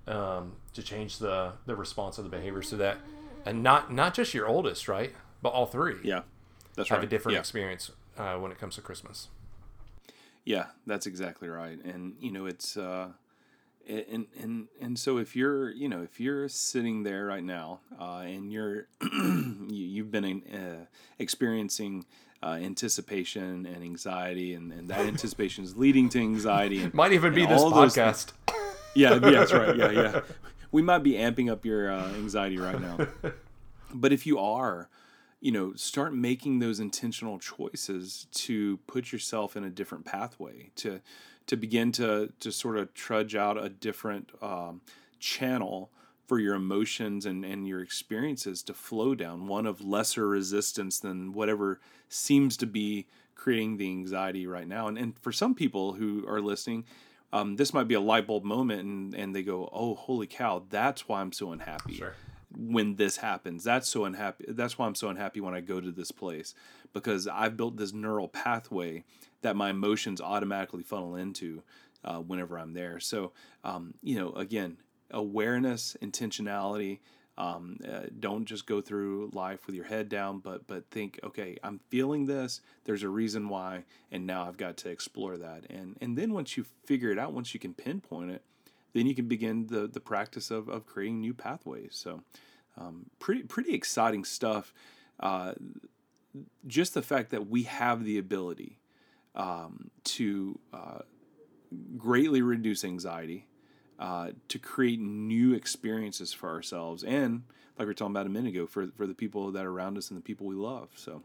um, 0.07 0.53
to 0.73 0.81
change 0.83 1.19
the 1.19 1.53
the 1.65 1.75
response 1.75 2.17
of 2.17 2.23
the 2.23 2.29
behavior, 2.29 2.61
so 2.61 2.77
that 2.77 2.97
and 3.45 3.61
not 3.63 3.91
not 3.93 4.13
just 4.13 4.33
your 4.33 4.47
oldest, 4.47 4.87
right, 4.87 5.13
but 5.41 5.49
all 5.49 5.65
three 5.65 5.97
Yeah, 6.03 6.21
that's 6.75 6.89
have 6.89 6.99
right. 6.99 7.05
a 7.05 7.09
different 7.09 7.33
yeah. 7.33 7.39
experience 7.39 7.91
uh, 8.17 8.35
when 8.37 8.51
it 8.51 8.57
comes 8.59 8.75
to 8.75 8.81
Christmas. 8.81 9.29
Yeah, 10.43 10.67
that's 10.85 11.07
exactly 11.07 11.49
right. 11.49 11.83
And 11.83 12.15
you 12.19 12.31
know, 12.31 12.45
it's 12.45 12.77
uh, 12.77 13.09
and 13.87 14.27
and 14.39 14.67
and 14.79 14.97
so 14.97 15.17
if 15.17 15.35
you're 15.35 15.69
you 15.71 15.89
know 15.89 16.01
if 16.03 16.19
you're 16.19 16.47
sitting 16.49 17.03
there 17.03 17.25
right 17.25 17.43
now 17.43 17.79
uh, 17.99 18.23
and 18.25 18.51
you're 18.51 18.87
you, 19.01 19.67
you've 19.69 20.11
been 20.11 20.43
uh, 20.53 20.85
experiencing 21.19 22.05
uh, 22.45 22.53
anticipation 22.53 23.65
and 23.65 23.83
anxiety, 23.83 24.53
and, 24.53 24.71
and 24.71 24.87
that 24.89 25.01
anticipation 25.01 25.63
is 25.63 25.75
leading 25.75 26.09
to 26.09 26.19
anxiety. 26.19 26.83
And, 26.83 26.93
Might 26.93 27.13
even 27.13 27.33
be 27.33 27.45
this 27.45 27.61
podcast. 27.61 28.33
yeah, 28.95 29.13
yeah, 29.13 29.19
that's 29.19 29.53
right. 29.53 29.75
Yeah, 29.75 29.91
yeah. 29.91 30.21
We 30.71 30.81
might 30.81 31.03
be 31.03 31.13
amping 31.13 31.49
up 31.49 31.63
your 31.63 31.89
uh, 31.89 32.09
anxiety 32.15 32.57
right 32.57 32.81
now. 32.81 33.07
But 33.93 34.11
if 34.11 34.25
you 34.25 34.37
are, 34.39 34.89
you 35.39 35.53
know, 35.53 35.71
start 35.75 36.13
making 36.13 36.59
those 36.59 36.81
intentional 36.81 37.39
choices 37.39 38.27
to 38.33 38.75
put 38.85 39.13
yourself 39.13 39.55
in 39.55 39.63
a 39.63 39.69
different 39.69 40.03
pathway, 40.03 40.71
to 40.77 40.99
to 41.47 41.55
begin 41.55 41.93
to 41.93 42.33
to 42.41 42.51
sort 42.51 42.75
of 42.75 42.93
trudge 42.93 43.35
out 43.35 43.57
a 43.63 43.69
different 43.69 44.31
um, 44.41 44.81
channel 45.17 45.91
for 46.27 46.39
your 46.39 46.55
emotions 46.55 47.25
and, 47.25 47.45
and 47.45 47.67
your 47.67 47.81
experiences 47.81 48.63
to 48.63 48.73
flow 48.73 49.15
down, 49.15 49.47
one 49.47 49.65
of 49.65 49.81
lesser 49.81 50.27
resistance 50.27 50.99
than 50.99 51.33
whatever 51.33 51.79
seems 52.09 52.57
to 52.57 52.65
be 52.65 53.05
creating 53.35 53.77
the 53.77 53.87
anxiety 53.89 54.47
right 54.47 54.67
now. 54.67 54.87
And, 54.87 54.97
and 54.97 55.19
for 55.19 55.31
some 55.31 55.53
people 55.53 55.93
who 55.93 56.25
are 56.27 56.41
listening, 56.41 56.85
um, 57.33 57.57
this 57.57 57.73
might 57.73 57.87
be 57.87 57.95
a 57.95 57.99
light 57.99 58.27
bulb 58.27 58.43
moment 58.43 58.81
and, 58.81 59.13
and 59.13 59.35
they 59.35 59.43
go, 59.43 59.69
oh, 59.71 59.95
holy 59.95 60.27
cow, 60.27 60.63
that's 60.69 61.07
why 61.07 61.21
I'm 61.21 61.31
so 61.33 61.51
unhappy 61.51 61.95
Sure. 61.95 62.13
when 62.55 62.95
this 62.95 63.17
happens. 63.17 63.63
That's 63.63 63.87
so 63.89 64.05
unhappy. 64.05 64.45
That's 64.47 64.77
why 64.77 64.87
I'm 64.87 64.95
so 64.95 65.09
unhappy 65.09 65.41
when 65.41 65.53
I 65.53 65.59
go 65.61 65.81
to 65.81 65.91
this 65.91 66.11
place 66.11 66.55
because 66.93 67.27
I've 67.27 67.57
built 67.57 67.75
this 67.77 67.93
neural 67.93 68.29
pathway 68.29 69.03
that 69.41 69.55
my 69.55 69.69
emotions 69.69 70.21
automatically 70.21 70.83
funnel 70.83 71.15
into 71.15 71.61
uh, 72.05 72.19
whenever 72.19 72.57
I'm 72.57 72.73
there. 72.73 72.99
So, 72.99 73.31
um, 73.63 73.95
you 74.01 74.17
know, 74.17 74.31
again, 74.31 74.77
awareness, 75.15 75.97
intentionality. 76.01 76.99
Um, 77.37 77.79
uh, 77.85 78.03
don't 78.19 78.45
just 78.45 78.65
go 78.65 78.79
through 78.79 79.31
life 79.33 79.65
with 79.65 79.75
your 79.75 79.85
head 79.85 80.07
down, 80.07 80.39
but 80.39 80.67
but 80.67 80.89
think, 80.89 81.19
okay, 81.23 81.57
I'm 81.63 81.79
feeling 81.89 82.27
this. 82.27 82.61
There's 82.85 83.03
a 83.03 83.09
reason 83.09 83.49
why, 83.49 83.83
and 84.11 84.25
now 84.25 84.47
I've 84.47 84.57
got 84.57 84.77
to 84.77 84.89
explore 84.89 85.35
that. 85.37 85.65
And 85.69 85.97
and 85.99 86.17
then 86.17 86.33
once 86.33 86.55
you 86.55 86.65
figure 86.85 87.11
it 87.11 87.19
out, 87.19 87.33
once 87.33 87.53
you 87.53 87.59
can 87.59 87.73
pinpoint 87.73 88.31
it, 88.31 88.43
then 88.93 89.05
you 89.07 89.15
can 89.15 89.27
begin 89.27 89.67
the 89.67 89.87
the 89.87 89.99
practice 89.99 90.51
of 90.51 90.69
of 90.69 90.85
creating 90.85 91.19
new 91.19 91.33
pathways. 91.33 91.91
So, 91.91 92.23
um, 92.77 93.07
pretty 93.19 93.43
pretty 93.43 93.73
exciting 93.73 94.23
stuff. 94.23 94.73
Uh, 95.19 95.53
just 96.67 96.93
the 96.93 97.01
fact 97.01 97.31
that 97.31 97.49
we 97.49 97.63
have 97.63 98.03
the 98.03 98.17
ability 98.17 98.77
um, 99.35 99.91
to 100.03 100.59
uh, 100.73 100.99
greatly 101.97 102.41
reduce 102.41 102.83
anxiety, 102.83 103.47
uh, 103.99 104.31
to 104.47 104.59
create 104.59 104.99
new 104.99 105.53
experiences 105.53 106.33
for 106.33 106.49
ourselves, 106.49 107.03
and 107.03 107.43
like 107.77 107.85
we 107.85 107.85
were 107.85 107.93
talking 107.93 108.13
about 108.13 108.25
a 108.25 108.29
minute 108.29 108.49
ago, 108.49 108.65
for 108.65 108.87
for 108.95 109.07
the 109.07 109.13
people 109.13 109.51
that 109.51 109.65
are 109.65 109.71
around 109.71 109.97
us 109.97 110.09
and 110.09 110.17
the 110.17 110.23
people 110.23 110.45
we 110.45 110.55
love. 110.55 110.89
So, 110.95 111.23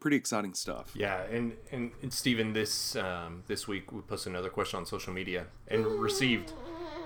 pretty 0.00 0.16
exciting 0.16 0.54
stuff. 0.54 0.92
Yeah, 0.94 1.22
and 1.30 1.54
and, 1.70 1.92
and 2.02 2.12
Stephen, 2.12 2.52
this 2.52 2.96
um, 2.96 3.42
this 3.46 3.68
week 3.68 3.92
we 3.92 4.00
posted 4.00 4.32
another 4.32 4.50
question 4.50 4.78
on 4.78 4.86
social 4.86 5.12
media 5.12 5.46
and 5.68 5.86
received 5.86 6.52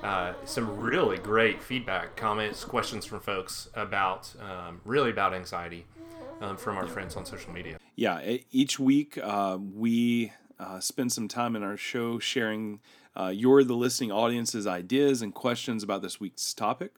uh, 0.03 0.35
some 0.45 0.79
really 0.79 1.19
great 1.19 1.63
feedback, 1.63 2.17
comments, 2.17 2.65
questions 2.65 3.05
from 3.05 3.21
folks 3.21 3.69
about 3.75 4.33
um, 4.41 4.81
really 4.85 5.11
about 5.11 5.35
anxiety 5.35 5.87
um, 6.41 6.57
from 6.57 6.77
our 6.77 6.87
friends 6.87 7.17
on 7.17 7.25
social 7.25 7.53
media. 7.53 7.79
yeah, 7.97 8.37
each 8.53 8.79
week 8.79 9.19
uh, 9.23 9.59
we 9.59 10.33
uh, 10.59 10.81
spend 10.81 11.13
some 11.13 11.29
time 11.29 11.57
in 11.57 11.63
our 11.63 11.77
show 11.77 12.19
sharing 12.19 12.81
uh, 13.19 13.29
your, 13.29 13.65
the 13.65 13.75
listening 13.75 14.13
audience's 14.13 14.67
ideas 14.67 15.23
and 15.23 15.35
questions 15.35 15.83
about 15.83 16.03
this 16.03 16.21
week's 16.21 16.53
topic. 16.53 16.93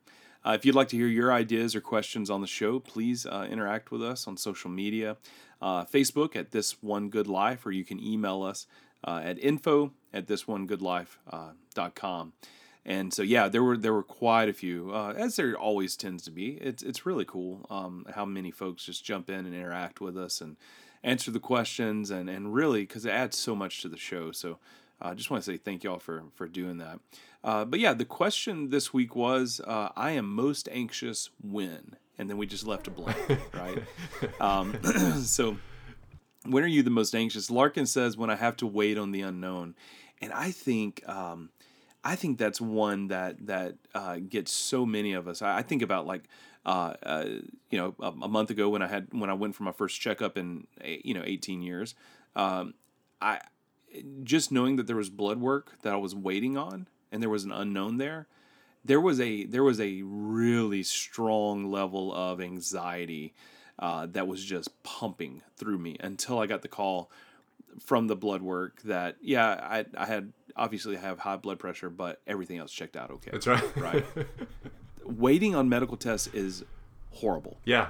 Uh, 0.44 0.52
if 0.52 0.64
you'd 0.64 0.74
like 0.74 0.88
to 0.88 0.96
hear 0.96 1.06
your 1.06 1.32
ideas 1.32 1.74
or 1.74 1.80
questions 1.80 2.30
on 2.30 2.40
the 2.40 2.46
show, 2.46 2.78
please 2.78 3.26
uh, 3.26 3.46
interact 3.50 3.90
with 3.90 4.02
us 4.02 4.26
on 4.26 4.36
social 4.36 4.70
media, 4.70 5.16
uh, 5.60 5.84
Facebook 5.84 6.36
at 6.36 6.52
This 6.52 6.82
One 6.82 7.10
Good 7.10 7.26
Life, 7.26 7.66
or 7.66 7.72
you 7.72 7.84
can 7.84 8.00
email 8.00 8.42
us 8.42 8.66
uh, 9.04 9.20
at 9.22 9.42
info 9.42 9.92
at 10.12 10.26
thisOneGoodLife.com. 10.26 12.32
And 12.84 13.12
so, 13.12 13.22
yeah, 13.22 13.48
there 13.48 13.62
were 13.62 13.76
there 13.76 13.92
were 13.92 14.02
quite 14.02 14.48
a 14.48 14.54
few, 14.54 14.90
uh, 14.94 15.12
as 15.14 15.36
there 15.36 15.54
always 15.54 15.94
tends 15.94 16.24
to 16.24 16.30
be. 16.30 16.52
It's 16.52 16.82
it's 16.82 17.04
really 17.04 17.26
cool 17.26 17.66
um, 17.68 18.06
how 18.14 18.24
many 18.24 18.50
folks 18.50 18.84
just 18.84 19.04
jump 19.04 19.28
in 19.28 19.44
and 19.44 19.54
interact 19.54 20.00
with 20.00 20.16
us 20.16 20.40
and 20.40 20.56
answer 21.02 21.30
the 21.30 21.38
questions, 21.38 22.10
and 22.10 22.30
and 22.30 22.54
really 22.54 22.80
because 22.82 23.04
it 23.04 23.10
adds 23.10 23.36
so 23.36 23.54
much 23.54 23.82
to 23.82 23.90
the 23.90 23.98
show. 23.98 24.32
So, 24.32 24.58
I 25.01 25.14
just 25.14 25.30
want 25.30 25.44
to 25.44 25.51
say 25.51 25.57
thank 25.57 25.84
y'all 25.84 25.99
for 25.99 26.24
for 26.34 26.46
doing 26.49 26.78
that. 26.78 27.01
Uh, 27.44 27.64
but 27.64 27.80
yeah, 27.80 27.94
the 27.94 28.05
question 28.05 28.70
this 28.70 28.92
week 28.92 29.14
was, 29.14 29.61
uh, 29.64 29.90
I 29.96 30.12
am 30.12 30.28
most 30.28 30.68
anxious 30.72 31.30
when, 31.40 31.96
and 32.18 32.28
then 32.28 32.36
we 32.36 32.46
just 32.46 32.66
left 32.66 32.88
a 32.88 32.90
blank, 32.90 33.18
right? 33.55 33.82
Um, 34.40 34.76
so 35.22 35.57
when 36.44 36.64
are 36.64 36.68
you 36.68 36.82
the 36.82 36.90
most 36.90 37.14
anxious? 37.14 37.51
Larkin 37.51 37.86
says 37.86 38.16
when 38.16 38.30
I 38.30 38.36
have 38.36 38.57
to 38.57 38.66
wait 38.66 38.99
on 38.99 39.12
the 39.12 39.22
unknown, 39.22 39.76
and 40.20 40.32
I 40.32 40.51
think 40.51 41.09
um, 41.09 41.51
I 42.05 42.16
think 42.16 42.38
that's 42.38 42.61
one 42.61 43.09
that 43.09 43.46
that 43.46 43.76
uh, 43.94 44.16
gets 44.16 44.53
so 44.53 44.84
many 44.86 45.12
of 45.12 45.28
us. 45.28 45.42
I, 45.42 45.59
I 45.59 45.62
think 45.62 45.82
about 45.82 46.07
like 46.07 46.24
uh, 46.66 46.94
uh, 47.03 47.24
you 47.70 47.78
know 47.78 47.94
a, 48.01 48.09
a, 48.09 48.28
month 48.28 48.51
ago 48.51 48.68
when 48.68 48.82
I 48.82 48.88
had 48.88 49.09
when 49.12 49.30
I 49.30 49.34
went 49.34 49.55
for 49.55 49.62
my 49.62 49.72
first 49.72 50.01
checkup 50.01 50.36
in 50.36 50.66
you 50.84 51.14
know 51.14 51.22
18 51.24 51.62
years. 51.62 51.94
Um, 52.36 52.74
I 53.20 53.40
just 54.22 54.53
knowing 54.53 54.76
that 54.76 54.86
there 54.86 54.97
was 54.97 55.11
blood 55.11 55.41
work 55.41 55.80
that 55.82 55.93
I 55.93 55.97
was 55.97 56.14
waiting 56.14 56.57
on 56.57 56.89
and 57.11 57.22
there 57.22 57.30
was 57.30 57.45
an 57.45 57.53
unknown 57.53 57.99
there. 57.99 58.26
There 58.84 59.01
was 59.01 59.20
a 59.20 59.45
there 59.45 59.64
was 59.64 59.80
a 59.80 60.03
really 60.03 60.82
strong 60.82 61.70
level 61.70 62.14
of 62.14 62.41
anxiety 62.41 63.34
uh, 63.78 64.07
that 64.12 64.26
was 64.26 64.45
just 64.45 64.82
pumping 64.82 65.43
through 65.57 65.78
me 65.78 65.97
until 66.01 66.39
I 66.39 66.47
got 66.47 66.62
the 66.62 66.68
call 66.68 67.11
from 67.80 68.07
the 68.07 68.16
blood 68.16 68.43
work 68.43 68.80
that 68.82 69.16
yeah 69.20 69.49
I 69.49 69.84
I 69.97 70.07
had 70.07 70.32
obviously 70.57 70.97
I 70.97 71.01
have 71.01 71.18
high 71.18 71.36
blood 71.36 71.59
pressure 71.59 71.91
but 71.91 72.20
everything 72.26 72.59
else 72.59 72.72
checked 72.72 72.97
out 72.97 73.11
okay. 73.11 73.30
That's 73.32 73.47
right. 73.47 73.76
right. 73.76 74.05
Waiting 75.05 75.55
on 75.55 75.68
medical 75.68 75.97
tests 75.97 76.28
is 76.28 76.64
horrible. 77.12 77.59
Yeah. 77.64 77.89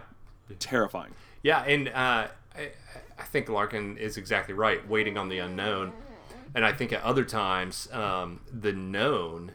Terrifying. 0.58 1.14
Yeah, 1.42 1.62
and 1.62 1.88
uh, 1.88 2.28
I, 2.58 2.70
I 3.18 3.24
think 3.24 3.48
Larkin 3.48 3.96
is 3.96 4.16
exactly 4.16 4.54
right. 4.54 4.86
Waiting 4.88 5.16
on 5.16 5.28
the 5.28 5.38
unknown, 5.38 5.92
and 6.54 6.64
I 6.64 6.72
think 6.72 6.92
at 6.92 7.02
other 7.02 7.24
times 7.24 7.88
um, 7.92 8.40
the 8.52 8.72
known 8.72 9.52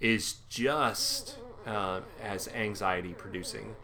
is 0.00 0.36
just 0.48 1.36
uh, 1.66 2.00
as 2.22 2.48
anxiety 2.48 3.14
producing. 3.14 3.74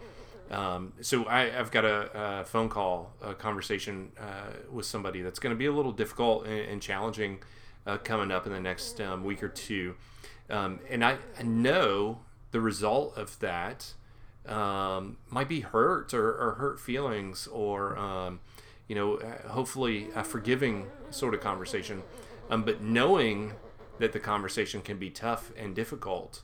Um, 0.50 0.92
so 1.00 1.26
I, 1.28 1.48
have 1.50 1.70
got 1.70 1.84
a, 1.84 2.40
a, 2.40 2.44
phone 2.44 2.68
call, 2.68 3.12
a 3.22 3.34
conversation 3.34 4.10
uh, 4.18 4.56
with 4.70 4.84
somebody 4.84 5.22
that's 5.22 5.38
going 5.38 5.54
to 5.54 5.58
be 5.58 5.66
a 5.66 5.72
little 5.72 5.92
difficult 5.92 6.44
and, 6.44 6.58
and 6.58 6.82
challenging 6.82 7.38
uh, 7.86 7.98
coming 7.98 8.32
up 8.32 8.46
in 8.46 8.52
the 8.52 8.60
next 8.60 9.00
um, 9.00 9.22
week 9.22 9.44
or 9.44 9.48
two, 9.48 9.94
um, 10.50 10.80
and 10.90 11.04
I, 11.04 11.18
I, 11.38 11.44
know 11.44 12.18
the 12.50 12.60
result 12.60 13.16
of 13.16 13.38
that 13.38 13.94
um, 14.46 15.18
might 15.28 15.48
be 15.48 15.60
hurt 15.60 16.12
or, 16.12 16.30
or 16.30 16.54
hurt 16.58 16.80
feelings 16.80 17.46
or 17.46 17.96
um, 17.96 18.40
you 18.90 18.96
know, 18.96 19.18
uh, 19.18 19.48
hopefully 19.50 20.08
a 20.16 20.24
forgiving 20.24 20.84
sort 21.10 21.32
of 21.32 21.40
conversation. 21.40 22.02
Um, 22.50 22.64
but 22.64 22.82
knowing 22.82 23.52
that 24.00 24.12
the 24.12 24.18
conversation 24.18 24.82
can 24.82 24.98
be 24.98 25.10
tough 25.10 25.52
and 25.56 25.76
difficult 25.76 26.42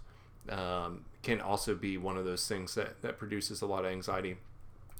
um, 0.49 1.07
can 1.25 1.41
also 1.41 1.75
be 1.75 1.99
one 1.99 2.17
of 2.17 2.25
those 2.25 2.47
things 2.47 2.77
that, 2.77 3.03
that 3.03 3.19
produces 3.19 3.63
a 3.63 3.67
lot 3.67 3.85
of 3.85 3.91
anxiety. 3.91 4.37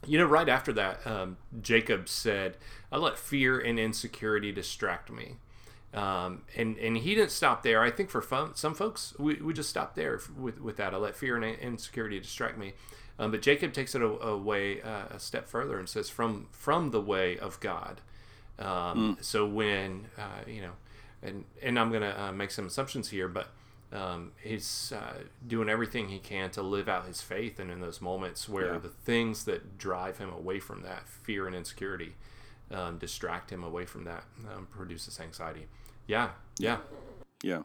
You 0.05 0.19
know, 0.19 0.25
right 0.25 0.49
after 0.49 0.73
that, 0.73 1.07
um, 1.07 1.37
Jacob 1.63 2.09
said, 2.09 2.57
I 2.91 2.97
let 2.97 3.17
fear 3.17 3.61
and 3.61 3.79
insecurity 3.79 4.51
distract 4.51 5.13
me. 5.13 5.37
Um, 5.95 6.43
and, 6.57 6.77
and 6.79 6.97
he 6.97 7.15
didn't 7.15 7.31
stop 7.31 7.63
there. 7.63 7.81
I 7.81 7.93
think 7.93 8.11
for 8.11 8.23
fun, 8.23 8.57
some 8.57 8.75
folks, 8.75 9.15
we, 9.21 9.37
we 9.37 9.55
just 9.55 9.71
stop 9.71 9.95
there 9.95 10.21
with, 10.37 10.61
with 10.61 10.79
that. 10.79 10.93
I 10.93 10.97
let 10.97 11.15
fear 11.15 11.37
and 11.37 11.45
insecurity 11.45 12.19
distract 12.19 12.59
me. 12.59 12.73
Um, 13.19 13.31
but 13.31 13.43
Jacob 13.43 13.73
takes 13.73 13.95
it 13.95 14.03
away 14.03 14.83
uh, 14.83 15.05
a 15.11 15.19
step 15.19 15.49
further 15.49 15.79
and 15.79 15.89
says, 15.89 16.09
"From 16.09 16.49
from 16.51 16.91
the 16.91 17.01
way 17.01 17.39
of 17.39 17.59
God." 17.61 18.01
Um, 18.59 19.17
mm. 19.17 19.25
So 19.25 19.47
when 19.47 20.07
uh, 20.19 20.43
you 20.47 20.61
know, 20.61 20.73
and 21.23 21.45
and 21.63 21.79
I'm 21.79 21.91
gonna 21.91 22.15
uh, 22.19 22.33
make 22.33 22.51
some 22.51 22.67
assumptions 22.67 23.09
here, 23.09 23.29
but 23.29 23.49
um, 23.93 24.33
he's 24.43 24.93
uh, 24.95 25.23
doing 25.47 25.69
everything 25.69 26.09
he 26.09 26.19
can 26.19 26.51
to 26.51 26.63
live 26.63 26.89
out 26.89 27.07
his 27.07 27.23
faith, 27.23 27.59
and 27.59 27.71
in 27.71 27.81
those 27.81 28.01
moments 28.01 28.49
where 28.49 28.75
yeah. 28.75 28.79
the 28.79 28.89
things 28.89 29.45
that 29.45 29.79
drive 29.79 30.19
him 30.19 30.31
away 30.31 30.61
from 30.61 30.83
that 30.83 31.09
fear 31.09 31.47
and 31.47 31.57
insecurity 31.57 32.15
um, 32.71 32.99
distract 32.99 33.51
him 33.51 33.63
away 33.63 33.87
from 33.87 34.05
that, 34.05 34.25
um, 34.55 34.67
produces 34.71 35.21
anxiety. 35.21 35.67
Yeah, 36.07 36.31
yeah, 36.59 36.79
yeah. 37.43 37.63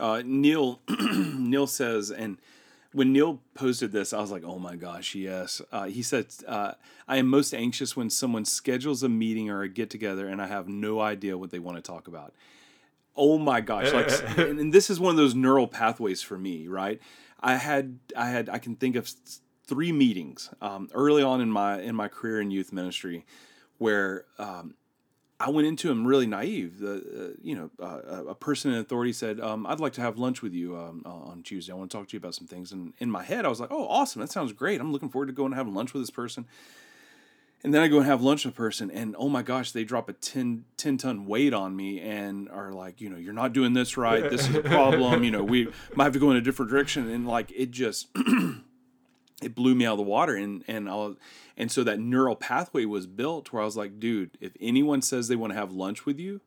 Uh, 0.00 0.22
Neil 0.24 0.80
Neil 0.88 1.66
says 1.66 2.10
and 2.10 2.38
when 2.92 3.12
Neil 3.12 3.40
posted 3.54 3.92
this, 3.92 4.12
I 4.12 4.20
was 4.20 4.30
like, 4.30 4.44
oh 4.44 4.58
my 4.58 4.76
gosh, 4.76 5.14
yes. 5.14 5.62
Uh, 5.72 5.84
he 5.84 6.02
said, 6.02 6.26
uh, 6.46 6.72
I 7.08 7.16
am 7.16 7.26
most 7.26 7.54
anxious 7.54 7.96
when 7.96 8.10
someone 8.10 8.44
schedules 8.44 9.02
a 9.02 9.08
meeting 9.08 9.50
or 9.50 9.62
a 9.62 9.68
get 9.68 9.90
together 9.90 10.28
and 10.28 10.40
I 10.42 10.46
have 10.46 10.68
no 10.68 11.00
idea 11.00 11.38
what 11.38 11.50
they 11.50 11.58
want 11.58 11.78
to 11.78 11.82
talk 11.82 12.06
about. 12.06 12.34
Oh 13.16 13.38
my 13.38 13.60
gosh. 13.60 13.92
Like, 13.92 14.10
and, 14.38 14.60
and 14.60 14.74
this 14.74 14.90
is 14.90 15.00
one 15.00 15.10
of 15.10 15.16
those 15.16 15.34
neural 15.34 15.66
pathways 15.66 16.22
for 16.22 16.38
me, 16.38 16.68
right? 16.68 17.00
I 17.40 17.56
had, 17.56 17.98
I 18.16 18.28
had, 18.28 18.48
I 18.48 18.58
can 18.58 18.76
think 18.76 18.96
of 18.96 19.10
three 19.66 19.92
meetings 19.92 20.50
um, 20.60 20.88
early 20.92 21.22
on 21.22 21.40
in 21.40 21.50
my, 21.50 21.80
in 21.80 21.94
my 21.94 22.08
career 22.08 22.40
in 22.40 22.50
youth 22.50 22.72
ministry 22.72 23.24
where 23.78 24.26
um, 24.38 24.74
I 25.42 25.50
went 25.50 25.66
into 25.66 25.90
him 25.90 26.06
really 26.06 26.26
naive. 26.26 26.78
The 26.78 26.94
uh, 26.94 27.36
you 27.42 27.56
know 27.56 27.70
uh, 27.82 28.26
a 28.28 28.34
person 28.34 28.72
in 28.72 28.78
authority 28.78 29.12
said, 29.12 29.40
um, 29.40 29.66
"I'd 29.66 29.80
like 29.80 29.92
to 29.94 30.00
have 30.00 30.16
lunch 30.16 30.40
with 30.40 30.52
you 30.54 30.76
um, 30.76 31.02
on 31.04 31.42
Tuesday. 31.42 31.72
I 31.72 31.76
want 31.76 31.90
to 31.90 31.96
talk 31.96 32.08
to 32.08 32.12
you 32.12 32.18
about 32.18 32.36
some 32.36 32.46
things." 32.46 32.70
And 32.70 32.92
in 32.98 33.10
my 33.10 33.24
head, 33.24 33.44
I 33.44 33.48
was 33.48 33.58
like, 33.58 33.72
"Oh, 33.72 33.88
awesome! 33.88 34.20
That 34.20 34.30
sounds 34.30 34.52
great. 34.52 34.80
I'm 34.80 34.92
looking 34.92 35.08
forward 35.08 35.26
to 35.26 35.32
going 35.32 35.46
and 35.46 35.56
having 35.56 35.74
lunch 35.74 35.92
with 35.92 36.02
this 36.02 36.10
person." 36.10 36.46
And 37.64 37.72
then 37.72 37.82
I 37.82 37.88
go 37.88 37.98
and 37.98 38.06
have 38.06 38.22
lunch 38.22 38.44
with 38.44 38.54
a 38.54 38.56
person, 38.56 38.90
and 38.90 39.14
oh 39.18 39.28
my 39.28 39.42
gosh, 39.42 39.70
they 39.70 39.84
drop 39.84 40.08
a 40.08 40.14
10, 40.14 40.64
10 40.76 40.98
ton 40.98 41.26
weight 41.26 41.54
on 41.54 41.76
me 41.76 42.00
and 42.00 42.48
are 42.48 42.72
like, 42.72 43.00
you 43.00 43.08
know, 43.08 43.16
you're 43.16 43.32
not 43.32 43.52
doing 43.52 43.72
this 43.72 43.96
right. 43.96 44.28
This 44.28 44.48
is 44.48 44.56
a 44.56 44.62
problem. 44.62 45.22
you 45.22 45.30
know, 45.30 45.44
we 45.44 45.68
might 45.94 46.04
have 46.04 46.12
to 46.14 46.18
go 46.18 46.32
in 46.32 46.36
a 46.36 46.40
different 46.40 46.72
direction. 46.72 47.08
And 47.08 47.24
like, 47.24 47.52
it 47.54 47.70
just, 47.70 48.08
it 49.42 49.54
blew 49.54 49.74
me 49.74 49.86
out 49.86 49.92
of 49.92 49.98
the 49.98 50.04
water. 50.04 50.36
And, 50.36 50.64
and 50.66 50.88
I 50.88 50.94
was, 50.94 51.16
and 51.56 51.70
so 51.70 51.84
that 51.84 51.98
neural 51.98 52.36
pathway 52.36 52.84
was 52.84 53.06
built 53.06 53.52
where 53.52 53.62
I 53.62 53.64
was 53.64 53.76
like, 53.76 54.00
dude, 54.00 54.30
if 54.40 54.52
anyone 54.60 55.02
says 55.02 55.28
they 55.28 55.36
want 55.36 55.52
to 55.52 55.58
have 55.58 55.72
lunch 55.72 56.06
with 56.06 56.18
you, 56.18 56.40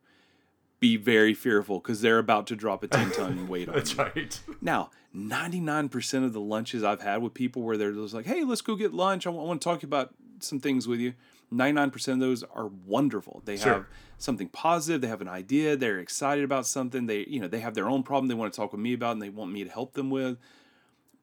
be 0.78 0.96
very 0.96 1.32
fearful 1.32 1.78
because 1.78 2.00
they're 2.00 2.18
about 2.18 2.46
to 2.48 2.56
drop 2.56 2.82
a 2.82 2.88
10 2.88 3.10
ton 3.12 3.48
weight 3.48 3.68
on 3.68 3.74
you. 3.74 3.80
That's 3.80 3.92
you. 3.94 4.02
right. 4.04 4.40
Now, 4.60 4.90
99% 5.14 6.24
of 6.24 6.32
the 6.32 6.40
lunches 6.40 6.84
I've 6.84 7.00
had 7.00 7.22
with 7.22 7.34
people 7.34 7.62
where 7.62 7.76
they're 7.76 7.92
just 7.92 8.14
like, 8.14 8.26
hey, 8.26 8.44
let's 8.44 8.60
go 8.60 8.76
get 8.76 8.92
lunch. 8.92 9.26
I 9.26 9.30
want, 9.30 9.44
I 9.44 9.48
want 9.48 9.62
to 9.62 9.64
talk 9.64 9.82
about 9.82 10.14
some 10.40 10.60
things 10.60 10.86
with 10.86 11.00
you. 11.00 11.14
99% 11.52 12.08
of 12.08 12.20
those 12.20 12.42
are 12.42 12.66
wonderful. 12.66 13.42
They 13.44 13.56
sure. 13.56 13.72
have 13.72 13.86
something 14.18 14.48
positive. 14.48 15.00
They 15.00 15.08
have 15.08 15.20
an 15.20 15.28
idea. 15.28 15.76
They're 15.76 16.00
excited 16.00 16.44
about 16.44 16.66
something. 16.66 17.06
They, 17.06 17.24
you 17.26 17.40
know, 17.40 17.48
they 17.48 17.60
have 17.60 17.74
their 17.74 17.88
own 17.88 18.02
problem 18.02 18.28
they 18.28 18.34
want 18.34 18.52
to 18.52 18.56
talk 18.56 18.72
with 18.72 18.80
me 18.80 18.92
about 18.92 19.12
and 19.12 19.22
they 19.22 19.30
want 19.30 19.52
me 19.52 19.64
to 19.64 19.70
help 19.70 19.94
them 19.94 20.10
with. 20.10 20.38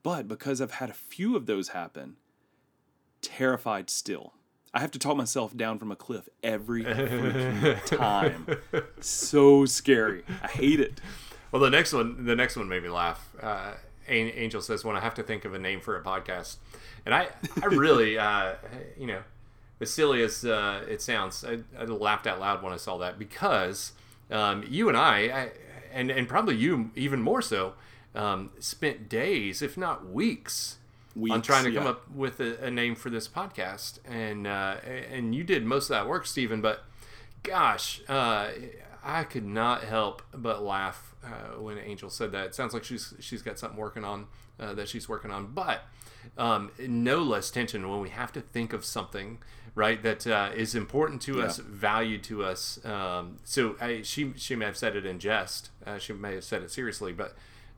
But 0.04 0.28
because 0.28 0.62
I've 0.62 0.72
had 0.72 0.90
a 0.90 0.94
few 0.94 1.36
of 1.36 1.46
those 1.46 1.70
happen, 1.70 2.18
terrified 3.22 3.90
still. 3.90 4.34
I 4.74 4.80
have 4.80 4.92
to 4.92 5.00
talk 5.00 5.16
myself 5.16 5.56
down 5.56 5.80
from 5.80 5.92
a 5.92 5.96
cliff 5.96 6.28
every 6.44 6.84
time. 7.86 8.48
so 9.00 9.66
scary. 9.66 10.24
I 10.42 10.48
hate 10.48 10.80
it. 10.80 11.00
Well, 11.52 11.62
the 11.62 11.70
next 11.70 11.94
one, 11.94 12.26
the 12.26 12.36
next 12.36 12.56
one 12.58 12.68
made 12.68 12.84
me 12.84 12.90
laugh. 12.90 13.30
Uh, 13.42 13.74
Angel 14.08 14.62
says, 14.62 14.84
"When 14.84 14.98
I 14.98 15.00
have 15.00 15.14
to 15.16 15.24
think 15.24 15.46
of 15.46 15.54
a 15.54 15.60
name 15.60 15.80
for 15.80 15.96
a 15.96 16.04
podcast," 16.04 16.58
and 17.06 17.14
I, 17.14 17.28
I 17.62 17.68
really, 17.68 18.18
uh, 18.18 18.56
you 18.98 19.08
know, 19.08 19.22
as 19.80 19.94
silly 19.94 20.24
as 20.24 20.44
uh, 20.44 20.84
it 20.90 21.02
sounds, 21.02 21.46
I, 21.46 21.60
I, 21.80 21.86
laughed 21.86 22.28
out 22.28 22.40
loud 22.40 22.64
when 22.64 22.74
I 22.74 22.78
saw 22.78 22.98
that 22.98 23.20
because 23.20 23.94
um, 24.32 24.66
you 24.68 24.90
and 24.90 24.98
I, 24.98 25.18
I, 25.20 25.52
and 25.94 26.10
and 26.10 26.28
probably 26.28 26.56
you 26.56 26.92
even 26.96 27.22
more 27.22 27.42
so, 27.42 27.76
um, 28.16 28.52
spent 28.60 29.10
days, 29.10 29.62
if 29.62 29.78
not 29.78 30.08
weeks, 30.10 30.78
Weeks, 31.16 31.34
on 31.34 31.42
trying 31.44 31.66
to 31.66 31.72
yeah. 31.72 31.80
come 31.80 31.88
up 31.88 32.10
with 32.10 32.40
a, 32.40 32.66
a, 32.66 32.72
name 32.72 32.96
for 32.96 33.12
this 33.12 33.28
podcast, 33.28 34.00
and 34.06 34.48
uh, 34.48 34.78
and 35.12 35.36
you 35.36 35.44
did 35.44 35.64
most 35.64 35.84
of 35.86 35.90
that 35.90 36.08
work, 36.08 36.26
Stephen. 36.26 36.60
But 36.60 36.84
gosh, 37.44 38.02
uh, 38.10 38.50
I 39.04 39.24
could 39.24 39.46
not 39.46 39.84
help 39.84 40.24
but 40.34 40.64
laugh 40.64 41.14
uh, 41.24 41.60
when 41.60 41.78
Angel 41.78 42.10
said 42.10 42.32
that. 42.32 42.48
It 42.48 42.56
sounds 42.56 42.74
like 42.74 42.84
she's 42.84 43.14
she's 43.20 43.44
got 43.44 43.60
something 43.60 43.78
working 43.78 44.04
on 44.04 44.26
uh, 44.60 44.74
that 44.74 44.90
she's 44.90 45.08
working 45.08 45.30
on, 45.30 45.54
but 45.54 45.82
um, 46.38 46.72
no 46.80 47.22
less 47.22 47.52
tension 47.52 47.88
when 47.88 48.00
we 48.00 48.10
have 48.10 48.32
to 48.34 48.42
think 48.42 48.74
of 48.74 48.84
something 48.84 49.40
right 49.76 50.02
that 50.04 50.26
uh, 50.26 50.50
is 50.56 50.76
important 50.76 51.22
to 51.24 51.38
yeah. 51.38 51.46
us, 51.46 51.58
valued 51.58 52.24
to 52.24 52.44
us. 52.44 52.84
Um, 52.86 53.38
so 53.44 53.76
I, 53.80 54.02
she 54.02 54.34
she 54.36 54.56
may 54.56 54.66
have 54.66 54.78
said 54.78 54.96
it 54.96 55.06
in 55.06 55.20
jest, 55.20 55.70
uh, 55.86 55.98
she 55.98 56.14
may 56.14 56.36
have 56.36 56.44
said 56.44 56.62
it 56.64 56.72
seriously, 56.72 57.14
but 57.14 57.36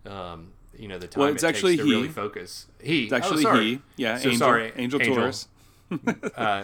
um, 0.07 0.51
you 0.77 0.87
know 0.87 0.97
the 0.97 1.07
time 1.07 1.21
well, 1.21 1.33
it's 1.33 1.43
it 1.43 1.47
actually 1.47 1.73
takes 1.73 1.83
to 1.83 1.89
he. 1.89 1.95
really 1.95 2.09
focus. 2.09 2.67
He. 2.81 3.03
It's 3.03 3.13
actually 3.13 3.45
oh, 3.45 3.59
he. 3.59 3.81
Yeah. 3.97 4.17
So 4.17 4.29
Angel, 4.29 4.39
sorry, 4.39 4.73
Angel, 4.75 5.01
Angel. 5.01 5.15
Torres. 5.15 5.47
uh, 6.35 6.63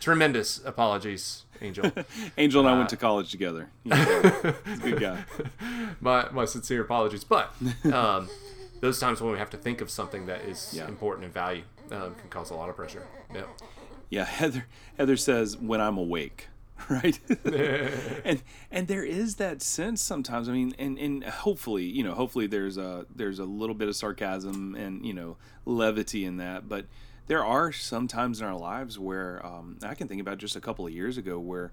tremendous 0.00 0.60
apologies, 0.64 1.44
Angel. 1.60 1.90
Angel 2.38 2.60
and 2.60 2.68
I 2.68 2.72
went 2.72 2.86
uh, 2.86 2.90
to 2.90 2.96
college 2.96 3.30
together. 3.30 3.70
A 3.90 4.54
good 4.82 5.00
guy. 5.00 5.24
My 6.00 6.30
my 6.30 6.44
sincere 6.44 6.82
apologies, 6.82 7.24
but 7.24 7.54
um, 7.92 8.28
those 8.80 8.98
times 8.98 9.20
when 9.20 9.32
we 9.32 9.38
have 9.38 9.50
to 9.50 9.58
think 9.58 9.80
of 9.80 9.90
something 9.90 10.26
that 10.26 10.42
is 10.42 10.72
yeah. 10.74 10.88
important 10.88 11.24
and 11.24 11.34
value 11.34 11.62
um, 11.90 12.14
can 12.14 12.28
cause 12.30 12.50
a 12.50 12.54
lot 12.54 12.68
of 12.68 12.76
pressure. 12.76 13.06
Yeah. 13.34 13.42
Yeah. 14.08 14.24
Heather 14.24 14.66
Heather 14.98 15.16
says 15.16 15.56
when 15.56 15.80
I'm 15.80 15.98
awake. 15.98 16.48
right 16.88 17.20
and 18.24 18.42
and 18.70 18.88
there 18.88 19.04
is 19.04 19.36
that 19.36 19.62
sense 19.62 20.02
sometimes 20.02 20.48
i 20.48 20.52
mean 20.52 20.74
and 20.78 20.98
and 20.98 21.24
hopefully 21.24 21.84
you 21.84 22.02
know 22.02 22.14
hopefully 22.14 22.46
there's 22.46 22.78
a 22.78 23.06
there's 23.14 23.38
a 23.38 23.44
little 23.44 23.74
bit 23.74 23.88
of 23.88 23.96
sarcasm 23.96 24.74
and 24.74 25.04
you 25.04 25.12
know 25.12 25.36
levity 25.66 26.24
in 26.24 26.36
that 26.36 26.68
but 26.68 26.86
there 27.26 27.44
are 27.44 27.70
some 27.70 28.08
times 28.08 28.40
in 28.40 28.46
our 28.46 28.56
lives 28.56 28.98
where 28.98 29.44
um, 29.44 29.78
i 29.84 29.94
can 29.94 30.08
think 30.08 30.20
about 30.20 30.38
just 30.38 30.56
a 30.56 30.60
couple 30.60 30.86
of 30.86 30.92
years 30.92 31.16
ago 31.16 31.38
where 31.38 31.72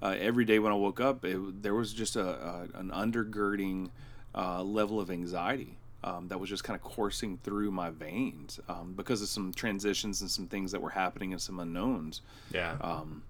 uh, 0.00 0.14
every 0.18 0.44
day 0.44 0.58
when 0.58 0.72
I 0.72 0.76
woke 0.76 1.00
up, 1.00 1.24
it, 1.24 1.62
there 1.62 1.74
was 1.74 1.92
just 1.92 2.16
a, 2.16 2.22
a 2.22 2.68
an 2.74 2.90
undergirding 2.90 3.90
uh, 4.34 4.62
level 4.62 5.00
of 5.00 5.10
anxiety 5.10 5.78
um, 6.04 6.28
that 6.28 6.38
was 6.38 6.48
just 6.48 6.64
kind 6.64 6.76
of 6.76 6.82
coursing 6.82 7.38
through 7.42 7.70
my 7.70 7.90
veins 7.90 8.60
um, 8.68 8.94
because 8.96 9.22
of 9.22 9.28
some 9.28 9.52
transitions 9.52 10.20
and 10.20 10.30
some 10.30 10.46
things 10.46 10.72
that 10.72 10.80
were 10.80 10.90
happening 10.90 11.32
and 11.32 11.40
some 11.40 11.58
unknowns. 11.58 12.20
Yeah. 12.52 12.76
Um, 12.80 13.22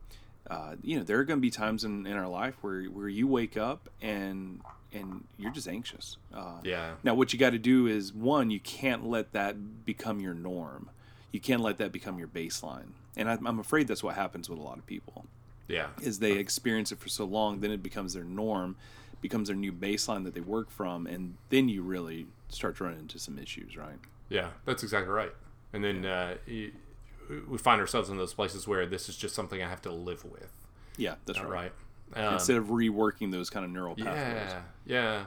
uh, 0.51 0.77
you 0.83 0.97
know, 0.97 1.05
there 1.05 1.19
are 1.19 1.25
going 1.25 1.39
to 1.39 1.43
be 1.43 1.51
times 1.51 1.85
in, 1.85 2.07
in 2.07 2.17
our 2.17 2.29
life 2.29 2.55
where 2.63 2.85
where 2.85 3.09
you 3.09 3.27
wake 3.27 3.57
up 3.57 3.89
and 4.01 4.61
and 4.93 5.25
you're 5.37 5.53
just 5.53 5.69
anxious. 5.69 6.17
Uh, 6.35 6.59
yeah. 6.65 6.93
Now, 7.03 7.15
what 7.15 7.33
you 7.33 7.39
got 7.39 7.51
to 7.51 7.59
do 7.59 7.87
is 7.87 8.13
one, 8.13 8.51
you 8.51 8.61
can't 8.61 9.07
let 9.07 9.33
that 9.33 9.85
become 9.85 10.21
your 10.21 10.35
norm. 10.35 10.91
You 11.31 11.41
can't 11.41 11.61
let 11.61 11.77
that 11.79 11.93
become 11.93 12.19
your 12.19 12.29
baseline. 12.29 12.93
And 13.17 13.29
I, 13.29 13.39
I'm 13.45 13.59
afraid 13.59 13.87
that's 13.89 14.03
what 14.03 14.15
happens 14.15 14.49
with 14.49 14.59
a 14.59 14.63
lot 14.63 14.79
of 14.79 14.87
people. 14.87 15.27
Yeah. 15.67 15.89
Is 16.01 16.21
they 16.21 16.33
experience 16.33 16.91
it 16.93 16.99
for 16.99 17.11
so 17.11 17.27
long, 17.27 17.61
then 17.61 17.71
it 17.71 17.83
becomes 17.83 18.15
their 18.15 18.25
norm, 18.25 18.77
becomes 19.21 19.49
their 19.49 19.57
new 19.57 19.73
baseline 19.73 20.25
that 20.25 20.33
they 20.35 20.41
work 20.41 20.71
from, 20.71 21.07
and 21.07 21.37
then 21.51 21.69
you 21.69 21.83
really 21.83 22.27
start 22.49 22.77
to 22.77 22.85
run 22.85 22.95
into 22.95 23.19
some 23.19 23.39
issues, 23.39 23.77
right? 23.77 23.99
Yeah, 24.31 24.49
that's 24.65 24.83
exactly 24.83 25.13
right. 25.13 25.33
And 25.75 25.85
then 25.85 26.07
uh, 26.07 26.37
you, 26.47 26.73
we 27.49 27.59
find 27.59 27.81
ourselves 27.81 28.09
in 28.09 28.17
those 28.17 28.35
places 28.35 28.67
where 28.67 28.87
this 28.87 29.09
is 29.09 29.17
just 29.17 29.35
something 29.35 29.63
I 29.63 29.69
have 29.69 29.83
to 29.83 29.93
live 29.93 30.25
with. 30.25 30.53
Yeah, 30.97 31.15
that's 31.27 31.39
All 31.39 31.47
right. 31.47 31.73
right. 32.15 32.27
Um, 32.27 32.35
Instead 32.35 32.57
of 32.57 32.67
reworking 32.67 33.31
those 33.31 33.51
kind 33.51 33.65
of 33.65 33.71
neural 33.71 33.95
pathways. 33.95 34.51
Yeah, 34.51 34.61
yeah. 34.87 35.25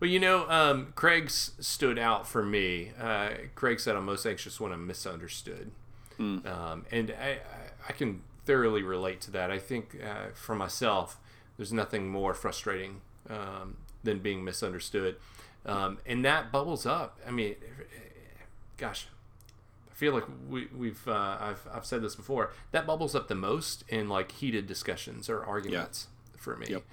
Well, 0.00 0.10
you 0.10 0.20
know, 0.20 0.48
um, 0.48 0.92
Craig's 0.94 1.52
stood 1.58 1.98
out 1.98 2.26
for 2.28 2.44
me. 2.44 2.92
Uh, 3.00 3.30
Craig 3.54 3.80
said, 3.80 3.96
"I'm 3.96 4.04
most 4.04 4.26
anxious 4.26 4.60
when 4.60 4.72
I'm 4.72 4.86
misunderstood," 4.86 5.70
um, 6.18 6.86
and 6.90 7.12
I, 7.20 7.38
I, 7.88 7.92
can 7.92 8.22
thoroughly 8.44 8.82
relate 8.82 9.20
to 9.22 9.30
that. 9.32 9.50
I 9.50 9.58
think 9.58 9.96
uh, 10.04 10.30
for 10.34 10.54
myself, 10.54 11.18
there's 11.56 11.72
nothing 11.72 12.08
more 12.08 12.32
frustrating 12.32 13.00
um, 13.28 13.76
than 14.04 14.20
being 14.20 14.44
misunderstood, 14.44 15.16
um, 15.66 15.98
and 16.06 16.24
that 16.24 16.52
bubbles 16.52 16.86
up. 16.86 17.18
I 17.26 17.32
mean, 17.32 17.56
gosh, 18.76 19.08
feel 19.98 20.14
like 20.14 20.24
we, 20.48 20.68
we've 20.76 21.08
uh, 21.08 21.36
I've 21.40 21.66
I've 21.74 21.84
said 21.84 22.02
this 22.02 22.14
before. 22.14 22.52
That 22.70 22.86
bubbles 22.86 23.16
up 23.16 23.26
the 23.26 23.34
most 23.34 23.82
in 23.88 24.08
like 24.08 24.30
heated 24.30 24.68
discussions 24.68 25.28
or 25.28 25.44
arguments 25.44 26.06
for 26.36 26.56
me. 26.56 26.68
Yep. 26.70 26.84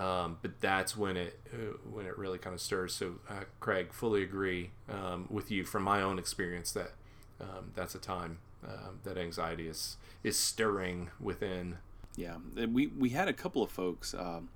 Um, 0.00 0.38
but 0.40 0.60
that's 0.60 0.96
when 0.96 1.16
it 1.16 1.40
uh, 1.52 1.76
when 1.90 2.06
it 2.06 2.16
really 2.16 2.38
kind 2.38 2.54
of 2.54 2.60
stirs. 2.60 2.94
So, 2.94 3.16
uh, 3.28 3.44
Craig, 3.58 3.92
fully 3.92 4.22
agree 4.22 4.70
um, 4.88 5.26
with 5.28 5.50
you 5.50 5.64
from 5.64 5.82
my 5.82 6.00
own 6.00 6.20
experience 6.20 6.70
that 6.72 6.92
um, 7.40 7.72
that's 7.74 7.96
a 7.96 7.98
time 7.98 8.38
um, 8.64 9.00
that 9.02 9.18
anxiety 9.18 9.66
is 9.66 9.96
is 10.22 10.38
stirring 10.38 11.10
within. 11.20 11.78
Yeah, 12.14 12.36
we 12.54 12.86
we 12.86 13.10
had 13.10 13.26
a 13.26 13.32
couple 13.32 13.62
of 13.62 13.70
folks, 13.70 14.14
um, 14.14 14.50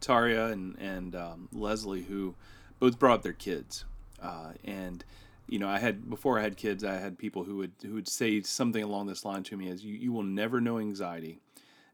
Taria 0.00 0.50
and 0.50 0.76
and 0.80 1.14
um, 1.14 1.48
Leslie, 1.52 2.02
who 2.02 2.34
both 2.80 2.98
brought 2.98 3.22
their 3.22 3.32
kids, 3.32 3.84
uh, 4.20 4.52
and 4.64 5.04
you 5.52 5.58
know, 5.58 5.68
I 5.68 5.78
had 5.78 6.08
before 6.08 6.38
I 6.38 6.42
had 6.42 6.56
kids, 6.56 6.82
I 6.82 6.94
had 6.94 7.18
people 7.18 7.44
who 7.44 7.56
would 7.58 7.72
who 7.82 7.92
would 7.94 8.08
say 8.08 8.40
something 8.42 8.82
along 8.82 9.06
this 9.06 9.24
line 9.24 9.42
to 9.44 9.56
me: 9.56 9.68
"As 9.68 9.84
you, 9.84 9.94
you 9.94 10.10
will 10.12 10.22
never 10.22 10.60
know 10.60 10.78
anxiety 10.78 11.40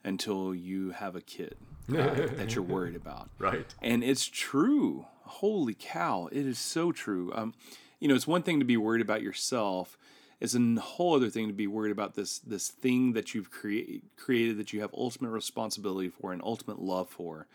until 0.04 0.54
you 0.54 0.90
have 0.90 1.16
a 1.16 1.20
kid 1.20 1.56
uh, 1.90 1.94
that 2.38 2.54
you're 2.54 2.64
worried 2.64 2.94
about." 2.94 3.30
Right. 3.38 3.66
And 3.82 4.04
it's 4.04 4.26
true. 4.26 5.06
Holy 5.24 5.74
cow, 5.78 6.28
it 6.30 6.46
is 6.46 6.58
so 6.58 6.92
true. 6.92 7.32
Um, 7.34 7.52
you 8.00 8.06
know, 8.08 8.14
it's 8.14 8.26
one 8.28 8.42
thing 8.42 8.60
to 8.60 8.64
be 8.64 8.76
worried 8.76 9.02
about 9.02 9.22
yourself. 9.22 9.98
It's 10.40 10.54
a 10.54 10.80
whole 10.80 11.16
other 11.16 11.30
thing 11.30 11.48
to 11.48 11.52
be 11.52 11.66
worried 11.66 11.90
about 11.90 12.14
this 12.14 12.38
this 12.38 12.68
thing 12.68 13.12
that 13.14 13.34
you've 13.34 13.50
created 13.50 14.02
created 14.16 14.56
that 14.58 14.72
you 14.72 14.80
have 14.82 14.94
ultimate 14.94 15.30
responsibility 15.30 16.08
for 16.10 16.32
and 16.32 16.40
ultimate 16.44 16.78
love 16.80 17.08
for. 17.08 17.48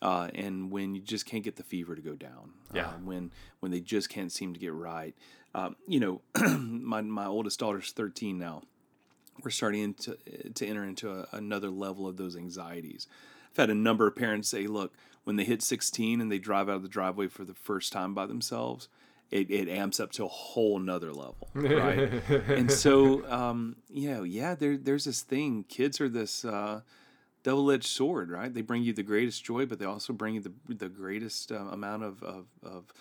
Uh, 0.00 0.28
and 0.32 0.70
when 0.70 0.94
you 0.94 1.00
just 1.00 1.26
can't 1.26 1.42
get 1.42 1.56
the 1.56 1.62
fever 1.64 1.96
to 1.96 2.00
go 2.02 2.14
down, 2.14 2.52
Yeah. 2.72 2.88
uh, 2.88 2.92
when 3.02 3.32
when 3.60 3.72
they 3.72 3.80
just 3.80 4.08
can't 4.08 4.30
seem 4.30 4.52
to 4.54 4.60
get 4.60 4.72
right, 4.72 5.12
um, 5.54 5.76
you 5.86 6.00
know, 6.00 6.20
my 6.58 7.00
my 7.00 7.26
oldest 7.26 7.58
daughter's 7.58 7.92
thirteen 7.92 8.38
now. 8.38 8.62
We're 9.42 9.50
starting 9.50 9.94
to 9.94 10.16
to 10.54 10.66
enter 10.66 10.84
into 10.84 11.10
a, 11.10 11.28
another 11.32 11.70
level 11.70 12.06
of 12.06 12.16
those 12.16 12.36
anxieties. 12.36 13.06
I've 13.52 13.56
had 13.56 13.70
a 13.70 13.74
number 13.74 14.06
of 14.06 14.16
parents 14.16 14.48
say, 14.48 14.66
"Look, 14.66 14.92
when 15.24 15.36
they 15.36 15.44
hit 15.44 15.62
16 15.62 16.20
and 16.20 16.30
they 16.30 16.38
drive 16.38 16.68
out 16.68 16.76
of 16.76 16.82
the 16.82 16.88
driveway 16.88 17.28
for 17.28 17.44
the 17.44 17.54
first 17.54 17.92
time 17.92 18.14
by 18.14 18.26
themselves, 18.26 18.88
it, 19.30 19.50
it 19.50 19.68
amps 19.68 20.00
up 20.00 20.12
to 20.12 20.24
a 20.24 20.28
whole 20.28 20.78
nother 20.78 21.12
level, 21.12 21.48
right?" 21.54 22.12
and 22.48 22.70
so, 22.70 23.28
um, 23.30 23.76
you 23.88 24.10
know, 24.10 24.22
yeah, 24.24 24.54
there 24.54 24.76
there's 24.76 25.04
this 25.04 25.22
thing. 25.22 25.64
Kids 25.68 26.00
are 26.00 26.08
this 26.08 26.44
uh, 26.44 26.82
double-edged 27.42 27.86
sword, 27.86 28.30
right? 28.30 28.52
They 28.52 28.62
bring 28.62 28.82
you 28.82 28.92
the 28.92 29.02
greatest 29.02 29.44
joy, 29.44 29.64
but 29.64 29.78
they 29.78 29.86
also 29.86 30.12
bring 30.12 30.34
you 30.34 30.40
the 30.40 30.52
the 30.68 30.88
greatest 30.88 31.52
uh, 31.52 31.56
amount 31.56 32.02
of, 32.02 32.22
of 32.22 32.46
of 32.62 32.92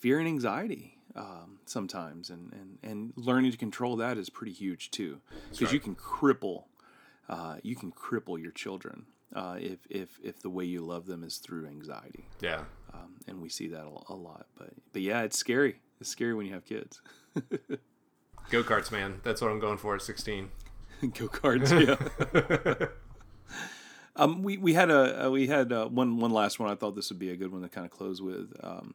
fear 0.00 0.18
and 0.18 0.28
anxiety 0.28 0.97
um, 1.16 1.58
sometimes, 1.66 2.30
and, 2.30 2.52
and 2.52 2.78
and 2.82 3.12
learning 3.16 3.50
to 3.52 3.56
control 3.56 3.96
that 3.96 4.18
is 4.18 4.30
pretty 4.30 4.52
huge 4.52 4.90
too, 4.90 5.20
because 5.50 5.72
you 5.72 5.80
can 5.80 5.94
cripple 5.94 6.64
uh, 7.28 7.56
you 7.62 7.76
can 7.76 7.92
cripple 7.92 8.40
your 8.40 8.52
children 8.52 9.06
uh, 9.34 9.56
if 9.58 9.78
if 9.90 10.18
if 10.22 10.40
the 10.40 10.50
way 10.50 10.64
you 10.64 10.80
love 10.80 11.06
them 11.06 11.22
is 11.24 11.36
through 11.38 11.66
anxiety, 11.66 12.26
Yeah. 12.40 12.64
um, 12.94 13.16
and 13.26 13.40
we 13.42 13.48
see 13.48 13.68
that 13.68 13.82
a, 13.84 14.12
a 14.12 14.14
lot. 14.14 14.46
But 14.56 14.70
but 14.92 15.02
yeah, 15.02 15.22
it's 15.22 15.36
scary. 15.38 15.80
It's 16.00 16.10
scary 16.10 16.34
when 16.34 16.46
you 16.46 16.52
have 16.54 16.64
kids. 16.64 17.00
Go 18.50 18.62
karts, 18.62 18.90
man. 18.90 19.20
That's 19.24 19.40
what 19.42 19.50
I'm 19.50 19.58
going 19.60 19.76
for 19.76 19.94
at 19.94 20.00
16. 20.02 20.48
Go 21.02 21.28
karts, 21.28 21.70
yeah. 22.80 22.86
um, 24.16 24.42
we 24.42 24.56
we 24.56 24.72
had 24.74 24.90
a 24.90 25.30
we 25.30 25.46
had 25.46 25.72
uh, 25.72 25.86
one 25.86 26.18
one 26.18 26.30
last 26.30 26.58
one. 26.58 26.70
I 26.70 26.74
thought 26.74 26.94
this 26.96 27.10
would 27.10 27.18
be 27.18 27.30
a 27.30 27.36
good 27.36 27.52
one 27.52 27.62
to 27.62 27.68
kind 27.68 27.84
of 27.84 27.90
close 27.90 28.20
with. 28.22 28.52
Um, 28.62 28.94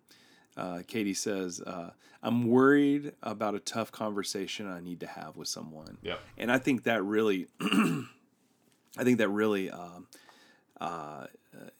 uh, 0.57 0.79
Katie 0.87 1.13
says, 1.13 1.61
uh, 1.61 1.91
"I'm 2.21 2.47
worried 2.47 3.13
about 3.23 3.55
a 3.55 3.59
tough 3.59 3.91
conversation 3.91 4.67
I 4.67 4.79
need 4.79 4.99
to 5.01 5.07
have 5.07 5.35
with 5.35 5.47
someone." 5.47 5.97
Yep. 6.03 6.19
and 6.37 6.51
I 6.51 6.57
think 6.59 6.83
that 6.83 7.03
really, 7.03 7.47
I 7.61 9.03
think 9.03 9.17
that 9.17 9.29
really 9.29 9.69
um, 9.71 10.07
uh, 10.79 11.25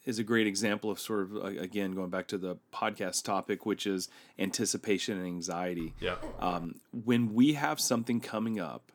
is 0.04 0.18
a 0.18 0.24
great 0.24 0.46
example 0.46 0.90
of 0.90 0.98
sort 0.98 1.22
of 1.22 1.36
uh, 1.36 1.40
again 1.60 1.92
going 1.92 2.10
back 2.10 2.26
to 2.28 2.38
the 2.38 2.56
podcast 2.72 3.24
topic, 3.24 3.64
which 3.66 3.86
is 3.86 4.08
anticipation 4.38 5.18
and 5.18 5.26
anxiety 5.26 5.94
Yep. 6.00 6.24
um, 6.40 6.80
when 7.04 7.34
we 7.34 7.54
have 7.54 7.78
something 7.80 8.20
coming 8.20 8.58
up, 8.58 8.90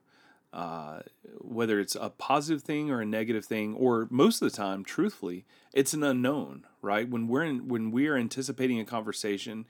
uh, 0.54 1.00
whether 1.38 1.80
it's 1.80 1.96
a 1.96 2.10
positive 2.10 2.64
thing 2.64 2.90
or 2.90 3.02
a 3.02 3.06
negative 3.06 3.46
thing, 3.46 3.74
or 3.76 4.08
most 4.10 4.42
of 4.42 4.52
the 4.52 4.56
time, 4.58 4.84
truthfully, 4.84 5.46
it's 5.74 5.94
an 5.94 6.04
unknown, 6.04 6.66
right? 6.82 7.08
When 7.08 7.28
we're 7.28 7.44
in, 7.44 7.68
when 7.68 7.92
we 7.92 8.08
are 8.08 8.16
anticipating 8.18 8.80
a 8.80 8.86
conversation, 8.86 9.66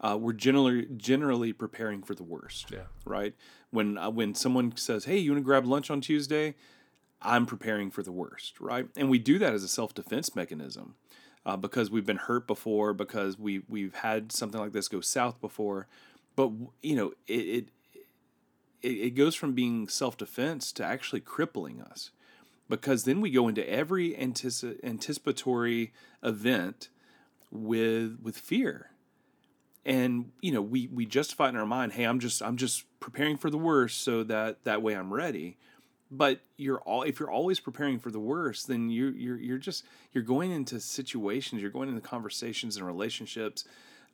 uh, 0.00 0.16
we're 0.20 0.32
generally 0.32 0.86
generally 0.96 1.52
preparing 1.52 2.02
for 2.02 2.14
the 2.14 2.22
worst, 2.22 2.70
Yeah. 2.70 2.84
right? 3.04 3.34
When 3.70 3.98
uh, 3.98 4.10
when 4.10 4.34
someone 4.34 4.76
says, 4.76 5.04
"Hey, 5.04 5.18
you 5.18 5.32
want 5.32 5.40
to 5.42 5.44
grab 5.44 5.66
lunch 5.66 5.90
on 5.90 6.00
Tuesday?" 6.00 6.54
I'm 7.22 7.44
preparing 7.44 7.90
for 7.90 8.02
the 8.02 8.12
worst, 8.12 8.58
right? 8.60 8.88
And 8.96 9.10
we 9.10 9.18
do 9.18 9.38
that 9.40 9.52
as 9.52 9.62
a 9.62 9.68
self 9.68 9.92
defense 9.92 10.34
mechanism 10.34 10.94
uh, 11.44 11.56
because 11.56 11.90
we've 11.90 12.06
been 12.06 12.16
hurt 12.16 12.46
before, 12.46 12.94
because 12.94 13.38
we 13.38 13.62
we've 13.68 13.94
had 13.94 14.32
something 14.32 14.60
like 14.60 14.72
this 14.72 14.88
go 14.88 15.00
south 15.02 15.40
before. 15.40 15.86
But 16.36 16.50
you 16.82 16.96
know, 16.96 17.12
it 17.26 17.32
it 17.34 17.68
it, 18.82 18.88
it 18.88 19.10
goes 19.10 19.34
from 19.34 19.52
being 19.52 19.88
self 19.88 20.16
defense 20.16 20.72
to 20.72 20.84
actually 20.84 21.20
crippling 21.20 21.80
us, 21.80 22.10
because 22.68 23.04
then 23.04 23.20
we 23.20 23.30
go 23.30 23.48
into 23.48 23.68
every 23.68 24.12
antici- 24.12 24.82
anticipatory 24.84 25.92
event 26.22 26.88
with 27.50 28.18
with 28.22 28.36
fear. 28.36 28.90
And 29.84 30.32
you 30.40 30.52
know 30.52 30.62
we 30.62 30.88
we 30.88 31.06
justify 31.06 31.48
in 31.48 31.56
our 31.56 31.66
mind 31.66 31.92
hey 31.92 32.04
i'm 32.04 32.20
just 32.20 32.42
i'm 32.42 32.58
just 32.58 32.84
preparing 33.00 33.38
for 33.38 33.48
the 33.48 33.56
worst 33.56 34.02
so 34.02 34.22
that 34.24 34.64
that 34.64 34.82
way 34.82 34.94
i'm 34.94 35.12
ready. 35.12 35.56
But 36.12 36.40
you're 36.56 36.80
all 36.80 37.02
if 37.02 37.18
you're 37.18 37.30
always 37.30 37.60
preparing 37.60 37.98
for 37.98 38.10
the 38.10 38.20
worst 38.20 38.68
then 38.68 38.90
you 38.90 39.08
you're 39.10 39.38
you're 39.38 39.58
just 39.58 39.84
you're 40.12 40.24
going 40.24 40.50
into 40.50 40.80
situations 40.80 41.62
you're 41.62 41.70
going 41.70 41.88
into 41.88 42.00
conversations 42.00 42.76
and 42.76 42.86
relationships 42.86 43.64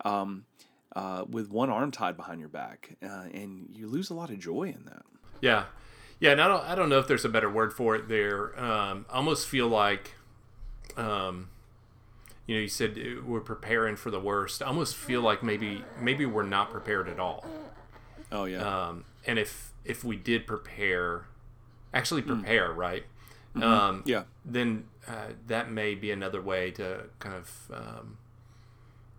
um, 0.05 0.45
uh, 0.97 1.25
with 1.29 1.49
one 1.51 1.71
arm 1.71 1.91
tied 1.93 2.17
behind 2.17 2.41
your 2.41 2.49
back 2.49 2.97
uh, 3.03 3.27
and 3.33 3.69
you 3.73 3.87
lose 3.87 4.09
a 4.11 4.15
lot 4.15 4.31
of 4.31 4.39
joy 4.41 4.65
in 4.65 4.83
that 4.87 5.05
Yeah, 5.41 5.65
yeah, 6.19 6.33
and 6.33 6.41
I 6.41 6.49
don't, 6.49 6.65
I 6.65 6.75
don't 6.75 6.89
know 6.89 6.99
if 6.99 7.07
there's 7.07 7.25
a 7.25 7.29
better 7.29 7.51
word 7.51 7.73
for 7.75 7.95
it 7.95 8.09
there. 8.09 8.59
Um, 8.59 9.05
I 9.11 9.17
almost 9.17 9.47
feel 9.47 9.69
like, 9.69 10.15
um, 10.97 11.51
you 12.47 12.55
know, 12.55 12.61
you 12.63 12.69
said 12.69 12.97
uh, 12.99 13.23
we're 13.25 13.41
preparing 13.41 13.97
for 13.97 14.11
the 14.11 14.21
worst. 14.21 14.63
I 14.63 14.67
almost 14.67 14.97
feel 14.97 15.21
like 15.21 15.43
maybe, 15.43 15.85
maybe 16.01 16.25
we're 16.25 16.43
not 16.59 16.71
prepared 16.71 17.09
at 17.09 17.19
all. 17.21 17.45
oh 18.33 18.45
yeah 18.45 18.63
Um, 18.89 19.05
and 19.27 19.39
if 19.39 19.73
if 19.85 20.03
we 20.05 20.17
did 20.17 20.47
prepare, 20.47 21.27
actually 21.93 22.23
Hmm. 22.23 22.29
prepare, 22.41 22.73
right? 22.73 23.05
Um, 23.55 23.63
Mm-hmm. 23.63 24.09
yeah 24.09 24.25
then 24.45 24.85
uh, 25.09 25.33
that 25.49 25.71
may 25.71 25.95
be 25.95 26.11
another 26.13 26.41
way 26.41 26.71
to 26.73 27.05
kind 27.19 27.35
of 27.35 27.71
um, 27.75 28.17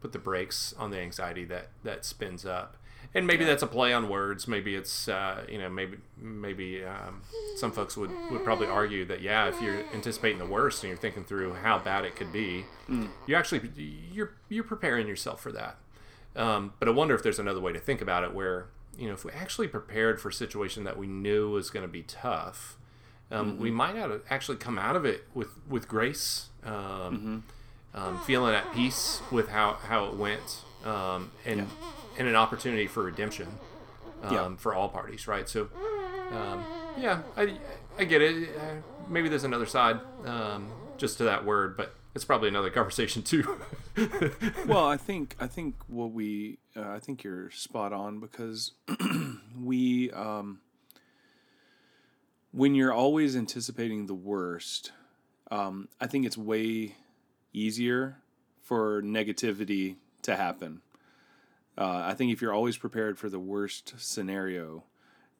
put 0.01 0.11
the 0.11 0.19
brakes 0.19 0.73
on 0.77 0.91
the 0.91 0.99
anxiety 0.99 1.45
that 1.45 1.69
that 1.83 2.05
spins 2.05 2.45
up. 2.45 2.77
And 3.13 3.25
maybe 3.25 3.45
that's 3.45 3.63
a 3.63 3.67
play 3.67 3.93
on 3.93 4.09
words. 4.09 4.47
Maybe 4.47 4.75
it's 4.75 5.07
uh, 5.07 5.45
you 5.49 5.57
know 5.57 5.69
maybe 5.69 5.97
maybe 6.17 6.83
um, 6.83 7.21
some 7.55 7.71
folks 7.71 7.95
would, 7.95 8.11
would 8.31 8.43
probably 8.43 8.67
argue 8.67 9.05
that 9.05 9.21
yeah, 9.21 9.47
if 9.47 9.61
you're 9.61 9.83
anticipating 9.93 10.39
the 10.39 10.45
worst 10.45 10.83
and 10.83 10.89
you're 10.89 10.97
thinking 10.97 11.23
through 11.23 11.53
how 11.53 11.79
bad 11.79 12.05
it 12.05 12.15
could 12.15 12.31
be, 12.31 12.65
mm. 12.89 13.07
you 13.25 13.35
actually 13.35 13.61
you're 14.11 14.33
you're 14.49 14.63
preparing 14.63 15.07
yourself 15.07 15.41
for 15.41 15.51
that. 15.51 15.77
Um, 16.35 16.73
but 16.79 16.87
I 16.87 16.91
wonder 16.91 17.15
if 17.15 17.23
there's 17.23 17.39
another 17.39 17.59
way 17.59 17.73
to 17.73 17.79
think 17.79 18.01
about 18.01 18.23
it 18.23 18.33
where 18.33 18.67
you 18.97 19.07
know 19.07 19.13
if 19.13 19.23
we 19.23 19.31
actually 19.31 19.67
prepared 19.67 20.19
for 20.21 20.29
a 20.29 20.33
situation 20.33 20.83
that 20.83 20.97
we 20.97 21.07
knew 21.07 21.49
was 21.49 21.69
going 21.69 21.85
to 21.85 21.91
be 21.91 22.03
tough, 22.03 22.77
um, 23.31 23.53
mm-hmm. 23.53 23.61
we 23.61 23.71
might 23.71 23.95
have 23.95 24.21
actually 24.29 24.57
come 24.57 24.77
out 24.77 24.95
of 24.95 25.05
it 25.05 25.25
with 25.33 25.49
with 25.67 25.87
grace, 25.87 26.49
um, 26.63 26.73
mm-hmm. 26.73 27.37
Um, 27.93 28.19
feeling 28.19 28.53
at 28.53 28.71
peace 28.73 29.21
with 29.31 29.49
how 29.49 29.73
how 29.73 30.05
it 30.05 30.15
went, 30.15 30.63
um, 30.85 31.31
and. 31.45 31.59
Yeah 31.61 31.65
and 32.17 32.27
an 32.27 32.35
opportunity 32.35 32.87
for 32.87 33.03
redemption 33.03 33.47
um, 34.23 34.33
yeah. 34.33 34.55
for 34.57 34.73
all 34.73 34.89
parties, 34.89 35.27
right? 35.27 35.47
So, 35.47 35.69
um, 36.31 36.65
yeah, 36.97 37.21
I, 37.35 37.57
I 37.97 38.05
get 38.05 38.21
it. 38.21 38.49
Uh, 38.57 38.81
maybe 39.07 39.29
there's 39.29 39.43
another 39.43 39.65
side 39.65 39.99
um, 40.25 40.69
just 40.97 41.17
to 41.19 41.25
that 41.25 41.45
word, 41.45 41.77
but 41.77 41.95
it's 42.15 42.25
probably 42.25 42.49
another 42.49 42.69
conversation 42.71 43.21
too. 43.21 43.59
well, 44.65 44.87
I 44.87 44.97
think 44.97 45.35
I 45.39 45.47
think 45.47 45.75
what 45.87 46.11
we 46.11 46.57
uh, 46.75 46.89
I 46.89 46.99
think 46.99 47.23
you're 47.23 47.51
spot 47.51 47.93
on 47.93 48.19
because 48.19 48.73
we 49.59 50.11
um, 50.11 50.59
when 52.51 52.73
you're 52.73 52.93
always 52.93 53.35
anticipating 53.35 54.07
the 54.07 54.15
worst, 54.15 54.91
um, 55.51 55.87
I 56.01 56.07
think 56.07 56.25
it's 56.25 56.37
way 56.37 56.95
easier 57.53 58.17
for 58.61 59.01
negativity 59.01 59.95
to 60.23 60.35
happen 60.35 60.81
uh, 61.77 62.03
I 62.05 62.15
think 62.15 62.33
if 62.33 62.41
you're 62.41 62.53
always 62.53 62.75
prepared 62.75 63.19
for 63.19 63.29
the 63.29 63.39
worst 63.39 63.93
scenario, 63.97 64.83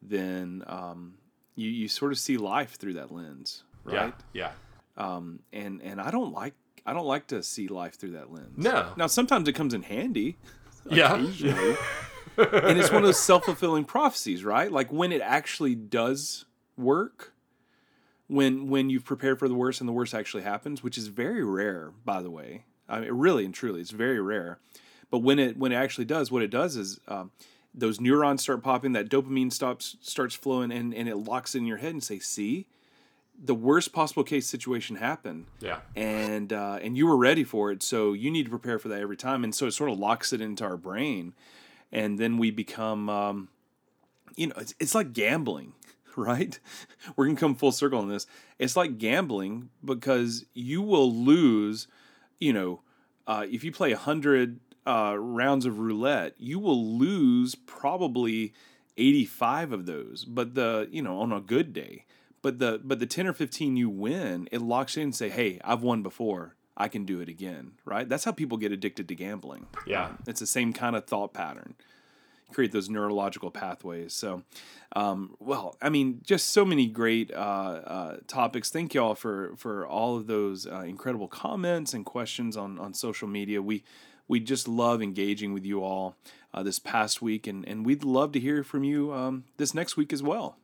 then 0.00 0.62
um, 0.66 1.14
you 1.56 1.68
you 1.68 1.88
sort 1.88 2.12
of 2.12 2.18
see 2.18 2.36
life 2.36 2.76
through 2.76 2.94
that 2.94 3.12
lens, 3.12 3.64
right? 3.84 4.14
Yeah. 4.32 4.52
yeah. 4.96 5.04
Um, 5.04 5.40
and 5.52 5.82
and 5.82 6.00
I 6.00 6.10
don't 6.10 6.32
like 6.32 6.54
I 6.86 6.92
don't 6.92 7.06
like 7.06 7.26
to 7.28 7.42
see 7.42 7.66
life 7.66 7.94
through 7.94 8.12
that 8.12 8.32
lens. 8.32 8.56
No. 8.56 8.92
Now 8.96 9.08
sometimes 9.08 9.48
it 9.48 9.54
comes 9.54 9.74
in 9.74 9.82
handy. 9.82 10.36
Yeah. 10.90 11.16
and 11.16 12.78
it's 12.78 12.90
one 12.90 13.02
of 13.02 13.08
those 13.08 13.20
self 13.20 13.44
fulfilling 13.44 13.84
prophecies, 13.84 14.42
right? 14.42 14.72
Like 14.72 14.90
when 14.90 15.12
it 15.12 15.20
actually 15.20 15.74
does 15.74 16.46
work, 16.78 17.34
when 18.28 18.68
when 18.68 18.90
you've 18.90 19.04
prepared 19.04 19.38
for 19.38 19.48
the 19.48 19.54
worst 19.54 19.80
and 19.80 19.88
the 19.88 19.92
worst 19.92 20.14
actually 20.14 20.44
happens, 20.44 20.82
which 20.82 20.96
is 20.96 21.08
very 21.08 21.42
rare, 21.42 21.92
by 22.04 22.22
the 22.22 22.30
way. 22.30 22.64
I 22.88 23.00
mean, 23.00 23.10
really 23.12 23.44
and 23.44 23.52
truly, 23.52 23.80
it's 23.80 23.90
very 23.90 24.20
rare. 24.20 24.58
But 25.10 25.18
when 25.18 25.38
it 25.38 25.56
when 25.56 25.72
it 25.72 25.76
actually 25.76 26.04
does, 26.04 26.30
what 26.30 26.42
it 26.42 26.50
does 26.50 26.76
is 26.76 27.00
um, 27.08 27.30
those 27.74 28.00
neurons 28.00 28.42
start 28.42 28.62
popping, 28.62 28.92
that 28.92 29.08
dopamine 29.08 29.52
stops 29.52 29.96
starts 30.00 30.34
flowing, 30.34 30.70
and 30.70 30.94
and 30.94 31.08
it 31.08 31.16
locks 31.16 31.54
in 31.54 31.64
your 31.66 31.78
head 31.78 31.92
and 31.92 32.04
say, 32.04 32.18
"See, 32.18 32.66
the 33.42 33.54
worst 33.54 33.92
possible 33.92 34.24
case 34.24 34.46
situation 34.46 34.96
happened. 34.96 35.46
Yeah, 35.60 35.80
and 35.96 36.52
uh, 36.52 36.78
and 36.82 36.96
you 36.96 37.06
were 37.06 37.16
ready 37.16 37.44
for 37.44 37.70
it, 37.72 37.82
so 37.82 38.12
you 38.12 38.30
need 38.30 38.44
to 38.44 38.50
prepare 38.50 38.78
for 38.78 38.88
that 38.88 39.00
every 39.00 39.16
time. 39.16 39.44
And 39.44 39.54
so 39.54 39.66
it 39.66 39.72
sort 39.72 39.90
of 39.90 39.98
locks 39.98 40.32
it 40.34 40.42
into 40.42 40.64
our 40.64 40.76
brain, 40.76 41.34
and 41.90 42.18
then 42.18 42.36
we 42.36 42.50
become, 42.50 43.08
um, 43.08 43.48
you 44.36 44.48
know, 44.48 44.54
it's, 44.58 44.74
it's 44.78 44.94
like 44.94 45.14
gambling." 45.14 45.72
Right, 46.18 46.58
we're 47.16 47.26
gonna 47.26 47.38
come 47.38 47.54
full 47.54 47.70
circle 47.70 48.00
on 48.00 48.08
this. 48.08 48.26
It's 48.58 48.76
like 48.76 48.98
gambling 48.98 49.70
because 49.84 50.46
you 50.52 50.82
will 50.82 51.14
lose. 51.14 51.86
You 52.40 52.52
know, 52.52 52.80
uh, 53.26 53.46
if 53.48 53.62
you 53.62 53.70
play 53.70 53.92
a 53.92 53.96
hundred 53.96 54.58
uh, 54.88 55.16
rounds 55.18 55.66
of 55.66 55.78
roulette, 55.78 56.34
you 56.38 56.58
will 56.58 56.98
lose 56.98 57.54
probably 57.54 58.54
85 58.96 59.72
of 59.72 59.86
those. 59.86 60.24
But 60.24 60.54
the, 60.54 60.88
you 60.90 61.02
know, 61.02 61.20
on 61.20 61.30
a 61.30 61.40
good 61.40 61.72
day, 61.72 62.04
but 62.42 62.58
the, 62.58 62.80
but 62.82 62.98
the 62.98 63.06
10 63.06 63.26
or 63.26 63.32
15 63.32 63.76
you 63.76 63.90
win, 63.90 64.48
it 64.50 64.62
locks 64.62 64.96
in 64.96 65.04
and 65.04 65.14
say, 65.14 65.28
Hey, 65.28 65.60
I've 65.64 65.82
won 65.82 66.02
before. 66.02 66.54
I 66.76 66.88
can 66.88 67.04
do 67.04 67.20
it 67.20 67.28
again. 67.28 67.72
Right. 67.84 68.08
That's 68.08 68.24
how 68.24 68.30
people 68.30 68.56
get 68.56 68.70
addicted 68.70 69.08
to 69.08 69.14
gambling. 69.16 69.66
Yeah. 69.84 70.12
It's 70.28 70.38
the 70.40 70.46
same 70.46 70.72
kind 70.72 70.94
of 70.94 71.06
thought 71.06 71.34
pattern. 71.34 71.74
Create 72.52 72.72
those 72.72 72.88
neurological 72.88 73.50
pathways. 73.50 74.14
So, 74.14 74.42
um, 74.96 75.36
well, 75.38 75.76
I 75.82 75.90
mean, 75.90 76.20
just 76.24 76.48
so 76.48 76.64
many 76.64 76.86
great 76.86 77.30
uh, 77.32 77.36
uh, 77.36 78.16
topics. 78.26 78.70
Thank 78.70 78.94
y'all 78.94 79.14
for 79.14 79.54
for 79.56 79.86
all 79.86 80.16
of 80.16 80.26
those 80.26 80.66
uh, 80.66 80.80
incredible 80.80 81.28
comments 81.28 81.92
and 81.92 82.04
questions 82.06 82.56
on 82.56 82.78
on 82.78 82.94
social 82.94 83.28
media. 83.28 83.60
We 83.60 83.84
we 84.28 84.40
just 84.40 84.68
love 84.68 85.02
engaging 85.02 85.52
with 85.52 85.64
you 85.64 85.82
all 85.82 86.16
uh, 86.54 86.62
this 86.62 86.78
past 86.78 87.20
week, 87.22 87.46
and, 87.46 87.66
and 87.66 87.84
we'd 87.84 88.04
love 88.04 88.32
to 88.32 88.40
hear 88.40 88.62
from 88.62 88.84
you 88.84 89.12
um, 89.12 89.44
this 89.56 89.74
next 89.74 89.96
week 89.96 90.12
as 90.12 90.22
well. 90.22 90.56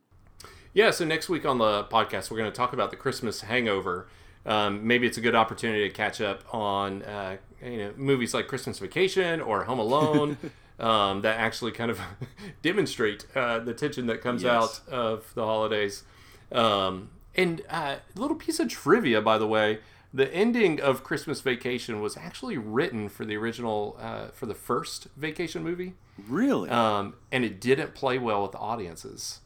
Yeah, 0.75 0.91
so 0.91 1.05
next 1.05 1.29
week 1.29 1.47
on 1.47 1.59
the 1.59 1.85
podcast, 1.85 2.31
we're 2.31 2.37
going 2.37 2.51
to 2.51 2.57
talk 2.57 2.73
about 2.73 2.91
the 2.91 2.97
Christmas 2.97 3.43
hangover. 3.43 4.09
Um, 4.45 4.87
maybe 4.87 5.07
it's 5.07 5.17
a 5.17 5.21
good 5.21 5.35
opportunity 5.35 5.89
to 5.89 5.95
catch 5.95 6.21
up 6.21 6.43
on 6.53 7.03
uh, 7.03 7.37
you 7.63 7.79
know 7.79 7.93
movies 7.97 8.35
like 8.35 8.49
Christmas 8.49 8.79
Vacation 8.79 9.41
or 9.41 9.65
Home 9.65 9.79
Alone 9.79 10.37
um, 10.79 11.23
that 11.23 11.39
actually 11.39 11.73
kind 11.73 11.91
of 11.91 12.01
demonstrate 12.63 13.27
uh, 13.35 13.59
the 13.59 13.75
tension 13.75 14.07
that 14.07 14.21
comes 14.21 14.43
yes. 14.43 14.53
out 14.53 14.81
of 14.93 15.35
the 15.35 15.45
holidays. 15.45 16.05
Um, 16.53 17.11
and 17.35 17.61
a 17.69 17.77
uh, 17.77 17.97
little 18.15 18.37
piece 18.37 18.61
of 18.61 18.69
trivia, 18.69 19.21
by 19.21 19.39
the 19.39 19.47
way, 19.47 19.81
the 20.13 20.33
ending 20.33 20.81
of 20.81 21.03
Christmas 21.03 21.41
Vacation 21.41 22.01
was 22.01 22.17
actually 22.17 22.57
written 22.57 23.09
for 23.09 23.25
the 23.25 23.37
original 23.37 23.99
uh, 24.01 24.29
for 24.29 24.47
the 24.47 24.55
first 24.55 25.09
Vacation 25.17 25.65
movie. 25.65 25.95
Really? 26.29 26.71
Um, 26.71 27.15
and 27.33 27.45
it 27.45 27.61
didn't 27.61 27.95
play 27.95 28.19
well 28.19 28.43
with 28.43 28.55
audiences, 28.55 29.41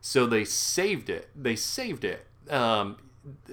so 0.00 0.26
they 0.26 0.44
saved 0.44 1.10
it. 1.10 1.30
They 1.34 1.56
saved 1.56 2.04
it. 2.04 2.26
Um, 2.48 2.98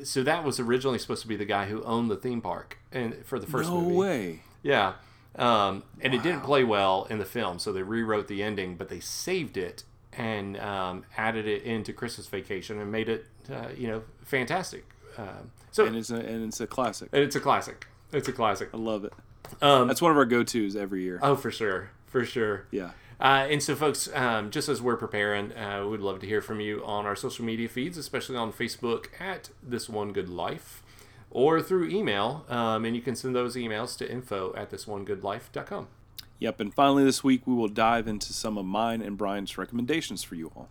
so 0.04 0.22
that 0.24 0.44
was 0.44 0.60
originally 0.60 1.00
supposed 1.00 1.24
to 1.24 1.28
be 1.28 1.36
the 1.36 1.46
guy 1.46 1.66
who 1.66 1.84
owned 1.84 2.10
the 2.12 2.16
theme 2.16 2.42
park 2.42 2.78
and 2.92 3.26
for 3.26 3.40
the 3.40 3.48
first 3.48 3.70
no 3.70 3.82
movie. 3.82 3.94
No 3.94 4.00
way. 4.00 4.40
Yeah. 4.62 4.94
Um, 5.36 5.84
and 6.02 6.14
wow. 6.14 6.20
it 6.20 6.24
didn't 6.24 6.42
play 6.42 6.64
well 6.64 7.08
in 7.10 7.20
the 7.20 7.26
film, 7.26 7.60
so 7.60 7.72
they 7.72 7.84
rewrote 7.84 8.28
the 8.28 8.44
ending, 8.44 8.76
but 8.76 8.90
they 8.90 9.00
saved 9.00 9.58
it 9.58 9.84
and 10.14 10.58
um, 10.58 11.06
added 11.18 11.48
it 11.48 11.64
into 11.64 11.94
Christmas 11.94 12.28
Vacation 12.28 12.80
and 12.80 12.92
made 12.92 13.10
it, 13.10 13.28
uh, 13.52 13.68
you 13.78 13.88
know, 13.88 14.04
fantastic. 14.26 14.86
Um, 15.18 15.52
so 15.72 15.86
and 15.86 15.96
it's 15.96 16.10
a 16.10 16.16
and 16.16 16.46
it's 16.46 16.60
a 16.60 16.68
classic. 16.68 17.10
And 17.14 17.24
it's 17.24 17.36
a 17.36 17.40
classic. 17.40 17.88
It's 18.12 18.28
a 18.28 18.34
classic. 18.34 18.70
I 18.74 18.78
love 18.78 19.06
it. 19.06 19.14
Um, 19.62 19.88
That's 19.88 20.02
one 20.02 20.12
of 20.12 20.18
our 20.18 20.26
go 20.26 20.44
tos 20.44 20.76
every 20.76 21.04
year. 21.04 21.20
Oh, 21.22 21.36
for 21.36 21.52
sure, 21.52 21.92
for 22.08 22.26
sure. 22.26 22.66
Yeah. 22.72 22.92
Uh, 23.20 23.48
and 23.50 23.62
so, 23.62 23.76
folks, 23.76 24.10
um, 24.16 24.50
just 24.50 24.70
as 24.70 24.82
we're 24.82 24.96
preparing, 24.96 25.56
uh, 25.56 25.86
we'd 25.86 26.00
love 26.00 26.20
to 26.22 26.28
hear 26.28 26.42
from 26.42 26.62
you 26.62 26.84
on 26.86 27.06
our 27.06 27.18
social 27.18 27.44
media 27.44 27.68
feeds, 27.68 27.98
especially 27.98 28.38
on 28.38 28.54
Facebook 28.54 29.08
at 29.20 29.50
This 29.62 29.90
One 29.90 30.14
Good 30.14 30.30
Life, 30.30 30.82
or 31.32 31.62
through 31.62 31.90
email. 31.90 32.46
Um, 32.50 32.86
and 32.86 32.96
you 32.96 33.02
can 33.02 33.16
send 33.16 33.36
those 33.36 33.56
emails 33.56 33.98
to 33.98 34.12
info 34.12 34.54
at 34.56 34.72
thisonegoodlife.com. 34.72 35.88
Yep. 36.40 36.60
And 36.60 36.74
finally, 36.74 37.04
this 37.04 37.24
week, 37.24 37.46
we 37.46 37.54
will 37.54 37.68
dive 37.68 38.08
into 38.08 38.34
some 38.34 38.58
of 38.58 38.66
mine 38.66 39.02
and 39.02 39.18
Brian's 39.18 39.58
recommendations 39.58 40.24
for 40.24 40.36
you 40.36 40.52
all. 40.56 40.70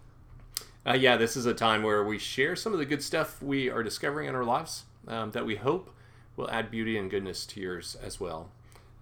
Uh, 0.86 0.94
yeah, 0.94 1.16
this 1.16 1.36
is 1.36 1.44
a 1.44 1.52
time 1.52 1.82
where 1.82 2.02
we 2.02 2.18
share 2.18 2.56
some 2.56 2.72
of 2.72 2.78
the 2.78 2.86
good 2.86 3.02
stuff 3.02 3.42
we 3.42 3.68
are 3.68 3.82
discovering 3.82 4.26
in 4.28 4.34
our 4.34 4.44
lives 4.44 4.84
um, 5.06 5.32
that 5.32 5.44
we 5.44 5.56
hope 5.56 5.94
will 6.36 6.50
add 6.50 6.70
beauty 6.70 6.96
and 6.96 7.10
goodness 7.10 7.44
to 7.44 7.60
yours 7.60 7.96
as 8.02 8.18
well. 8.18 8.50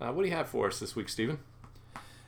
Uh, 0.00 0.10
what 0.12 0.22
do 0.22 0.28
you 0.28 0.34
have 0.34 0.48
for 0.48 0.66
us 0.66 0.80
this 0.80 0.96
week, 0.96 1.08
Stephen? 1.08 1.38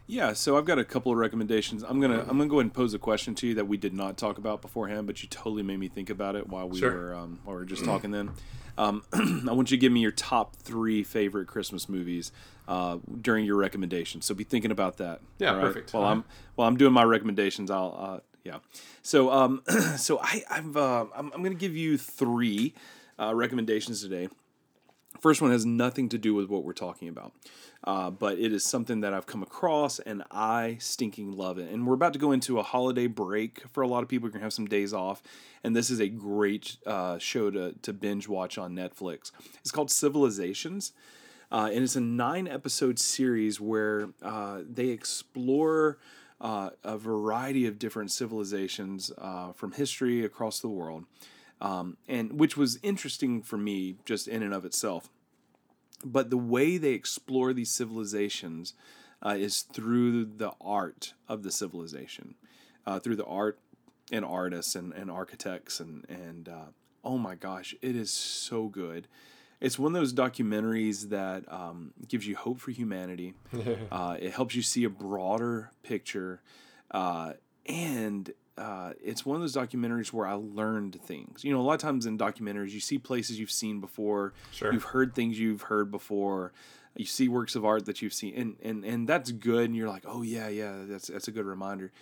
Yeah, 0.06 0.32
so 0.32 0.56
I've 0.56 0.64
got 0.64 0.78
a 0.78 0.84
couple 0.84 1.12
of 1.12 1.18
recommendations. 1.18 1.82
I'm 1.82 2.00
gonna 2.00 2.20
I'm 2.20 2.38
gonna 2.38 2.46
go 2.46 2.56
ahead 2.56 2.66
and 2.66 2.74
pose 2.74 2.94
a 2.94 2.98
question 2.98 3.34
to 3.36 3.48
you 3.48 3.54
that 3.54 3.66
we 3.66 3.76
did 3.76 3.92
not 3.92 4.16
talk 4.16 4.38
about 4.38 4.62
beforehand, 4.62 5.06
but 5.06 5.22
you 5.22 5.28
totally 5.28 5.62
made 5.62 5.78
me 5.78 5.88
think 5.88 6.08
about 6.08 6.34
it 6.34 6.48
while 6.48 6.66
we 6.66 6.78
sure. 6.78 6.92
were 6.92 7.14
um, 7.14 7.40
while 7.44 7.56
we 7.56 7.60
were 7.60 7.66
just 7.66 7.84
talking. 7.84 8.10
Then, 8.10 8.30
um, 8.78 9.02
I 9.12 9.52
want 9.52 9.70
you 9.70 9.76
to 9.76 9.80
give 9.80 9.92
me 9.92 10.00
your 10.00 10.12
top 10.12 10.56
three 10.56 11.02
favorite 11.02 11.48
Christmas 11.48 11.88
movies 11.88 12.32
uh, 12.68 12.98
during 13.20 13.44
your 13.44 13.56
recommendations. 13.56 14.24
So 14.24 14.34
be 14.34 14.44
thinking 14.44 14.70
about 14.70 14.98
that. 14.98 15.20
Yeah, 15.38 15.50
right? 15.50 15.60
perfect. 15.60 15.92
While 15.92 16.04
uh-huh. 16.04 16.12
I'm 16.12 16.24
while 16.54 16.68
I'm 16.68 16.76
doing 16.76 16.92
my 16.92 17.02
recommendations, 17.02 17.70
I'll 17.70 17.96
uh, 17.98 18.20
yeah. 18.44 18.58
So 19.02 19.30
um, 19.30 19.62
so 19.96 20.20
I 20.22 20.44
I've 20.48 20.76
uh, 20.76 21.06
I'm, 21.14 21.32
I'm 21.34 21.42
gonna 21.42 21.56
give 21.56 21.76
you 21.76 21.98
three 21.98 22.74
uh, 23.18 23.34
recommendations 23.34 24.00
today. 24.00 24.28
First 25.20 25.42
one 25.42 25.50
has 25.50 25.66
nothing 25.66 26.08
to 26.10 26.18
do 26.18 26.32
with 26.32 26.48
what 26.48 26.62
we're 26.62 26.72
talking 26.72 27.08
about, 27.08 27.32
uh, 27.88 28.10
but 28.10 28.38
it 28.38 28.52
is 28.52 28.66
something 28.66 29.00
that 29.00 29.14
I've 29.14 29.24
come 29.24 29.42
across 29.42 29.98
and 29.98 30.22
I 30.30 30.76
stinking 30.78 31.32
love 31.32 31.56
it. 31.56 31.70
And 31.70 31.86
we're 31.86 31.94
about 31.94 32.12
to 32.12 32.18
go 32.18 32.32
into 32.32 32.58
a 32.58 32.62
holiday 32.62 33.06
break 33.06 33.62
for 33.72 33.82
a 33.82 33.88
lot 33.88 34.02
of 34.02 34.10
people. 34.10 34.26
You're 34.28 34.34
gonna 34.34 34.44
have 34.44 34.52
some 34.52 34.66
days 34.66 34.92
off, 34.92 35.22
and 35.64 35.74
this 35.74 35.88
is 35.88 35.98
a 35.98 36.08
great 36.08 36.76
uh, 36.84 37.16
show 37.16 37.50
to 37.50 37.72
to 37.80 37.92
binge 37.94 38.28
watch 38.28 38.58
on 38.58 38.76
Netflix. 38.76 39.32
It's 39.60 39.70
called 39.70 39.90
Civilizations. 39.90 40.92
Uh, 41.50 41.70
and 41.72 41.82
it's 41.82 41.96
a 41.96 42.00
nine 42.00 42.46
episode 42.46 42.98
series 42.98 43.58
where 43.58 44.10
uh, 44.22 44.60
they 44.70 44.88
explore 44.88 45.96
uh, 46.42 46.68
a 46.84 46.98
variety 46.98 47.66
of 47.66 47.78
different 47.78 48.10
civilizations 48.10 49.10
uh, 49.16 49.52
from 49.52 49.72
history 49.72 50.22
across 50.26 50.60
the 50.60 50.68
world, 50.68 51.06
um, 51.62 51.96
and 52.06 52.38
which 52.38 52.54
was 52.54 52.78
interesting 52.82 53.40
for 53.40 53.56
me 53.56 53.96
just 54.04 54.28
in 54.28 54.42
and 54.42 54.52
of 54.52 54.66
itself. 54.66 55.08
But 56.04 56.30
the 56.30 56.38
way 56.38 56.78
they 56.78 56.92
explore 56.92 57.52
these 57.52 57.70
civilizations 57.70 58.74
uh, 59.24 59.36
is 59.38 59.62
through 59.62 60.24
the 60.24 60.52
art 60.60 61.14
of 61.28 61.42
the 61.42 61.50
civilization, 61.50 62.34
uh, 62.86 62.98
through 63.00 63.16
the 63.16 63.24
art 63.24 63.58
and 64.12 64.24
artists 64.24 64.74
and, 64.74 64.92
and 64.92 65.10
architects 65.10 65.80
and 65.80 66.06
and 66.08 66.48
uh, 66.48 66.66
oh 67.04 67.18
my 67.18 67.34
gosh, 67.34 67.74
it 67.82 67.96
is 67.96 68.10
so 68.10 68.66
good. 68.66 69.08
It's 69.60 69.78
one 69.78 69.94
of 69.94 70.00
those 70.00 70.14
documentaries 70.14 71.08
that 71.08 71.50
um, 71.52 71.92
gives 72.06 72.26
you 72.26 72.36
hope 72.36 72.60
for 72.60 72.70
humanity. 72.70 73.34
uh, 73.90 74.16
it 74.20 74.32
helps 74.32 74.54
you 74.54 74.62
see 74.62 74.84
a 74.84 74.90
broader 74.90 75.72
picture, 75.82 76.42
uh, 76.92 77.32
and 77.66 78.32
uh, 78.58 78.92
it's 79.02 79.24
one 79.24 79.36
of 79.36 79.40
those 79.42 79.54
documentaries 79.56 80.12
where 80.12 80.26
I 80.26 80.34
learned 80.34 81.00
things. 81.02 81.44
You 81.44 81.52
know, 81.52 81.60
a 81.60 81.62
lot 81.62 81.74
of 81.74 81.80
times 81.80 82.04
in 82.06 82.18
documentaries, 82.18 82.70
you 82.70 82.80
see 82.80 82.98
places 82.98 83.38
you've 83.40 83.50
seen 83.50 83.80
before, 83.80 84.32
Sure. 84.52 84.72
you've 84.72 84.84
heard 84.84 85.14
things 85.14 85.38
you've 85.38 85.62
heard 85.62 85.90
before, 85.90 86.52
you 86.96 87.06
see 87.06 87.28
works 87.28 87.54
of 87.54 87.64
art 87.64 87.86
that 87.86 88.02
you've 88.02 88.12
seen, 88.14 88.34
and 88.34 88.56
and 88.62 88.84
and 88.84 89.08
that's 89.08 89.30
good. 89.32 89.64
And 89.66 89.76
you're 89.76 89.88
like, 89.88 90.02
oh 90.06 90.22
yeah, 90.22 90.48
yeah, 90.48 90.74
that's 90.86 91.06
that's 91.08 91.28
a 91.28 91.32
good 91.32 91.46
reminder. 91.46 91.92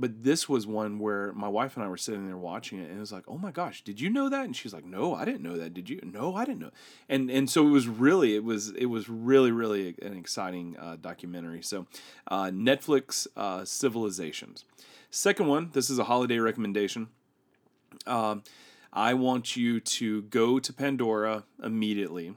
But 0.00 0.22
this 0.22 0.48
was 0.48 0.64
one 0.64 1.00
where 1.00 1.32
my 1.32 1.48
wife 1.48 1.76
and 1.76 1.84
I 1.84 1.88
were 1.88 1.96
sitting 1.96 2.24
there 2.28 2.36
watching 2.36 2.78
it, 2.78 2.88
and 2.88 2.96
it 2.98 3.00
was 3.00 3.10
like, 3.10 3.24
"Oh 3.26 3.36
my 3.36 3.50
gosh, 3.50 3.82
did 3.82 4.00
you 4.00 4.08
know 4.08 4.28
that?" 4.28 4.44
And 4.44 4.54
she's 4.54 4.72
like, 4.72 4.84
"No, 4.84 5.12
I 5.12 5.24
didn't 5.24 5.42
know 5.42 5.56
that. 5.58 5.74
Did 5.74 5.90
you? 5.90 5.98
No, 6.04 6.36
I 6.36 6.44
didn't 6.44 6.60
know." 6.60 6.70
And 7.08 7.28
and 7.32 7.50
so 7.50 7.66
it 7.66 7.70
was 7.70 7.88
really, 7.88 8.36
it 8.36 8.44
was 8.44 8.68
it 8.70 8.86
was 8.86 9.08
really 9.08 9.50
really 9.50 9.96
an 10.00 10.16
exciting 10.16 10.76
uh, 10.78 10.96
documentary. 11.00 11.62
So, 11.62 11.86
uh, 12.28 12.44
Netflix 12.44 13.26
uh, 13.36 13.64
Civilizations. 13.64 14.64
Second 15.10 15.46
one, 15.46 15.70
this 15.72 15.88
is 15.88 15.98
a 15.98 16.04
holiday 16.04 16.38
recommendation. 16.38 17.08
Um, 18.06 18.42
I 18.92 19.14
want 19.14 19.56
you 19.56 19.80
to 19.80 20.22
go 20.22 20.58
to 20.58 20.72
Pandora 20.72 21.44
immediately 21.62 22.34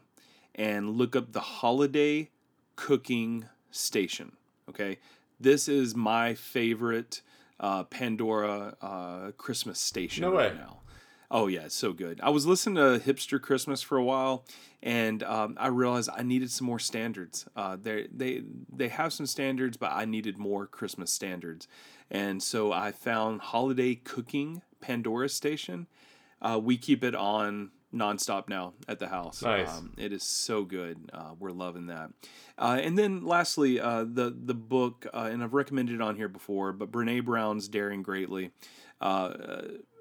and 0.56 0.92
look 0.92 1.16
up 1.16 1.34
the 1.34 1.40
holiday 1.40 2.30
cooking 2.76 3.46
station. 3.72 4.34
Okay, 4.70 5.00
this 5.40 5.68
is 5.68 5.96
my 5.96 6.34
favorite 6.34 7.22
uh, 7.60 7.84
Pandora 7.84 8.76
uh, 8.82 9.32
Christmas 9.38 9.80
station 9.80 10.22
No 10.22 10.34
right 10.34 10.56
now. 10.56 10.78
Oh 11.30 11.48
yeah, 11.48 11.62
it's 11.62 11.76
so 11.76 11.94
good. 11.94 12.20
I 12.22 12.30
was 12.30 12.46
listening 12.46 12.76
to 12.76 13.00
Hipster 13.00 13.42
Christmas 13.42 13.82
for 13.82 13.98
a 13.98 14.04
while, 14.04 14.44
and 14.84 15.24
um, 15.24 15.56
I 15.58 15.68
realized 15.68 16.10
I 16.14 16.24
needed 16.24 16.52
some 16.52 16.68
more 16.68 16.80
standards. 16.80 17.48
Uh, 17.56 17.78
they 17.82 18.08
they 18.14 18.44
they 18.70 18.90
have 18.90 19.14
some 19.14 19.26
standards, 19.26 19.78
but 19.78 19.92
I 19.94 20.04
needed 20.04 20.38
more 20.38 20.68
Christmas 20.68 21.14
standards, 21.14 21.70
and 22.12 22.44
so 22.44 22.72
I 22.72 22.92
found 22.92 23.42
Holiday 23.42 23.96
Cooking 23.96 24.62
Pandora 24.82 25.30
Station. 25.30 25.88
Uh, 26.42 26.60
we 26.62 26.78
keep 26.78 27.04
it 27.04 27.16
on 27.16 27.72
nonstop 27.94 28.50
now 28.50 28.74
at 28.88 29.00
the 29.00 29.08
house. 29.08 29.42
Nice. 29.42 29.70
Um, 29.70 29.94
it 29.98 30.14
is 30.14 30.24
so 30.24 30.64
good. 30.64 31.10
Uh, 31.14 31.32
we're 31.40 31.52
loving 31.52 31.88
that. 31.88 32.12
Uh, 32.58 32.80
and 32.82 32.98
then 32.98 33.26
lastly, 33.26 33.80
uh, 33.80 34.04
the 34.04 34.36
the 34.38 34.54
book, 34.54 35.08
uh, 35.14 35.30
and 35.32 35.44
I've 35.44 35.54
recommended 35.54 35.96
it 35.96 36.02
on 36.02 36.16
here 36.16 36.30
before, 36.30 36.74
but 36.74 36.92
Brene 36.92 37.24
Brown's 37.26 37.68
Daring 37.68 38.04
Greatly. 38.04 38.52
Uh, 39.00 39.34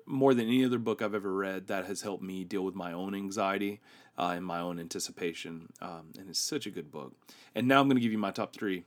more 0.07 0.35
than 0.35 0.47
any 0.47 0.65
other 0.65 0.79
book 0.79 1.03
I've 1.03 1.15
ever 1.15 1.33
read, 1.33 1.69
that 1.69 1.87
has 1.87 2.03
helped 2.03 2.23
me 2.23 2.43
deal 2.43 2.65
with 2.65 2.75
my 2.75 2.93
own 2.93 3.15
anxiety 3.15 3.81
uh, 4.19 4.33
and 4.35 4.45
my 4.45 4.59
own 4.59 4.81
anticipation. 4.81 5.69
Um, 5.81 6.13
and 6.19 6.29
it's 6.29 6.41
such 6.41 6.67
a 6.67 6.71
good 6.71 6.91
book. 6.91 7.15
And 7.55 7.69
now 7.69 7.81
I'm 7.81 7.87
going 7.87 7.97
to 7.97 8.03
give 8.03 8.11
you 8.11 8.19
my 8.19 8.33
top 8.33 8.53
three 8.53 8.85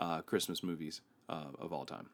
uh, 0.00 0.22
Christmas 0.22 0.64
movies 0.64 1.00
uh, 1.28 1.44
of 1.60 1.72
all 1.72 1.86
time. 1.86 2.08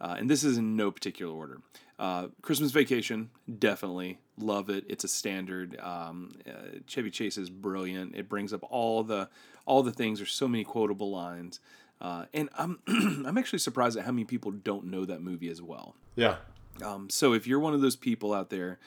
Uh, 0.00 0.16
and 0.18 0.28
this 0.28 0.44
is 0.44 0.58
in 0.58 0.76
no 0.76 0.90
particular 0.90 1.32
order. 1.34 1.60
Uh, 1.98 2.28
Christmas 2.42 2.72
Vacation, 2.72 3.30
definitely 3.58 4.18
love 4.38 4.68
it. 4.68 4.84
It's 4.88 5.04
a 5.04 5.08
standard. 5.08 5.78
Um, 5.80 6.32
uh, 6.46 6.80
Chevy 6.86 7.10
Chase 7.10 7.38
is 7.38 7.48
brilliant. 7.48 8.14
It 8.14 8.28
brings 8.28 8.52
up 8.52 8.62
all 8.70 9.02
the 9.02 9.28
all 9.64 9.82
the 9.82 9.92
things. 9.92 10.18
There's 10.18 10.32
so 10.32 10.46
many 10.46 10.64
quotable 10.64 11.10
lines, 11.10 11.60
uh, 12.00 12.26
and 12.34 12.50
I'm 12.56 12.80
I'm 12.86 13.38
actually 13.38 13.60
surprised 13.60 13.96
at 13.96 14.04
how 14.04 14.12
many 14.12 14.24
people 14.24 14.50
don't 14.50 14.86
know 14.86 15.04
that 15.06 15.22
movie 15.22 15.48
as 15.48 15.62
well. 15.62 15.96
Yeah. 16.16 16.36
Um, 16.84 17.08
so 17.08 17.32
if 17.32 17.46
you're 17.46 17.60
one 17.60 17.72
of 17.72 17.80
those 17.80 17.96
people 17.96 18.34
out 18.34 18.50
there 18.50 18.78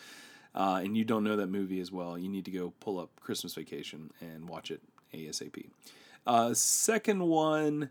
uh, 0.53 0.79
and 0.83 0.95
you 0.95 1.03
don't 1.03 1.23
know 1.23 1.37
that 1.37 1.47
movie 1.47 1.79
as 1.79 1.91
well, 1.91 2.17
you 2.17 2.29
need 2.29 2.45
to 2.45 2.51
go 2.51 2.73
pull 2.79 2.99
up 2.99 3.09
Christmas 3.19 3.55
Vacation 3.55 4.11
and 4.21 4.47
watch 4.47 4.69
it 4.69 4.81
ASAP. 5.13 5.69
Uh, 6.27 6.53
second 6.53 7.23
one, 7.23 7.89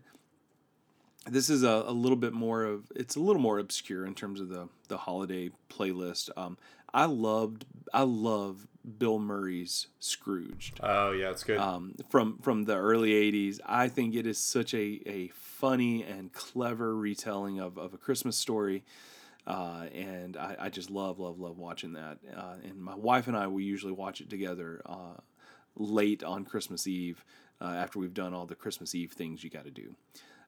this 1.27 1.49
is 1.49 1.63
a, 1.63 1.83
a 1.87 1.91
little 1.91 2.17
bit 2.17 2.33
more 2.33 2.63
of 2.63 2.91
it's 2.95 3.15
a 3.15 3.19
little 3.19 3.41
more 3.41 3.59
obscure 3.59 4.05
in 4.05 4.15
terms 4.15 4.39
of 4.39 4.49
the 4.49 4.69
the 4.87 4.97
holiday 4.97 5.51
playlist. 5.69 6.29
Um, 6.37 6.57
I 6.93 7.05
loved 7.05 7.65
I 7.93 8.03
love 8.03 8.67
Bill 8.97 9.19
Murray's 9.19 9.87
Scrooged 9.99 10.79
Oh 10.81 11.11
yeah, 11.11 11.29
it's 11.29 11.43
good. 11.43 11.59
um, 11.59 11.93
from 12.09 12.37
from 12.39 12.63
the 12.65 12.75
early 12.75 13.11
'80s. 13.11 13.59
I 13.65 13.87
think 13.89 14.15
it 14.15 14.25
is 14.25 14.37
such 14.39 14.73
a, 14.73 15.01
a 15.05 15.27
funny 15.33 16.03
and 16.03 16.31
clever 16.33 16.95
retelling 16.95 17.59
of, 17.59 17.77
of 17.77 17.93
a 17.93 17.97
Christmas 17.97 18.37
story, 18.37 18.83
uh, 19.45 19.85
and 19.93 20.35
I, 20.37 20.55
I 20.59 20.69
just 20.69 20.89
love 20.89 21.19
love 21.19 21.39
love 21.39 21.57
watching 21.59 21.93
that. 21.93 22.17
Uh, 22.35 22.55
and 22.63 22.81
my 22.81 22.95
wife 22.95 23.27
and 23.27 23.37
I 23.37 23.47
we 23.47 23.63
usually 23.65 23.93
watch 23.93 24.21
it 24.21 24.29
together 24.29 24.81
uh, 24.85 25.17
late 25.75 26.23
on 26.23 26.45
Christmas 26.45 26.87
Eve 26.87 27.23
uh, 27.61 27.65
after 27.65 27.99
we've 27.99 28.13
done 28.13 28.33
all 28.33 28.45
the 28.47 28.55
Christmas 28.55 28.95
Eve 28.95 29.11
things 29.11 29.43
you 29.43 29.49
got 29.51 29.65
to 29.65 29.71
do. 29.71 29.95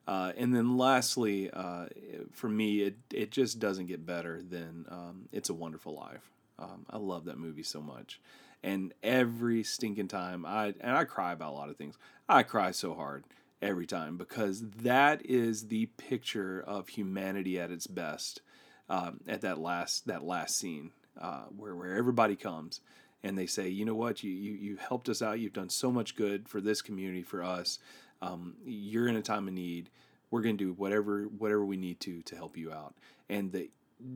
Uh, 0.07 0.31
and 0.35 0.53
then 0.55 0.77
lastly, 0.77 1.49
uh, 1.51 1.85
for 2.31 2.49
me, 2.49 2.81
it, 2.81 2.95
it 3.13 3.31
just 3.31 3.59
doesn't 3.59 3.85
get 3.85 4.05
better 4.05 4.41
than 4.41 4.85
um, 4.89 5.29
It's 5.31 5.49
a 5.49 5.53
Wonderful 5.53 5.95
Life. 5.95 6.29
Um, 6.57 6.85
I 6.89 6.97
love 6.97 7.25
that 7.25 7.37
movie 7.37 7.63
so 7.63 7.81
much. 7.81 8.19
And 8.63 8.93
every 9.01 9.63
stinking 9.63 10.07
time, 10.07 10.45
I 10.45 10.73
and 10.79 10.95
I 10.95 11.03
cry 11.03 11.31
about 11.31 11.53
a 11.53 11.55
lot 11.55 11.69
of 11.69 11.77
things. 11.77 11.97
I 12.29 12.43
cry 12.43 12.71
so 12.71 12.93
hard 12.93 13.23
every 13.61 13.87
time 13.87 14.17
because 14.17 14.61
that 14.83 15.25
is 15.25 15.67
the 15.67 15.87
picture 15.97 16.63
of 16.65 16.89
humanity 16.89 17.59
at 17.59 17.71
its 17.71 17.87
best. 17.87 18.41
Um, 18.89 19.21
at 19.27 19.41
that 19.41 19.57
last 19.57 20.07
that 20.07 20.23
last 20.23 20.57
scene, 20.57 20.91
uh, 21.19 21.45
where 21.55 21.75
where 21.75 21.95
everybody 21.95 22.35
comes 22.35 22.81
and 23.23 23.37
they 23.37 23.45
say, 23.45 23.69
you 23.69 23.85
know 23.85 23.95
what, 23.95 24.23
you 24.23 24.31
you 24.31 24.51
you 24.53 24.77
helped 24.77 25.09
us 25.09 25.21
out. 25.21 25.39
You've 25.39 25.53
done 25.53 25.69
so 25.69 25.91
much 25.91 26.15
good 26.15 26.49
for 26.49 26.59
this 26.59 26.81
community, 26.81 27.23
for 27.23 27.43
us. 27.43 27.79
Um, 28.21 28.55
you're 28.65 29.07
in 29.07 29.15
a 29.15 29.21
time 29.21 29.47
of 29.47 29.53
need. 29.53 29.89
We're 30.29 30.41
gonna 30.41 30.53
do 30.53 30.73
whatever 30.73 31.23
whatever 31.23 31.65
we 31.65 31.77
need 31.77 31.99
to 32.01 32.21
to 32.23 32.35
help 32.35 32.55
you 32.57 32.71
out. 32.71 32.93
And 33.29 33.51
the 33.51 33.69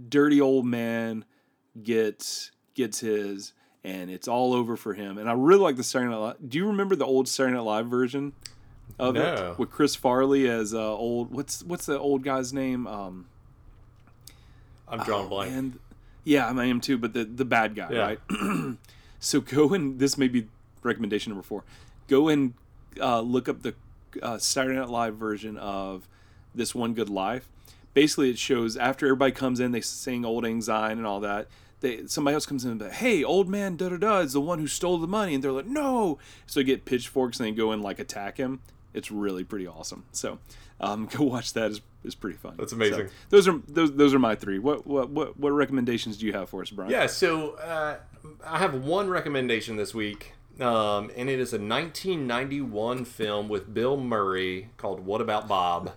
dirty 0.09 0.39
old 0.41 0.65
man 0.65 1.25
gets 1.83 2.51
gets 2.73 2.99
his, 2.99 3.53
and 3.83 4.09
it's 4.09 4.27
all 4.27 4.53
over 4.53 4.75
for 4.77 4.93
him. 4.93 5.17
And 5.17 5.29
I 5.29 5.33
really 5.33 5.61
like 5.61 5.75
the 5.75 5.83
Saturday 5.83 6.11
Night 6.11 6.17
Live. 6.17 6.35
Do 6.47 6.57
you 6.57 6.67
remember 6.67 6.95
the 6.95 7.05
old 7.05 7.27
Saturday 7.27 7.55
Night 7.55 7.61
Live 7.63 7.87
version 7.87 8.33
of 8.99 9.15
No. 9.15 9.51
it 9.51 9.59
with 9.59 9.71
Chris 9.71 9.95
Farley 9.95 10.47
as 10.49 10.73
uh, 10.73 10.95
old? 10.95 11.31
What's 11.31 11.63
what's 11.63 11.85
the 11.85 11.99
old 11.99 12.23
guy's 12.23 12.53
name? 12.53 12.87
Um, 12.87 13.25
I'm 14.87 14.99
drawing 15.03 15.25
oh, 15.25 15.29
blank. 15.29 15.51
man. 15.51 15.79
Yeah, 16.23 16.47
I 16.47 16.65
am 16.65 16.79
too. 16.81 16.97
But 16.97 17.13
the 17.13 17.23
the 17.25 17.45
bad 17.45 17.75
guy, 17.75 17.89
Yeah. 17.91 17.99
right? 18.01 18.77
so 19.19 19.41
go 19.41 19.73
and 19.73 19.99
this 19.99 20.17
may 20.17 20.27
be 20.27 20.47
recommendation 20.83 21.31
number 21.31 21.43
four. 21.43 21.63
Go 22.07 22.27
and 22.29 22.53
uh, 23.01 23.21
look 23.21 23.49
up 23.49 23.61
the 23.63 23.73
uh, 24.21 24.37
Saturday 24.37 24.77
Night 24.77 24.89
Live 24.89 25.15
version 25.15 25.57
of 25.57 26.07
this 26.53 26.73
One 26.73 26.93
Good 26.93 27.09
Life. 27.09 27.49
Basically, 27.93 28.29
it 28.29 28.37
shows 28.37 28.75
after 28.75 29.05
everybody 29.05 29.31
comes 29.31 29.59
in, 29.59 29.71
they 29.71 29.81
sing 29.81 30.25
"Auld 30.25 30.43
Lang 30.43 30.61
Syne" 30.61 30.97
and 30.97 31.07
all 31.07 31.19
that. 31.21 31.47
They 31.79 32.07
somebody 32.07 32.33
else 32.33 32.45
comes 32.45 32.65
in 32.65 32.71
and 32.71 32.79
be 32.79 32.85
like, 32.85 32.95
"Hey, 32.95 33.23
old 33.23 33.47
man, 33.47 33.75
da 33.77 33.89
da 33.89 33.97
da, 33.97 34.19
is 34.19 34.33
the 34.33 34.41
one 34.41 34.59
who 34.59 34.67
stole 34.67 34.97
the 34.97 35.07
money," 35.07 35.35
and 35.35 35.43
they're 35.43 35.51
like, 35.51 35.67
"No!" 35.67 36.19
So 36.45 36.59
they 36.59 36.63
get 36.65 36.85
pitchforks 36.85 37.39
and 37.39 37.47
they 37.47 37.51
go 37.51 37.71
and 37.71 37.81
like 37.81 37.99
attack 37.99 38.37
him. 38.37 38.61
It's 38.93 39.11
really 39.11 39.43
pretty 39.43 39.67
awesome. 39.67 40.05
So 40.11 40.39
um, 40.79 41.05
go 41.11 41.23
watch 41.23 41.53
that. 41.53 41.71
is 41.71 41.81
is 42.03 42.15
pretty 42.15 42.37
fun. 42.37 42.55
That's 42.57 42.73
amazing. 42.73 43.07
So, 43.07 43.13
those 43.29 43.47
are 43.47 43.61
those 43.67 43.95
those 43.95 44.13
are 44.13 44.19
my 44.19 44.35
three. 44.35 44.59
What 44.59 44.85
what 44.85 45.09
what 45.09 45.39
what 45.39 45.51
recommendations 45.51 46.17
do 46.17 46.25
you 46.25 46.33
have 46.33 46.49
for 46.49 46.61
us, 46.61 46.69
Brian? 46.69 46.91
Yeah, 46.91 47.07
so 47.07 47.51
uh, 47.55 47.97
I 48.45 48.59
have 48.59 48.83
one 48.83 49.09
recommendation 49.09 49.75
this 49.75 49.93
week, 49.93 50.33
um, 50.59 51.11
and 51.15 51.29
it 51.29 51.39
is 51.39 51.53
a 51.53 51.59
1991 51.59 53.05
film 53.05 53.49
with 53.49 53.73
Bill 53.73 53.97
Murray 53.97 54.69
called 54.77 55.05
"What 55.05 55.21
About 55.21 55.47
Bob." 55.47 55.93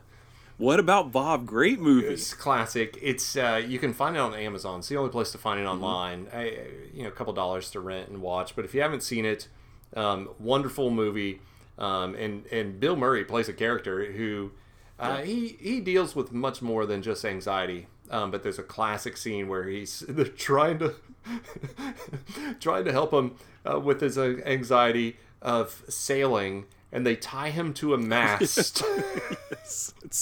What 0.59 0.81
about 0.81 1.13
Bob? 1.13 1.47
Great 1.47 1.79
movie. 1.79 2.09
It's 2.09 2.35
classic. 2.35 2.99
It's 3.01 3.37
uh, 3.37 3.63
you 3.65 3.79
can 3.79 3.93
find 3.93 4.17
it 4.17 4.19
on 4.19 4.35
Amazon. 4.35 4.81
It's 4.81 4.89
the 4.89 4.97
only 4.97 5.11
place 5.11 5.31
to 5.31 5.39
find 5.39 5.61
it 5.61 5.67
online. 5.67 6.27
I, 6.35 6.59
you 6.93 7.05
know, 7.05 7.09
a 7.09 7.13
couple 7.13 7.33
dollars 7.33 7.71
to 7.71 7.81
rent 7.81 8.09
and 8.09 8.21
watch. 8.21 8.57
But 8.57 8.65
if 8.65 8.75
you 8.75 8.83
haven't 8.83 9.05
seen 9.05 9.25
it, 9.25 9.47
um, 9.95 10.31
wonderful 10.41 10.91
movie. 10.91 11.41
Um, 11.79 12.17
and 12.17 12.45
and 12.47 12.81
Bill 12.81 12.97
Murray 12.97 13.25
plays 13.25 13.49
a 13.49 13.53
character 13.53 14.11
who 14.11 14.51
uh, 14.99 15.19
he 15.19 15.57
he 15.61 15.79
deals 15.81 16.17
with 16.17 16.33
much 16.33 16.61
more 16.61 16.87
than 16.87 17.03
just 17.03 17.25
anxiety. 17.25 17.87
Um, 18.11 18.31
but 18.31 18.43
there's 18.43 18.59
a 18.59 18.63
classic 18.63 19.17
scene 19.17 19.49
where 19.49 19.65
he's 19.65 20.01
they're 20.09 20.25
trying 20.25 20.79
to 20.81 20.95
trying 22.61 22.85
to 22.85 22.93
help 22.93 23.13
him 23.13 23.37
uh, 23.71 23.79
with 23.79 24.01
his 24.01 24.17
uh, 24.19 24.37
anxiety 24.47 25.17
of 25.43 25.83
sailing, 25.89 26.65
and 26.91 27.07
they 27.07 27.17
tie 27.17 27.51
him 27.51 27.73
to 27.75 27.95
a 27.95 27.99
mast 27.99 28.83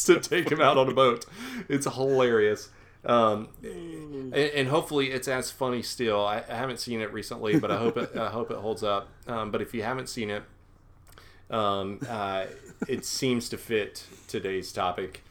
to 0.05 0.21
take 0.21 0.51
him 0.51 0.61
out 0.61 0.77
on 0.77 0.89
a 0.89 0.95
boat. 0.95 1.25
It's 1.69 1.87
hilarious. 1.87 2.71
Um, 3.05 3.49
and, 3.63 4.35
and 4.35 4.69
hopefully 4.69 5.13
it's 5.13 5.29
as 5.29 5.51
funny 5.53 5.81
still. 5.83 6.27
I, 6.27 6.43
I 6.49 6.55
haven't 6.55 6.81
seen 6.81 7.01
it 7.01 7.13
recently, 7.13 7.59
but 7.61 7.71
I 7.71 7.77
hope 7.79 7.97
it 7.97 8.17
I 8.17 8.31
hope 8.31 8.51
it 8.51 8.57
holds 8.57 8.83
up. 8.83 9.09
Um, 9.29 9.51
but 9.53 9.63
if 9.63 9.73
you 9.75 9.83
haven't 9.85 10.09
seen 10.09 10.29
it, 10.31 10.43
Um, 11.49 12.01
uh, 12.09 12.47
it 12.89 13.05
seems 13.05 13.49
to 13.51 13.57
fit 13.57 14.05
today's 14.27 14.73
topic. 14.73 15.23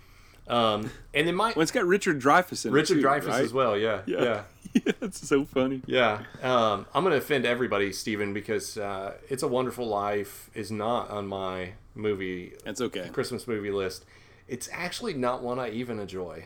Um, 0.47 0.91
and 1.13 1.27
then 1.27 1.35
my 1.35 1.53
Well, 1.55 1.63
it's 1.63 1.71
got 1.71 1.85
Richard 1.85 2.19
Dreyfuss 2.21 2.65
in 2.65 2.71
Richard 2.71 2.97
it 2.97 3.01
too, 3.01 3.07
Dreyfuss 3.07 3.27
right? 3.27 3.43
as 3.43 3.53
well. 3.53 3.77
Yeah, 3.77 4.01
yeah, 4.05 4.23
yeah. 4.23 4.41
yeah, 4.73 4.91
it's 5.01 5.27
so 5.27 5.43
funny. 5.45 5.81
Yeah, 5.87 6.23
um, 6.43 6.85
I'm 6.93 7.03
gonna 7.03 7.15
offend 7.15 7.45
everybody, 7.45 7.91
Steven, 7.91 8.33
because 8.33 8.77
uh, 8.77 9.13
"It's 9.29 9.41
a 9.43 9.47
Wonderful 9.47 9.87
Life" 9.87 10.49
is 10.53 10.71
not 10.71 11.09
on 11.09 11.27
my 11.27 11.73
movie 11.95 12.53
It's 12.65 12.81
okay. 12.81 13.09
Christmas 13.11 13.47
movie 13.47 13.71
list. 13.71 14.05
It's 14.47 14.69
actually 14.71 15.13
not 15.15 15.41
one 15.41 15.57
I 15.59 15.69
even 15.71 15.99
enjoy. 15.99 16.45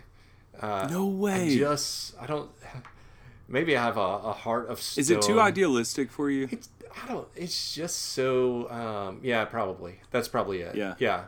No 0.61 1.05
way. 1.07 1.53
I 1.53 1.57
just 1.57 2.15
I 2.19 2.25
don't. 2.25 2.49
Maybe 3.47 3.75
I 3.75 3.83
have 3.83 3.97
a, 3.97 3.99
a 3.99 4.31
heart 4.33 4.69
of 4.69 4.79
stone. 4.79 5.01
Is 5.01 5.09
it 5.09 5.23
too 5.23 5.41
idealistic 5.41 6.11
for 6.11 6.29
you? 6.29 6.47
It's, 6.51 6.69
I 7.03 7.07
don't. 7.07 7.27
It's 7.35 7.73
just 7.73 7.97
so. 7.97 8.69
Um, 8.69 9.19
yeah, 9.23 9.43
probably. 9.45 9.99
That's 10.11 10.27
probably 10.27 10.61
it. 10.61 10.75
Yeah. 10.75 10.95
Yeah. 10.99 11.25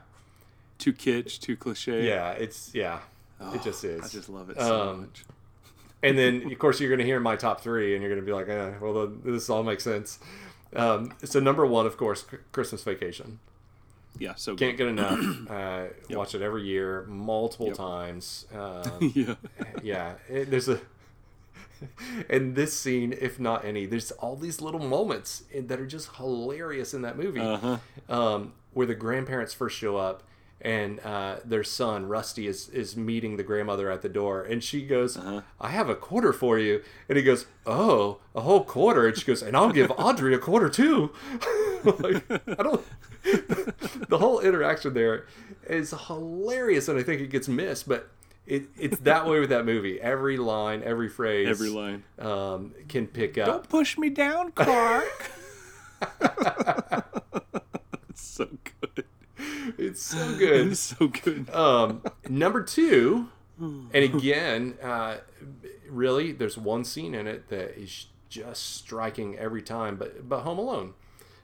Too 0.82 0.94
kitsch, 0.94 1.40
too 1.40 1.56
cliche. 1.56 2.08
Yeah. 2.08 2.32
It's 2.32 2.72
yeah. 2.74 3.00
it 3.54 3.62
just 3.64 3.84
is. 3.84 4.04
I 4.04 4.08
just 4.08 4.30
love 4.30 4.50
it 4.50 4.58
so 4.60 4.90
Um, 4.90 5.00
much. 5.02 5.24
and 6.04 6.18
then 6.18 6.52
of 6.52 6.58
course 6.60 6.80
you're 6.80 6.90
going 6.90 7.00
to 7.00 7.06
hear 7.06 7.20
my 7.20 7.36
top 7.36 7.62
three, 7.62 7.94
and 7.94 8.02
you're 8.04 8.10
going 8.12 8.22
to 8.22 8.26
be 8.26 8.34
like, 8.34 8.50
eh, 8.50 8.72
well, 8.82 9.08
this 9.24 9.50
all 9.50 9.64
makes 9.64 9.84
sense. 9.84 10.20
Um, 10.76 11.14
so 11.24 11.40
number 11.40 11.66
one, 11.66 11.86
of 11.86 11.98
course, 11.98 12.26
Christmas 12.52 12.82
Vacation. 12.84 13.40
Yeah, 14.20 14.36
so 14.36 14.56
Can't 14.56 14.78
get 14.78 14.88
enough. 14.88 15.20
Uh, 15.50 15.88
Watch 16.10 16.36
it 16.36 16.42
every 16.42 16.64
year, 16.64 17.06
multiple 17.08 17.72
times. 17.72 18.46
Um, 18.56 19.12
yeah. 19.16 19.36
yeah, 19.84 20.14
it, 20.30 20.50
there's 20.52 20.68
a. 20.70 20.80
and 22.30 22.56
this 22.56 22.78
scene, 22.78 23.14
if 23.20 23.40
not 23.40 23.66
any, 23.66 23.86
there's 23.86 24.12
all 24.12 24.36
these 24.36 24.62
little 24.62 24.80
moments 24.80 25.44
in- 25.52 25.68
that 25.68 25.80
are 25.80 25.86
just 25.88 26.16
hilarious 26.18 26.94
in 26.94 27.02
that 27.04 27.18
movie. 27.18 27.40
Uh-huh. 27.40 27.78
Um, 28.10 28.54
where 28.74 28.88
the 28.88 28.96
grandparents 28.96 29.54
first 29.54 29.78
show 29.78 29.98
up, 29.98 30.24
and 30.62 31.00
uh, 31.02 31.38
their 31.44 31.64
son 31.64 32.08
Rusty 32.08 32.48
is 32.48 32.70
is 32.70 32.96
meeting 32.96 33.38
the 33.38 33.44
grandmother 33.44 33.90
at 33.92 34.02
the 34.02 34.10
door, 34.10 34.44
and 34.44 34.64
she 34.64 34.86
goes, 34.86 35.18
Uh-huh. 35.18 35.42
"I 35.60 35.70
have 35.70 35.90
a 35.90 35.96
quarter 35.96 36.32
for 36.34 36.58
you," 36.60 36.82
and 37.10 37.18
he 37.18 37.24
goes, 37.24 37.46
"Oh, 37.66 38.20
a 38.36 38.42
whole 38.42 38.64
quarter," 38.64 39.08
and 39.08 39.18
she 39.18 39.26
goes, 39.26 39.42
"And 39.42 39.58
I'll 39.58 39.72
give 39.72 39.92
Audrey 39.98 40.34
a 40.34 40.40
quarter 40.40 40.70
too." 40.70 41.12
like, 41.84 42.24
I 42.32 42.64
don't. 42.64 42.84
the 44.10 44.18
whole 44.20 44.40
interaction 44.40 44.94
there 44.94 45.26
is 45.68 45.94
hilarious, 46.08 46.88
and 46.88 46.98
I 47.00 47.04
think 47.04 47.22
it 47.22 47.30
gets 47.30 47.48
missed, 47.48 47.88
but. 47.88 48.10
It, 48.48 48.64
it's 48.78 48.98
that 49.02 49.28
way 49.28 49.40
with 49.40 49.52
that 49.52 49.66
movie. 49.66 50.02
Every 50.02 50.36
line, 50.36 50.82
every 50.84 51.08
phrase, 51.10 51.48
Every 51.48 51.70
line. 51.70 52.04
um, 52.18 52.74
can 52.90 53.06
pick 53.06 53.38
up. 53.38 53.46
Don't 53.46 53.70
push 53.70 54.00
me 54.00 54.10
down, 54.10 54.52
Clark. 54.52 55.30
it's 58.10 58.22
so 58.22 58.48
good. 58.82 59.06
It's 59.78 60.02
so 60.02 60.36
good. 60.38 60.72
It's 60.72 60.80
so 60.80 61.08
good. 61.08 61.50
Um, 61.50 62.02
number 62.28 62.64
two, 62.64 63.30
and 63.60 63.94
again, 63.96 64.78
uh, 64.82 65.18
really, 65.90 66.32
there's 66.32 66.58
one 66.58 66.84
scene 66.84 67.14
in 67.16 67.28
it 67.28 67.50
that 67.50 67.80
is 67.80 68.08
just 68.30 68.76
striking 68.76 69.38
every 69.38 69.62
time. 69.62 69.96
But 69.98 70.28
but 70.28 70.42
Home 70.42 70.58
Alone, 70.60 70.94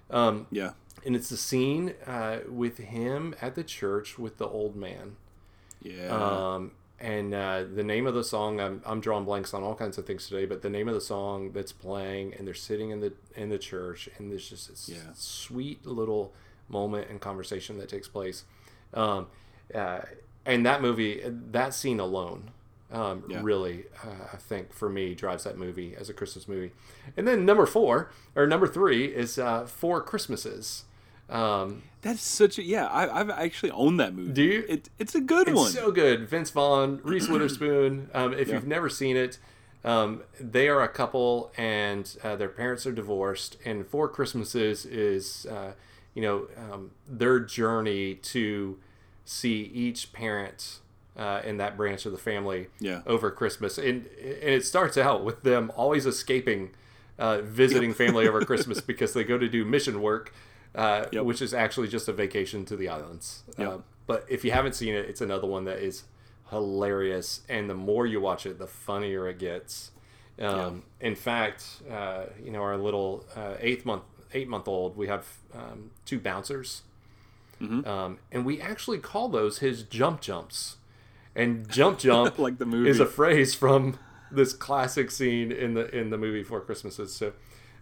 um, 0.09 0.47
Yeah. 0.51 0.71
and 1.05 1.15
it's 1.15 1.29
the 1.29 1.37
scene 1.37 1.93
uh, 2.05 2.39
with 2.49 2.77
him 2.77 3.35
at 3.41 3.55
the 3.55 3.63
church 3.63 4.17
with 4.17 4.37
the 4.37 4.47
old 4.47 4.75
man. 4.75 5.15
Yeah. 5.81 6.07
Um, 6.07 6.71
and 6.99 7.33
uh, 7.35 7.63
the 7.71 7.83
name 7.83 8.07
of 8.07 8.15
the 8.15 8.23
song, 8.23 8.59
I'm, 8.59 8.81
I'm 8.83 8.99
drawing 9.01 9.23
blanks 9.25 9.53
on 9.53 9.61
all 9.61 9.75
kinds 9.75 9.99
of 9.99 10.07
things 10.07 10.27
today, 10.27 10.45
but 10.47 10.63
the 10.63 10.69
name 10.71 10.87
of 10.87 10.95
the 10.95 11.01
song 11.01 11.51
that's 11.51 11.71
playing, 11.71 12.33
and 12.33 12.47
they're 12.47 12.55
sitting 12.55 12.89
in 12.89 12.99
the 13.01 13.13
in 13.35 13.49
the 13.49 13.59
church, 13.59 14.09
and 14.17 14.31
there's 14.31 14.49
just 14.49 14.69
this 14.69 14.89
Yeah. 14.89 15.11
sweet 15.13 15.85
little 15.85 16.33
moment 16.69 17.09
and 17.09 17.19
conversation 17.21 17.77
that 17.77 17.89
takes 17.89 18.07
place. 18.07 18.45
Um, 18.93 19.27
uh, 19.73 19.99
and 20.45 20.65
that 20.65 20.81
movie, 20.81 21.21
that 21.25 21.73
scene 21.73 21.99
alone, 21.99 22.51
um, 22.91 23.23
Yeah. 23.27 23.41
really, 23.43 23.85
uh, 24.03 24.27
I 24.33 24.37
think 24.37 24.71
for 24.73 24.89
me, 24.89 25.13
drives 25.13 25.43
that 25.43 25.57
movie 25.57 25.95
as 25.95 26.09
a 26.09 26.13
Christmas 26.13 26.47
movie. 26.47 26.71
And 27.17 27.27
then 27.27 27.45
number 27.45 27.65
four 27.65 28.11
or 28.35 28.47
number 28.47 28.67
three 28.67 29.05
is 29.05 29.37
uh, 29.37 29.65
Four 29.65 30.01
Christmases. 30.01 30.85
Um, 31.29 31.83
That's 32.01 32.21
such 32.21 32.57
a 32.57 32.63
yeah. 32.63 32.87
I, 32.87 33.19
I've 33.19 33.29
actually 33.29 33.71
owned 33.71 33.99
that 33.99 34.13
movie. 34.15 34.31
Do 34.31 34.41
you? 34.43 34.63
It, 34.69 34.89
it's 34.97 35.13
a 35.15 35.19
good 35.19 35.49
It's 35.49 35.57
one. 35.57 35.71
so 35.71 35.91
good. 35.91 36.29
Vince 36.29 36.49
Vaughn, 36.51 37.01
Reese 37.03 37.27
Witherspoon. 37.27 38.09
Um, 38.13 38.33
if 38.33 38.47
you've 38.47 38.65
never 38.67 38.87
seen 38.87 39.17
it, 39.17 39.37
um, 39.83 40.23
they 40.39 40.69
are 40.69 40.81
a 40.81 40.87
couple 40.87 41.51
and 41.57 42.15
uh, 42.23 42.37
their 42.37 42.47
parents 42.47 42.85
are 42.85 42.93
divorced. 42.93 43.57
And 43.65 43.85
Four 43.85 44.07
Christmases 44.07 44.85
is, 44.85 45.45
uh, 45.47 45.73
you 46.17 46.23
know, 46.23 46.47
um, 46.71 46.89
their 47.07 47.39
journey 47.39 48.15
to 48.15 48.79
see 49.23 49.61
each 49.71 50.11
parent 50.13 50.79
uh, 51.15 51.41
in 51.45 51.57
that 51.57 51.77
branch 51.77 52.07
of 52.07 52.11
the 52.11 52.17
family 52.17 52.67
Yeah. 52.79 53.01
over 53.05 53.29
Christmas. 53.29 53.77
And, 53.77 54.07
and 54.19 54.49
it 54.57 54.65
starts 54.65 54.97
out 54.97 55.23
with 55.23 55.43
them 55.43 55.71
always 55.75 56.07
escaping 56.07 56.71
uh, 57.19 57.41
visiting 57.41 57.93
family 57.93 58.27
over 58.27 58.41
Christmas 58.51 58.81
because 58.81 59.13
they 59.13 59.23
go 59.23 59.37
to 59.37 59.47
do 59.47 59.63
mission 59.63 60.01
work, 60.01 60.33
uh, 60.73 61.05
Yep. 61.11 61.23
which 61.25 61.41
is 61.41 61.53
actually 61.53 61.87
just 61.87 62.07
a 62.07 62.13
vacation 62.13 62.65
to 62.65 62.75
the 62.75 62.89
islands. 62.89 63.43
Yep. 63.59 63.67
Uh, 63.69 63.77
but 64.07 64.25
if 64.27 64.43
you 64.43 64.51
haven't 64.51 64.73
seen 64.73 64.95
it, 64.95 65.05
it's 65.09 65.21
another 65.21 65.45
one 65.47 65.65
that 65.65 65.79
is 65.79 66.03
hilarious. 66.49 67.41
And 67.47 67.69
the 67.69 67.75
more 67.75 68.05
you 68.07 68.19
watch 68.21 68.45
it, 68.47 68.57
the 68.57 68.67
funnier 68.67 69.27
it 69.29 69.37
gets. 69.39 69.91
Um, 70.39 70.83
In 70.99 71.15
fact, 71.15 71.63
uh, 71.91 72.25
you 72.43 72.51
know, 72.51 72.61
our 72.61 72.77
little 72.77 73.23
uh, 73.35 73.55
eighth 73.59 73.85
month, 73.85 74.03
eight 74.33 74.47
month 74.47 74.67
old, 74.67 74.95
we 74.97 75.07
have 75.07 75.25
um, 75.53 75.91
two 76.05 76.19
bouncers. 76.19 76.83
Um, 77.59 78.19
and 78.31 78.45
we 78.45 78.61
actually 78.61 78.99
call 78.99 79.29
those 79.29 79.59
his 79.59 79.81
jump 79.83 80.21
jumps. 80.21 80.77
And 81.35 81.67
jump 81.69 81.97
jump 82.07 82.37
Like 82.37 82.57
the 82.59 82.65
movie. 82.65 82.89
is 82.89 82.99
a 82.99 83.05
phrase 83.05 83.55
from 83.55 83.97
this 84.31 84.53
classic 84.53 85.09
scene 85.09 85.51
in 85.51 85.73
the 85.73 85.89
in 85.95 86.09
the 86.11 86.17
movie 86.17 86.43
Four 86.43 86.61
Christmases. 86.61 87.13
So 87.15 87.33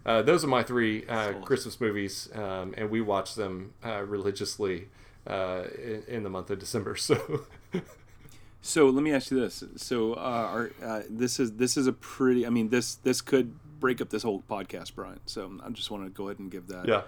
uh, 0.06 0.22
those 0.22 0.44
are 0.44 0.48
my 0.48 0.64
three 0.64 1.06
uh, 1.08 1.34
Christmas 1.42 1.82
movies, 1.82 2.30
um, 2.34 2.74
and 2.78 2.90
we 2.90 3.02
watch 3.02 3.36
them 3.36 3.74
uh, 3.84 4.04
religiously 4.04 4.88
uh, 5.28 5.64
in, 5.78 6.04
in 6.08 6.24
the 6.24 6.30
month 6.30 6.50
of 6.52 6.60
December. 6.60 6.96
So 7.06 7.42
So 8.62 8.90
let 8.90 9.04
me 9.04 9.12
ask 9.12 9.30
you 9.30 9.40
this. 9.40 9.64
So 9.76 10.14
uh, 10.14 10.18
our, 10.18 10.72
uh, 10.84 11.02
this 11.08 11.40
is 11.40 11.54
this 11.54 11.78
is 11.78 11.86
a 11.88 11.94
pretty. 11.94 12.48
I 12.48 12.50
mean 12.50 12.70
this 12.70 12.96
this 12.96 13.22
could 13.22 13.54
break 13.86 14.02
up 14.02 14.10
this 14.10 14.24
whole 14.24 14.42
podcast, 14.50 14.96
Brian. 14.96 15.20
So 15.28 15.60
I 15.64 15.70
just 15.70 15.92
want 15.92 16.06
to 16.06 16.10
go 16.10 16.24
ahead 16.26 16.40
and 16.40 16.50
give 16.50 16.66
that 16.70 16.88
yeah, 16.88 17.04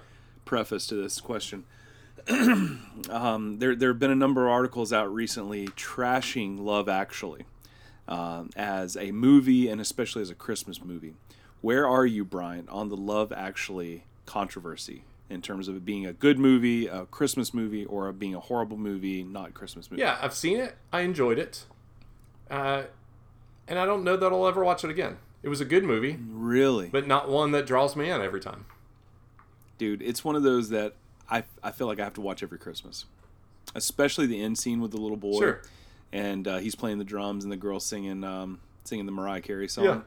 preface 0.45 0.85
to 0.87 0.95
this 0.95 1.19
question. 1.19 1.65
um, 2.29 3.55
there 3.57 3.75
there 3.75 3.89
have 3.89 3.97
been 3.97 4.11
a 4.11 4.15
number 4.15 4.45
of 4.45 4.51
articles 4.51 4.93
out 4.93 5.11
recently 5.11 5.69
trashing 5.69 6.59
Love 6.59 6.87
Actually 6.87 7.45
um, 8.07 8.51
as 8.55 8.95
a 8.95 9.09
movie 9.09 9.67
and 9.67 9.81
especially 9.81 10.21
as 10.21 10.29
a 10.29 10.35
Christmas 10.35 10.83
movie. 10.83 11.15
Where 11.61 11.87
are 11.87 12.05
you, 12.05 12.23
Brian, 12.23 12.69
on 12.69 12.89
the 12.89 12.95
Love 12.95 13.31
Actually 13.31 14.03
controversy 14.27 15.01
in 15.31 15.41
terms 15.41 15.67
of 15.67 15.77
it 15.77 15.83
being 15.83 16.05
a 16.05 16.13
good 16.13 16.37
movie, 16.37 16.85
a 16.85 17.07
Christmas 17.07 17.55
movie, 17.55 17.85
or 17.85 18.11
being 18.11 18.35
a 18.35 18.39
horrible 18.39 18.77
movie, 18.77 19.23
not 19.23 19.55
Christmas 19.55 19.89
movie? 19.89 20.03
yeah, 20.03 20.19
I've 20.21 20.35
seen 20.35 20.59
it. 20.59 20.77
I 20.93 21.01
enjoyed 21.01 21.39
it, 21.39 21.65
uh, 22.51 22.83
and 23.67 23.79
I 23.79 23.87
don't 23.87 24.03
know 24.03 24.15
that 24.15 24.31
I'll 24.31 24.47
ever 24.47 24.63
watch 24.63 24.83
it 24.83 24.91
again. 24.91 25.17
It 25.47 25.49
was 25.49 25.61
a 25.61 25.65
good 25.65 25.85
movie, 25.85 26.19
Really, 26.29 26.87
but 26.89 27.07
not 27.07 27.29
one 27.29 27.51
that 27.51 27.65
draws 27.65 27.95
me 27.95 28.09
in 28.09 28.19
every 28.21 28.41
time. 28.41 28.65
dude, 29.77 30.01
it's 30.01 30.21
one 30.25 30.35
of 30.35 30.43
those 30.43 30.67
that 30.71 30.95
I 31.29 31.45
I 31.63 31.71
feel 31.71 31.87
like 31.87 32.01
I 32.01 32.03
have 32.03 32.15
to 32.15 32.21
watch 32.21 32.43
every 32.43 32.57
Christmas, 32.57 33.05
especially 33.73 34.25
the 34.25 34.41
end 34.43 34.57
scene 34.57 34.81
with 34.81 34.91
the 34.91 34.97
little 34.97 35.15
boy. 35.15 35.39
Sure. 35.39 35.61
and 36.11 36.45
uh, 36.49 36.57
he's 36.57 36.75
playing 36.75 36.97
the 36.97 37.05
drums 37.05 37.45
and 37.45 37.51
the 37.53 37.55
girl 37.57 37.79
singing 37.79 38.25
um, 38.25 38.59
singing 38.83 39.05
the 39.05 39.11
Mariah 39.13 39.39
Carey 39.39 39.69
song. 39.69 39.85
Yeah. 39.85 40.01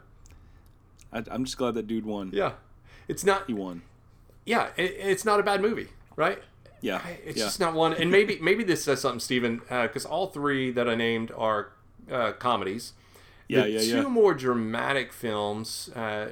I, 1.11 1.25
I'm 1.31 1.45
just 1.47 1.57
glad 1.57 1.73
that 1.73 1.87
dude 1.87 2.05
won. 2.05 2.31
Yeah, 2.35 2.53
it's 3.09 3.25
not. 3.25 3.47
He 3.47 3.55
won. 3.55 3.81
Yeah, 4.45 4.69
it, 4.77 4.95
it's 4.99 5.25
not 5.25 5.41
a 5.41 5.43
bad 5.43 5.63
movie, 5.63 5.89
right? 6.17 6.39
Yeah, 6.83 7.01
It's 7.25 7.39
yeah. 7.39 7.45
just 7.45 7.61
not 7.61 7.73
one. 7.73 7.95
And 7.95 8.11
maybe 8.11 8.39
maybe 8.43 8.63
this 8.63 8.85
says 8.85 9.01
something, 9.01 9.21
Steven, 9.21 9.63
because 9.71 10.05
all 10.05 10.27
three 10.27 10.71
that 10.73 10.87
I 10.87 10.95
named 10.97 11.33
are 11.35 11.73
uh, 12.13 12.33
comedies. 12.33 12.93
Yeah, 13.59 13.63
the 13.63 13.71
yeah, 13.71 13.81
two 13.81 14.03
yeah. 14.03 14.09
more 14.09 14.35
dramatic 14.35 15.13
films 15.13 15.91
uh, 15.95 16.29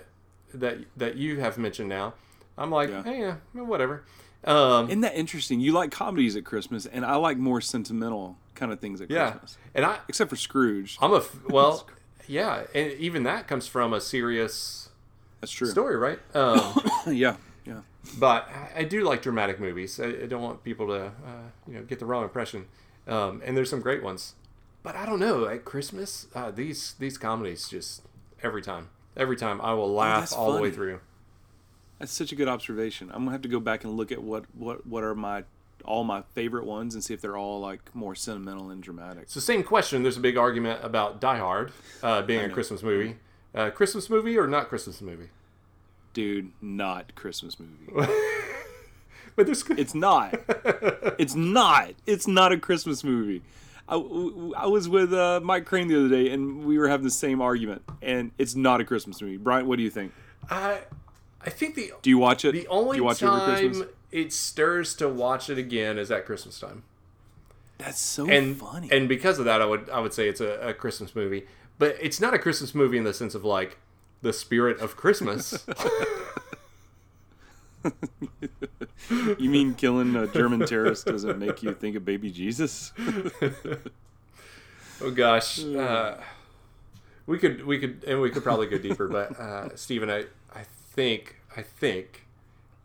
that 0.54 0.78
that 0.96 1.16
you 1.16 1.40
have 1.40 1.58
mentioned 1.58 1.88
now, 1.88 2.14
I'm 2.56 2.70
like, 2.70 2.90
Yeah. 2.90 3.02
hey, 3.04 3.18
yeah, 3.20 3.34
whatever. 3.62 4.04
Um, 4.44 4.86
Isn't 4.88 5.00
that 5.00 5.16
interesting? 5.16 5.60
You 5.60 5.72
like 5.72 5.90
comedies 5.90 6.36
at 6.36 6.44
Christmas, 6.44 6.86
and 6.86 7.04
I 7.04 7.16
like 7.16 7.36
more 7.38 7.60
sentimental 7.60 8.36
kind 8.54 8.72
of 8.72 8.78
things 8.80 9.00
at 9.00 9.10
yeah, 9.10 9.30
Christmas. 9.32 9.58
and 9.74 9.84
I 9.84 9.98
Except 10.08 10.30
for 10.30 10.36
Scrooge. 10.36 10.96
I'm 11.02 11.12
a 11.12 11.22
well, 11.48 11.88
yeah, 12.28 12.62
and 12.74 12.92
even 12.92 13.24
that 13.24 13.48
comes 13.48 13.66
from 13.66 13.92
a 13.92 14.00
serious 14.00 14.88
That's 15.40 15.52
true. 15.52 15.68
story, 15.68 15.96
right? 15.96 16.18
Um, 16.34 16.80
yeah, 17.08 17.36
yeah. 17.66 17.80
but 18.18 18.48
I- 18.48 18.80
I 18.80 18.84
do 18.84 19.02
like 19.02 19.22
dramatic 19.22 19.58
movies. 19.60 19.98
I, 19.98 20.06
I 20.06 20.26
don't 20.26 20.42
want 20.42 20.62
people 20.62 20.86
to, 20.88 21.06
uh, 21.06 21.48
you 21.66 21.74
know, 21.74 21.82
get 21.82 21.98
the 21.98 22.06
wrong 22.06 22.22
impression. 22.22 22.66
Um, 23.08 23.42
and 23.44 23.56
there's 23.56 23.70
some 23.70 23.80
great 23.80 24.02
ones, 24.04 24.34
but 24.82 24.96
I 24.96 25.06
don't 25.06 25.20
know. 25.20 25.46
At 25.46 25.64
Christmas, 25.64 26.26
uh, 26.34 26.50
these 26.50 26.94
these 26.98 27.18
comedies 27.18 27.68
just 27.68 28.02
every 28.42 28.62
time, 28.62 28.88
every 29.16 29.36
time 29.36 29.60
I 29.60 29.74
will 29.74 29.92
laugh 29.92 30.20
that's 30.20 30.32
all 30.32 30.52
the 30.52 30.62
way 30.62 30.70
through. 30.70 31.00
That's 31.98 32.12
such 32.12 32.30
a 32.32 32.36
good 32.36 32.48
observation. 32.48 33.10
I'm 33.12 33.20
gonna 33.22 33.32
have 33.32 33.42
to 33.42 33.48
go 33.48 33.60
back 33.60 33.84
and 33.84 33.96
look 33.96 34.12
at 34.12 34.22
what 34.22 34.44
what 34.54 34.86
what 34.86 35.02
are 35.04 35.14
my 35.14 35.44
all 35.84 36.04
my 36.04 36.22
favorite 36.34 36.64
ones 36.64 36.94
and 36.94 37.02
see 37.02 37.14
if 37.14 37.20
they're 37.20 37.36
all 37.36 37.60
like 37.60 37.94
more 37.94 38.14
sentimental 38.14 38.70
and 38.70 38.82
dramatic. 38.82 39.24
It's 39.24 39.34
the 39.34 39.40
same 39.40 39.62
question. 39.62 40.02
There's 40.02 40.16
a 40.16 40.20
big 40.20 40.36
argument 40.36 40.80
about 40.84 41.20
Die 41.20 41.38
Hard 41.38 41.72
uh, 42.02 42.22
being 42.22 42.44
a 42.44 42.48
Christmas 42.48 42.82
movie. 42.82 43.16
Uh, 43.54 43.70
Christmas 43.70 44.10
movie 44.10 44.36
or 44.36 44.46
not 44.46 44.68
Christmas 44.68 45.00
movie? 45.00 45.30
Dude, 46.12 46.52
not 46.60 47.14
Christmas 47.14 47.56
movie. 47.58 48.12
But 49.36 49.46
there's 49.46 49.62
It's 49.70 49.94
not. 49.94 50.34
it's 51.16 51.36
not. 51.36 51.90
It's 52.06 52.26
not 52.26 52.50
a 52.50 52.58
Christmas 52.58 53.04
movie. 53.04 53.40
I, 53.88 53.94
I 53.94 54.66
was 54.66 54.88
with 54.88 55.12
uh, 55.14 55.40
Mike 55.42 55.64
Crane 55.64 55.88
the 55.88 55.96
other 55.98 56.08
day, 56.08 56.30
and 56.30 56.64
we 56.64 56.78
were 56.78 56.88
having 56.88 57.04
the 57.04 57.10
same 57.10 57.40
argument. 57.40 57.82
And 58.02 58.32
it's 58.38 58.54
not 58.54 58.80
a 58.80 58.84
Christmas 58.84 59.20
movie. 59.22 59.38
Brian, 59.38 59.66
what 59.66 59.76
do 59.76 59.82
you 59.82 59.90
think? 59.90 60.12
I 60.50 60.80
I 61.40 61.50
think 61.50 61.74
the 61.74 61.92
Do 62.02 62.10
you 62.10 62.18
watch 62.18 62.44
it? 62.44 62.52
the 62.52 62.68
only 62.68 62.96
do 62.96 63.02
you 63.02 63.04
watch 63.04 63.22
it 63.22 63.26
time 63.26 63.58
Christmas? 63.58 63.88
it 64.10 64.32
stirs 64.32 64.94
to 64.96 65.08
watch 65.08 65.48
it 65.50 65.58
again 65.58 65.98
is 65.98 66.10
at 66.10 66.26
Christmas 66.26 66.58
time. 66.60 66.82
That's 67.78 68.00
so 68.00 68.28
and 68.28 68.56
funny. 68.56 68.88
and 68.90 69.08
because 69.08 69.38
of 69.38 69.44
that, 69.44 69.62
I 69.62 69.66
would 69.66 69.88
I 69.90 70.00
would 70.00 70.12
say 70.12 70.28
it's 70.28 70.40
a, 70.40 70.58
a 70.60 70.74
Christmas 70.74 71.14
movie, 71.14 71.46
but 71.78 71.96
it's 72.00 72.20
not 72.20 72.34
a 72.34 72.38
Christmas 72.38 72.74
movie 72.74 72.98
in 72.98 73.04
the 73.04 73.14
sense 73.14 73.34
of 73.34 73.44
like 73.44 73.78
the 74.20 74.32
spirit 74.32 74.80
of 74.80 74.96
Christmas. 74.96 75.64
you 79.38 79.50
mean 79.50 79.74
killing 79.74 80.14
a 80.16 80.26
German 80.26 80.66
terrorist 80.66 81.06
doesn't 81.06 81.38
make 81.38 81.62
you 81.62 81.74
think 81.74 81.96
of 81.96 82.04
baby 82.04 82.30
Jesus? 82.30 82.92
oh 85.00 85.10
gosh, 85.10 85.64
uh, 85.64 86.16
we 87.26 87.38
could 87.38 87.64
we 87.64 87.78
could 87.78 88.04
and 88.06 88.20
we 88.20 88.30
could 88.30 88.42
probably 88.42 88.66
go 88.66 88.78
deeper, 88.78 89.08
but 89.08 89.38
uh, 89.38 89.74
Stephen, 89.76 90.10
I 90.10 90.24
I 90.54 90.64
think 90.94 91.36
I 91.56 91.62
think, 91.62 92.26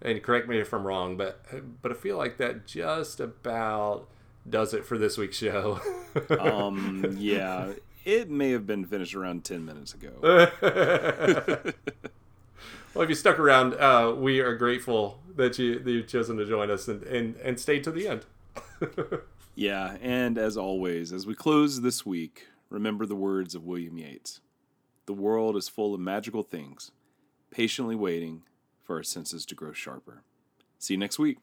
and 0.02 0.22
correct 0.22 0.48
me 0.48 0.60
if 0.60 0.74
I'm 0.74 0.86
wrong, 0.86 1.18
but 1.18 1.44
but 1.82 1.92
I 1.92 1.96
feel 1.96 2.18
like 2.18 2.38
that 2.38 2.66
just 2.66 3.20
about 3.20 4.08
does 4.50 4.74
it 4.74 4.86
for 4.86 4.98
this 4.98 5.18
week's 5.18 5.38
show. 5.38 5.80
um, 6.40 7.16
yeah, 7.18 7.72
it 8.06 8.30
may 8.30 8.52
have 8.52 8.68
been 8.68 8.86
finished 8.86 9.16
around 9.16 9.44
10 9.44 9.66
minutes 9.66 9.94
ago. 9.94 11.74
Well, 12.94 13.04
if 13.04 13.10
you 13.10 13.16
stuck 13.16 13.40
around, 13.40 13.74
uh, 13.74 14.14
we 14.16 14.40
are 14.40 14.56
grateful 14.56 15.20
that 15.36 15.58
you 15.58 15.80
that 15.80 15.92
you've 15.92 16.08
chosen 16.08 16.38
to 16.38 16.46
join 16.46 16.70
us 16.70 16.88
and, 16.88 17.04
and, 17.04 17.36
and 17.38 17.60
stayed 17.60 17.84
to 17.86 17.92
the 17.92 18.08
end. 18.08 18.26
Yeah, 19.56 19.98
and 20.02 20.38
as 20.38 20.58
always, 20.58 21.14
as 21.14 21.28
we 21.28 21.36
close 21.36 21.82
this 21.82 22.06
week, 22.06 22.48
remember 22.70 23.06
the 23.06 23.16
words 23.16 23.54
of 23.54 23.64
William 23.64 23.98
Yeats 23.98 24.42
The 25.06 25.14
world 25.14 25.56
is 25.56 25.70
full 25.70 25.94
of 25.94 26.00
magical 26.00 26.42
things, 26.42 26.92
patiently 27.52 27.96
waiting 27.96 28.44
for 28.82 28.98
our 28.98 29.04
senses 29.04 29.46
to 29.46 29.56
grow 29.56 29.72
sharper. 29.72 30.24
See 30.80 30.96
you 30.96 30.98
next 30.98 31.20
week. 31.20 31.38